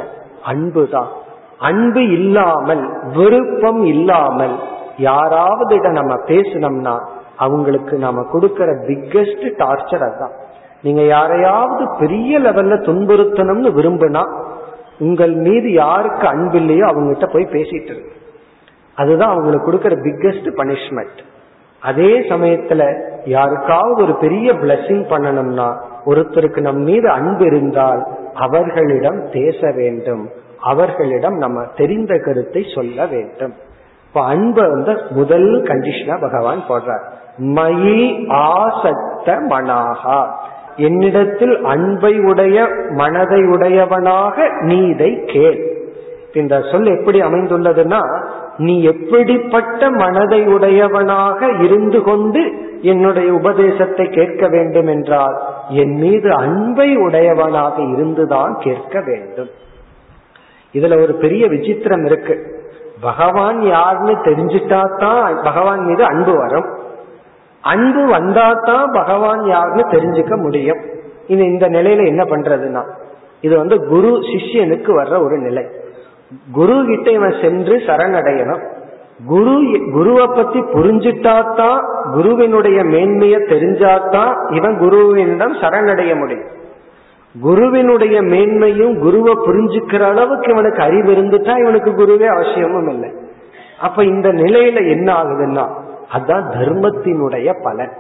அன்புதான். 0.44 1.10
அன்பு 1.58 2.02
இல்லாமல் 2.08 2.84
விருப்பம் 3.16 3.82
இல்லாமல் 3.84 4.56
யாராவது 4.98 5.76
நம்ம 5.90 6.14
பேசினோம்னா 6.26 6.94
அவங்களுக்கு 7.36 7.94
நாம 7.98 8.24
கொடுக்கற 8.32 8.70
பிக்கஸ்ட் 8.88 9.46
டார்ச்சர் 9.60 10.04
அதுதான். 10.06 10.34
நீங்க 10.82 11.02
யாரையாவது 11.02 11.84
பெரிய 11.98 12.38
லெவல்ல 12.38 12.74
துன்புறுத்தணும்னு 12.88 13.70
விரும்பினா 13.78 14.22
உங்கள் 14.98 15.34
மீது 15.46 15.68
யாருக்கு 15.72 16.26
அன்பு 16.28 16.58
இல்லையோ 16.58 16.84
அவங்ககிட்ட 16.86 17.26
போய் 17.32 17.52
பேசிட்டு 17.52 17.92
இருக்கு 17.94 18.12
அதுதான் 18.94 19.30
அவங்களுக்கு 19.30 19.68
கொடுக்கற 19.68 19.94
பிக்கஸ்ட் 20.06 20.50
பனிஷ்மெண்ட் 20.60 21.22
அதே 21.84 22.20
சமயத்துல 22.20 22.82
யாருக்காவது 23.24 24.02
ஒரு 24.02 24.14
பெரிய 24.14 24.52
பிளஸிங் 24.52 25.04
பண்ணணும்னா 25.08 25.68
ஒருத்தருக்கு 26.06 26.60
நம் 26.60 26.82
மீது 26.82 27.08
அன்பு 27.08 27.44
இருந்தால் 27.44 28.06
அவர்களிடம் 28.34 29.28
பேச 29.32 29.72
வேண்டும். 29.76 30.28
அவர்களிடம் 30.60 31.36
நம்ம 31.36 31.64
தெரிந்த 31.76 32.18
கருத்தை 32.18 32.62
சொல்ல 32.74 33.06
வேண்டும். 33.06 33.54
இப்ப 34.08 34.24
அன்பை 34.24 34.68
வந்து 34.68 35.00
முதல் 35.10 35.62
கண்டிஷனா 35.62 36.20
பகவான் 36.20 36.64
போடுறார். 36.68 37.04
மயி 37.38 38.00
ஆசக்த 38.28 39.38
மனாகா. 39.48 40.26
என்னிடத்தில் 40.76 41.64
அன்பை 41.64 42.18
உடைய 42.18 42.68
மனதை 42.90 43.40
உடையவனாக 43.44 44.48
நீ 44.60 44.86
இதை 44.86 45.22
கேள். 45.26 45.60
இந்த 46.34 46.62
சொல் 46.72 46.98
எப்படி 46.98 47.20
அமைந்துள்ளதுன்னா 47.20 48.00
நீ 48.58 48.82
எப்படிப்பட்ட 48.82 49.90
மனதை 49.90 50.46
உடையவனாக 50.46 51.48
இருந்து 51.62 52.02
கொண்டு 52.02 52.52
என்னுடைய 52.80 53.32
உபதேசத்தை 53.32 54.08
கேட்க 54.08 54.48
வேண்டும் 54.48 54.86
என்றால் 54.86 55.42
என் 55.68 55.96
மீது 55.98 56.32
அன்பை 56.32 56.96
உடையவனாக 56.96 57.82
இருந்துதான் 57.82 58.56
கேட்க 58.60 59.00
வேண்டும். 59.00 59.48
இதுல 60.74 61.02
ஒரு 61.02 61.14
பெரிய 61.14 61.46
விசித்திரம் 61.46 62.04
இருக்கு. 62.04 62.62
பகவான் 63.00 63.62
யாருன்னு 63.62 64.12
தெரிஞ்சிட்டா 64.12 64.98
தான் 64.98 65.42
பகவான் 65.42 65.84
மீது 65.84 66.04
அன்பு 66.04 66.36
வரும். 66.36 66.64
அன்பு 67.60 68.06
வந்தா 68.06 68.52
தான் 68.52 68.90
பகவான் 68.92 69.44
யாருன்னு 69.46 69.84
தெரிஞ்சுக்க 69.90 70.36
முடியும். 70.42 70.78
இது 71.26 71.44
இந்த 71.44 71.68
நிலையில 71.68 72.06
என்ன 72.06 72.22
பண்றதுன்னா 72.22 72.82
இது 73.40 73.56
வந்து 73.56 73.86
குரு 73.86 74.08
சிஷ்யனுக்கு 74.08 74.90
வர்ற 74.98 75.24
ஒரு 75.24 75.38
நிலை. 75.38 75.70
குரு 76.52 76.84
கிட்ட 76.86 77.10
இவன் 77.10 77.34
சென்று 77.42 77.76
சரணடையணும். 77.76 78.72
குரு 79.26 79.80
குருவை 79.92 80.26
பத்தி 80.26 80.60
புரிஞ்சுட்டாதான் 80.60 81.78
குருவினுடைய 82.12 82.84
மேன்மையை 82.84 83.38
தெரிஞ்சாதான் 83.38 84.54
இவன் 84.54 84.80
குருவினிடம் 84.80 85.54
சரணடைய 85.60 86.18
முடியும். 86.18 86.52
குருவினுடைய 87.40 88.22
மேன்மையும் 88.22 88.98
குருவை 88.98 89.32
புரிஞ்சுக்கிற 89.32 90.00
அளவுக்கு 90.00 90.50
இவனுக்கு 90.50 90.82
அறிவு 90.82 91.12
இருந்துட்டா 91.12 91.58
இவனுக்கு 91.58 91.90
குருவே 91.90 92.26
அவசியமும் 92.26 92.88
இல்லை. 92.88 93.10
அப்ப 93.80 94.04
இந்த 94.04 94.28
நிலையில 94.28 94.90
என்ன 94.90 95.12
ஆகுதுன்னா 95.12 95.68
அதுதான் 96.10 96.50
தர்மத்தினுடைய 96.50 97.62
பலன். 97.62 97.92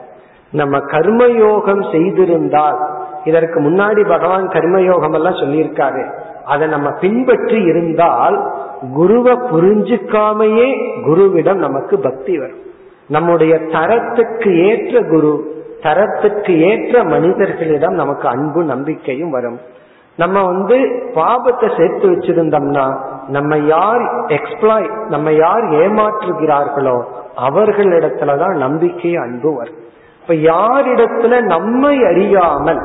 நம்ம 0.50 0.78
கர்மயோகம் 0.78 1.84
செய்திருந்தால் 1.92 2.78
இதற்கு 3.24 3.60
முன்னாடி 3.60 4.08
பகவான் 4.08 4.48
கர்மயோகம் 4.48 5.14
எல்லாம் 5.14 5.34
சொல்லியிருக்காரு. 5.34 6.10
அதை 6.46 6.68
நம்ம 6.68 6.90
பின்பற்றி 6.90 7.62
இருந்தால் 7.62 8.52
குருவை 8.94 9.32
புரிஞ்சுக்காமையே 9.32 10.68
குருவிடம் 11.06 11.54
நமக்கு 11.54 11.98
பக்தி 11.98 12.38
வரும். 12.38 12.62
நம்முடைய 13.08 13.54
தரத்துக்கு 13.54 14.66
ஏற்ற 14.66 15.00
குரு 15.00 15.52
தரத்துக்கு 15.82 16.58
ஏற்ற 16.60 17.04
மனிதர்களிடம் 17.04 17.92
நமக்கு 17.92 18.28
அன்பு 18.28 18.64
நம்பிக்கையும் 18.64 19.30
வரும். 19.30 19.58
நம்ம 20.16 20.44
வந்து 20.44 20.76
பாபத்தை 21.14 21.68
சேர்த்து 21.76 22.10
வச்சிருந்தோம்னா 22.10 22.98
நம்ம 23.28 23.56
யார் 23.56 24.02
எக்ஸ்பிளாய் 24.26 25.08
நம்ம 25.08 25.32
யார் 25.32 25.64
ஏமாற்றுகிறார்களோ 25.64 27.02
அவர்களிடத்துலதான் 27.36 28.56
நம்பிக்கை 28.56 29.16
அன்பு 29.16 29.54
வரும். 29.54 29.80
இப்ப 30.22 30.34
யாரிடத்துல 30.34 31.42
நம்மை 31.42 32.04
அறியாமல் 32.04 32.82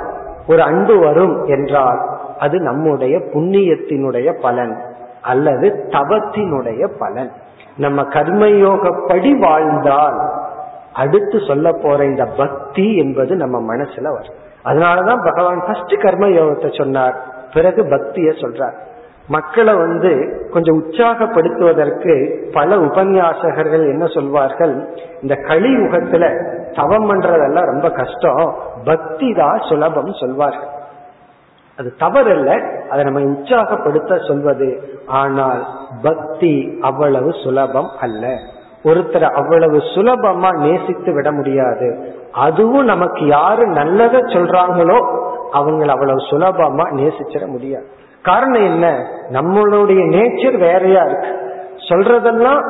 ஒரு 0.48 0.62
அன்பு 0.62 1.00
வரும் 1.00 1.46
என்றால் 1.46 2.19
அது 2.40 2.60
நம்முடைய 2.60 3.18
புண்ணியத்தினுடைய 3.18 4.40
பலன் 4.42 4.76
அல்லது 5.22 5.68
தவத்தினுடைய 5.88 6.92
பலன். 7.00 7.32
நம்ம 7.78 8.02
கர்மயோகப்படி 8.02 9.32
வாழ்ந்தால் 9.38 10.20
அடுத்து 10.94 11.40
சொல்ல 11.48 11.72
போற 11.72 12.06
இந்த 12.06 12.26
பக்தி 12.26 12.96
என்பது 12.96 13.36
நம்ம 13.36 13.76
மனசுல 13.76 14.08
வரும். 14.18 14.38
அதனாலதான் 14.64 15.24
பகவான் 15.24 15.64
ஃபர்ஸ்ட் 15.66 16.02
கர்ம 16.02 16.28
யோகத்தை 16.28 16.78
சொன்னார் 16.78 17.16
பிறகு 17.54 17.82
பக்திய 17.84 18.30
சொல்றார். 18.42 18.78
மக்களை 19.28 19.74
வந்து 19.76 20.12
கொஞ்சம் 20.52 20.80
உற்சாகப்படுத்துவதற்கு 20.84 22.14
பல 22.54 22.76
உபன்யாசகர்கள் 22.76 23.84
என்ன 23.94 24.06
சொல்வார்கள் 24.06 24.74
இந்த 25.22 25.36
கலியுகத்துல 25.48 26.24
தவம் 26.76 27.08
பண்றதெல்லாம் 27.10 27.66
ரொம்ப 27.66 27.90
கஷ்டம் 27.90 28.58
பக்தி 28.84 29.34
தான் 29.34 29.62
சுலபம் 29.70 30.14
சொல்வார்கள். 30.14 30.78
அது 31.80 31.94
தவறல்ல. 32.00 32.78
அதை 32.90 33.04
நம்ம 33.04 33.20
உற்சாகப்படுத்த 33.20 34.18
சொல்வது 34.28 34.80
ஆனால் 35.06 35.66
பக்தி 36.02 36.78
அவ்வளவு 36.82 37.34
சுலபம் 37.44 37.90
அல்ல. 38.02 38.38
ஒருத்தரை 38.84 39.30
அவ்வளவு 39.32 39.78
சுலபமா 39.78 40.58
நேசித்து 40.58 41.14
விட 41.14 41.32
முடியாது. 41.32 42.14
அதுவும் 42.32 42.86
நமக்கு 42.86 43.26
யாரு 43.26 43.70
நல்லத 43.70 44.16
சொல்றாங்களோ 44.34 44.98
அவங்களை 45.54 45.88
அவ்வளவு 45.88 46.18
சுலபமா 46.18 46.86
நேசிச்சிட 46.92 47.48
முடியாது. 47.48 47.86
காரணம் 48.22 48.64
என்ன? 48.64 49.06
நம்மளுடைய 49.30 50.02
நேச்சர் 50.16 50.58
வேறையா 50.58 51.04
இருக்கு. 51.04 51.32
சொல்றதெல்லாம் 51.90 52.62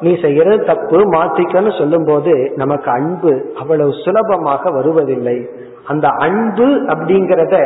நீ 0.00 0.20
செய்யறது 0.20 0.64
தப்பு 0.64 0.98
மாத்திக்கன்னு 1.12 1.78
சொல்லும் 1.78 2.04
போது 2.04 2.52
நமக்கு 2.56 2.90
அன்பு 2.90 3.52
அவ்வளவு 3.58 3.92
சுலபமாக 4.04 4.70
வருவதில்லை. 4.70 5.48
அந்த 5.86 6.08
அன்பு 6.08 6.66
அப்படிங்கிறத 6.66 7.56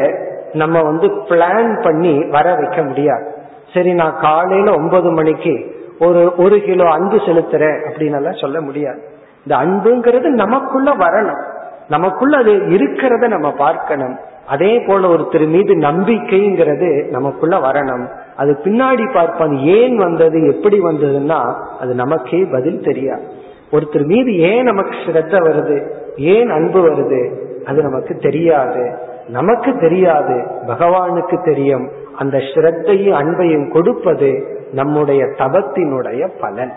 நம்ம 0.52 0.82
வந்து 0.82 1.08
பிளான் 1.08 1.82
பண்ணி 1.82 2.24
வர 2.24 2.54
வைக்க 2.54 2.82
முடியாது. 2.82 3.34
சரி 3.74 3.94
நான் 3.94 4.18
காலையில 4.20 4.72
ஒன்பது 4.72 5.10
மணிக்கு 5.10 5.74
ஒரு 5.98 6.32
ஒரு 6.36 6.60
கிலோ 6.60 6.90
அன்பு 6.90 7.16
செலுத்துறேன் 7.16 7.78
அப்படின்னு 7.88 8.40
சொல்ல 8.40 8.60
முடியாது. 8.60 9.02
இந்த 9.46 9.56
அன்புங்கிறது 9.56 10.28
நமக்குள்ள 10.28 10.90
வரணும். 10.90 11.42
நமக்குள்ள 11.88 12.36
அது 12.36 12.52
இருக்கிறத 12.52 13.28
நம்ம 13.28 13.52
பார்க்கணும். 13.52 14.18
அதே 14.46 14.78
போல 14.78 15.08
ஒருத்தர் 15.08 15.48
மீது 15.48 15.74
நம்பிக்கைங்கிறது 15.74 17.10
நமக்குள்ள 17.10 17.56
வரணும். 17.56 18.06
அது 18.36 18.58
பின்னாடி 18.64 19.12
பார்ப்போம் 19.12 19.56
ஏன் 19.56 19.96
வந்தது 19.96 20.46
எப்படி 20.46 20.80
வந்ததுன்னா 20.80 21.54
அது 21.80 21.94
நமக்கே 21.94 22.44
பதில் 22.44 22.80
தெரியாது. 22.80 23.22
ஒருத்தர் 23.72 24.04
மீது 24.04 24.38
ஏன் 24.38 24.62
நமக்கு 24.62 24.90
ஸ்ரத்த 24.90 25.32
வருது 25.32 25.88
ஏன் 26.16 26.50
அன்பு 26.50 26.88
வருது 26.88 27.32
அது 27.64 27.82
நமக்கு 27.82 28.16
தெரியாது. 28.16 29.04
நமக்கு 29.28 29.78
தெரியாது 29.78 30.46
பகவானுக்கு 30.66 31.44
தெரியும். 31.44 31.90
அந்த 32.18 32.38
ஸ்ரத்தையும் 32.38 33.18
அன்பையும் 33.20 33.72
கொடுப்பது 33.72 34.58
நம்முடைய 34.72 35.24
தபத்தினுடைய 35.24 36.28
பலன். 36.40 36.72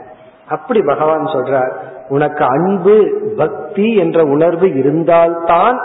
அப்படி 0.49 0.81
பகவான் 0.81 1.25
சொல்றார் 1.25 1.71
உனக்கு 2.09 2.45
அன்பு 2.45 3.21
பக்தி 3.37 3.95
என்ற 3.95 4.23
உணர்வு 4.23 4.73
இருந்தால்தான் 4.73 5.79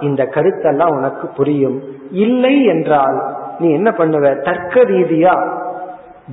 இந்த 0.00 0.24
கருத்தெல்லாம் 0.24 0.96
உனக்கு 0.96 1.28
புரியும். 1.28 1.82
இல்லை 2.10 2.64
என்றால் 2.64 3.36
நீ 3.58 3.72
என்ன 3.72 3.90
பண்ணுவ? 3.90 4.42
தர்க்க 4.42 4.80
ரீதியா 4.80 5.56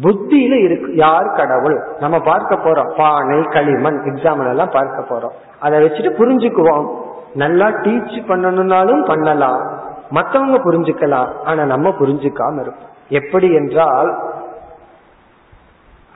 புத்தியில 0.01 0.63
இருக்கு 0.63 0.95
யார் 0.95 1.31
கடவுள்? 1.35 1.83
நம்ம 1.99 2.19
பார்க்க 2.19 2.55
போறோம். 2.55 2.97
பானை 2.97 3.41
களிமண் 3.41 4.01
எக்ஸாம்பிள் 4.05 4.49
எல்லாம் 4.49 4.69
பார்க்க 4.71 5.15
போறோம். 5.15 5.35
அதை 5.59 5.83
வச்சுட்டு 5.83 6.13
புரிஞ்சுக்குவோம். 6.19 6.85
நல்லா 7.35 7.67
டீச் 7.67 8.23
பண்ணணும்னாலும் 8.27 9.05
பண்ணலாம். 9.05 9.79
மற்றவங்க 10.11 10.59
புரிஞ்சுக்கலாம். 10.65 11.27
ஆனா 11.45 11.65
நம்ம 11.65 11.89
புரிஞ்சுக்காம 11.89 12.61
இருப்போம். 12.61 12.93
எப்படி 13.09 13.53
என்றால் 13.53 14.17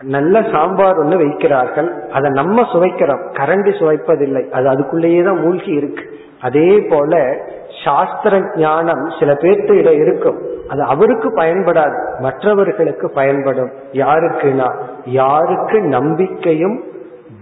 நல்ல 0.02 0.42
சாம்பார் 0.52 0.98
ஒண்ணு 0.98 1.18
வைக்கிறார்கள். 1.18 2.10
அதை 2.10 2.30
நம்ம 2.30 2.62
சுவைக்கிறோம். 2.62 3.22
கரண்டி 3.34 3.72
சுவைப்பதில்லை. 3.80 4.50
அது 4.50 4.70
அதுக்குள்ளேயே 4.70 5.24
தான் 5.24 5.40
மூழ்கி 5.40 5.72
இருக்கு. 5.72 6.20
அதே 6.42 6.80
போல 6.90 7.38
சாஸ்திர 7.84 8.42
ஞானம் 8.56 9.10
சில 9.20 9.34
பேர்த்திட 9.34 9.90
இருக்கும். 9.90 10.40
அது 10.70 10.84
அவருக்கு 10.84 11.30
பயன்படாது. 11.30 12.20
மற்றவர்களுக்கு 12.20 13.12
பயன்படும். 13.12 13.72
யாருக்குனா 13.92 14.72
யாருக்கு 15.06 15.82
நம்பிக்கையும் 15.82 16.84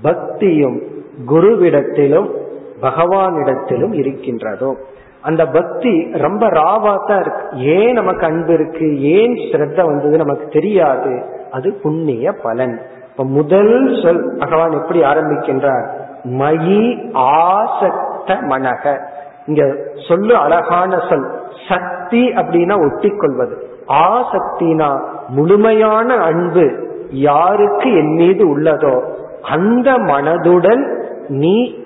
பக்தியும் 0.01 0.81
குருவிடத்திலும் 1.27 2.45
பகவானிடத்திலும் 2.81 3.93
இருக்கின்றதோ? 3.93 4.75
அந்த 5.21 5.45
பக்தி 5.45 6.07
ரொம்ப 6.11 6.47
ராவா 6.47 7.07
தான் 7.07 7.19
இருக்கு. 7.19 7.57
ஏன் 7.57 7.93
நமக்கு 7.93 8.25
அன்பு 8.25 8.53
இருக்கு? 8.53 9.01
ஏன் 9.01 9.33
ஸ்ரத்த 9.33 9.85
வந்தது 9.85 10.17
நமக்கு 10.17 10.47
தெரியாது? 10.47 11.23
அது 11.51 11.73
புண்ணிய 11.73 12.31
பலன். 12.31 12.81
இப்ப 13.11 13.23
முதல் 13.23 14.01
சொல் 14.03 14.35
பகவான் 14.37 14.71
எப்படி 14.71 15.01
ஆரம்பிக்கின்றார்? 15.01 15.85
மயி 16.25 17.11
ஆசக்த 17.13 18.27
மனக 18.27 18.99
இங்க 19.45 19.75
சொல்லு 20.07 20.35
அழகான 20.35 20.99
சொல். 21.09 21.35
சக்தி 21.69 22.29
அப்படின்னா 22.29 22.75
ஒட்டி 22.79 23.09
கொள்வது 23.09 23.55
ஆசக்தினா 23.87 24.99
முழுமையான 25.27 26.15
அன்பு 26.15 26.65
யாருக்கு 27.09 27.95
என் 27.95 28.13
மீது 28.13 28.57
உள்ளதோ 28.57 29.01
அந்த 29.41 29.91
மனதுடன் 29.91 30.83
நீ 31.27 31.85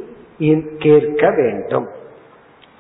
கேட்க 0.78 1.30
வேண்டும். 1.30 1.88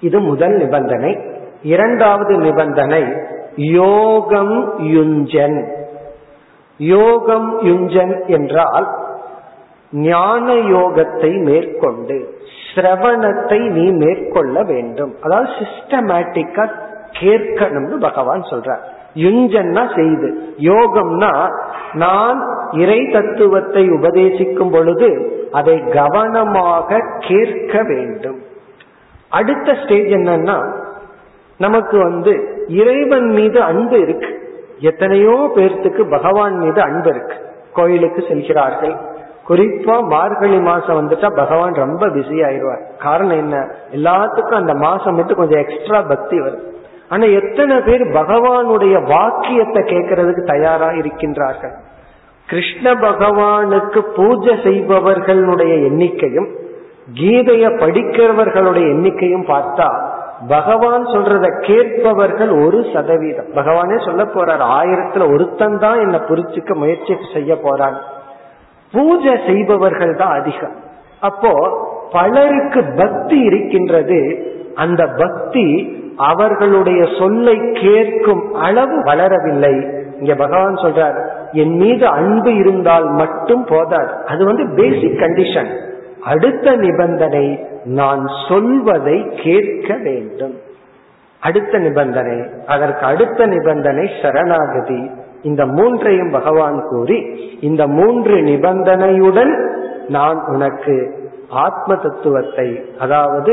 இது 0.01 0.19
முதல் 0.19 0.55
நிபந்தனை. 0.57 1.19
இரண்டாவது 1.63 2.37
நிபந்தனை 2.37 3.13
யோகம் 3.55 4.79
யுஞ்சன். 4.79 5.59
யோகம் 6.77 7.61
யுஞ்சன் 7.61 8.27
என்றால் 8.27 8.87
ஞான 9.91 10.53
யோகத்தை 10.53 11.43
மேற்கொண்டு 11.43 12.39
சிரவணத்தை 12.75 13.59
நீ 13.69 13.91
மேற்கொள்ள 13.91 14.63
வேண்டும். 14.63 15.15
அதாவது 15.21 15.49
சிஸ்டமேட்டிக்கா 15.51 16.71
கேட்கணும்னு 17.11 17.97
பகவான் 17.99 18.41
சொல்றார். 18.41 18.83
யுஞ்சன்னா 19.15 19.95
செய்து. 19.95 20.53
யோகம்னா 20.57 21.51
நான் 21.93 22.67
இறை 22.71 23.05
தத்துவத்தை 23.05 23.89
உபதேசிக்கும் 23.89 24.71
பொழுது 24.71 25.39
அதை 25.51 25.83
கவனமாக 25.89 27.01
கேட்க 27.19 27.83
வேண்டும். 27.83 28.41
அடுத்த 29.29 29.77
ஸ்டேஜ் 29.83 30.11
என்னன்னா 30.11 30.73
நமக்கு 31.57 31.97
வந்து 31.97 32.63
இறைவன் 32.67 33.29
மீது 33.29 33.61
அன்பு 33.61 33.99
இருக்கு. 33.99 34.59
எத்தனையோ 34.79 35.51
பேர்த்துக்கு 35.55 36.09
பகவான் 36.09 36.57
மீது 36.57 36.81
அன்பு 36.81 37.09
இருக்கு. 37.09 37.35
கோயிலுக்கு 37.73 38.23
செல்கிறார்கள். 38.27 38.95
குறிப்பா 39.49 40.07
மார்கழி 40.07 40.59
மாசம் 40.59 40.97
வந்துட்டா 40.99 41.35
பகவான் 41.35 41.73
ரொம்ப 41.73 42.07
பிஸி 42.07 42.37
ஆயிடுவார். 42.43 42.81
காரணம் 42.99 43.37
என்ன? 43.37 43.67
எல்லாத்துக்கும் 43.91 44.59
அந்த 44.61 44.73
மாசம் 44.73 45.15
மட்டும் 45.15 45.37
கொஞ்சம் 45.37 45.59
எக்ஸ்ட்ரா 45.59 46.01
பக்தி 46.01 46.39
வரும். 46.39 46.70
ஆனா 47.11 47.25
எத்தனை 47.39 47.75
பேர் 47.81 48.03
பகவானுடைய 48.19 48.95
வாக்கியத்தை 49.07 49.81
கேட்கறதுக்கு 49.83 50.43
தயாரா 50.45 50.89
இருக்கின்றார்கள்? 50.91 51.75
கிருஷ்ண 52.49 52.93
பகவானுக்கு 52.93 53.99
பூஜை 54.15 54.53
செய்பவர்களுடைய 54.63 55.73
எண்ணிக்கையும் 55.89 56.49
கீதைய 57.13 57.65
படிக்கிறவர்களுடைய 57.83 58.85
எண்ணிக்கையும் 58.95 59.45
பார்த்தா 59.53 59.89
பகவான் 60.47 61.03
சொல்றத 61.05 61.47
கேட்பவர்கள் 61.61 62.51
ஒரு 62.63 62.79
சதவீதம். 62.93 63.49
பகவானே 63.55 63.97
சொல்ல 64.05 64.23
போறார் 64.23 64.63
ஆயிரத்துல 64.77 65.25
ஒருத்தன் 65.33 65.77
தான் 65.77 65.99
என்ன 65.99 66.17
புரிச்சுக்க 66.29 66.75
முயற்சி 66.75 67.17
செய்ய 67.33 67.55
போறான். 67.55 67.97
பூஜை 68.93 69.35
செய்பவர்கள் 69.47 70.15
தான் 70.15 70.33
அதிகம். 70.39 70.75
அப்போ 71.19 71.51
பலருக்கு 72.11 72.81
பக்தி 72.95 73.37
இருக்கின்றது. 73.39 74.19
அந்த 74.75 75.01
பக்தி 75.17 75.65
அவர்களுடைய 76.29 77.01
சொல்லை 77.19 77.57
கேட்கும் 77.73 78.53
அளவு 78.53 78.95
வளரவில்லை. 79.03 79.73
இங்க 80.19 80.33
பகவான் 80.35 80.75
சொல்றார் 80.75 81.17
என் 81.51 81.75
மீது 81.75 82.05
அன்பு 82.07 82.51
இருந்தால் 82.55 83.07
மட்டும் 83.11 83.63
போதாது. 83.65 84.11
அது 84.25 84.45
வந்து 84.45 84.65
பேசிக் 84.75 85.19
கண்டிஷன் 85.19 85.71
அடுத்த 86.23 86.75
நிபந்தனை 86.75 87.45
நான் 87.83 88.23
சொல்வதை 88.49 89.17
கேட்க 89.43 89.89
வேண்டும். 90.03 90.55
அடுத்த 91.39 91.77
நிபந்தனை 91.77 92.37
அதற்கு 92.67 93.05
அடுத்த 93.05 93.45
நிபந்தனை 93.45 94.05
சரணாகதி. 94.21 95.01
இந்த 95.41 95.65
மூன்றையும் 95.65 96.31
பகவான் 96.31 96.79
கூறி 96.89 97.17
இந்த 97.61 97.83
மூன்று 97.87 98.35
நிபந்தனையுடன் 98.41 99.53
நான் 100.07 100.39
உனக்கு 100.47 100.95
ஆத்ம 101.49 101.95
தத்துவத்தை 101.95 102.67
அதாவது 102.99 103.51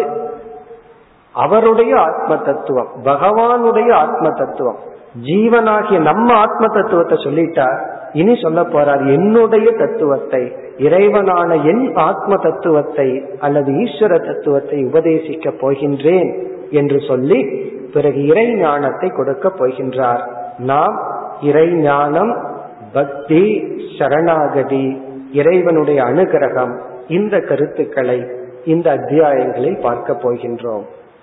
அவருடைய 1.44 1.92
ஆத்ம 2.00 2.36
தத்துவம் 2.36 2.90
பகவானுடைய 3.04 3.90
ஆத்ம 4.04 4.26
தத்துவம் 4.30 4.78
ஜீவனாகிய 5.26 5.98
நம்ம 6.00 6.28
ஆத்ம 6.34 6.64
தத்துவத்தை 6.74 7.16
சொல்லிட்டார் 7.16 7.78
இனி 8.12 8.34
சொல்ல 8.42 8.60
போறார் 8.62 9.02
என்னுடைய 9.14 9.68
தத்துவத்தை 9.78 10.42
இறைவனான 10.78 11.50
என் 11.64 11.84
ஆத்ம 12.08 12.32
தத்துவத்தை 12.36 13.08
அல்லது 13.38 13.70
ஈஸ்வர 13.84 14.12
தத்துவத்தை 14.26 14.78
உபதேசிக்க 14.84 15.52
போகின்றேன் 15.60 16.30
என்று 16.70 16.98
சொல்லி 17.00 17.38
பிறகு 17.92 18.20
இறை 18.26 18.46
ஞானத்தை 18.54 19.08
கொடுக்க 19.10 19.48
போகின்றார். 19.58 20.22
நாம் 20.70 20.96
இறை 21.40 21.68
ஞானம் 21.82 22.32
பக்தி 22.92 23.42
சரணாகதி 23.98 24.84
இறைவனுடைய 25.32 25.98
அனுகிரகம் 26.04 26.74
இந்த 27.08 27.34
கருத்துக்களை 27.40 28.18
இந்த 28.64 28.86
அத்தியாயங்களில் 28.90 29.80
பார்க்க 29.80 30.16
போகின்றோம். 30.22 30.86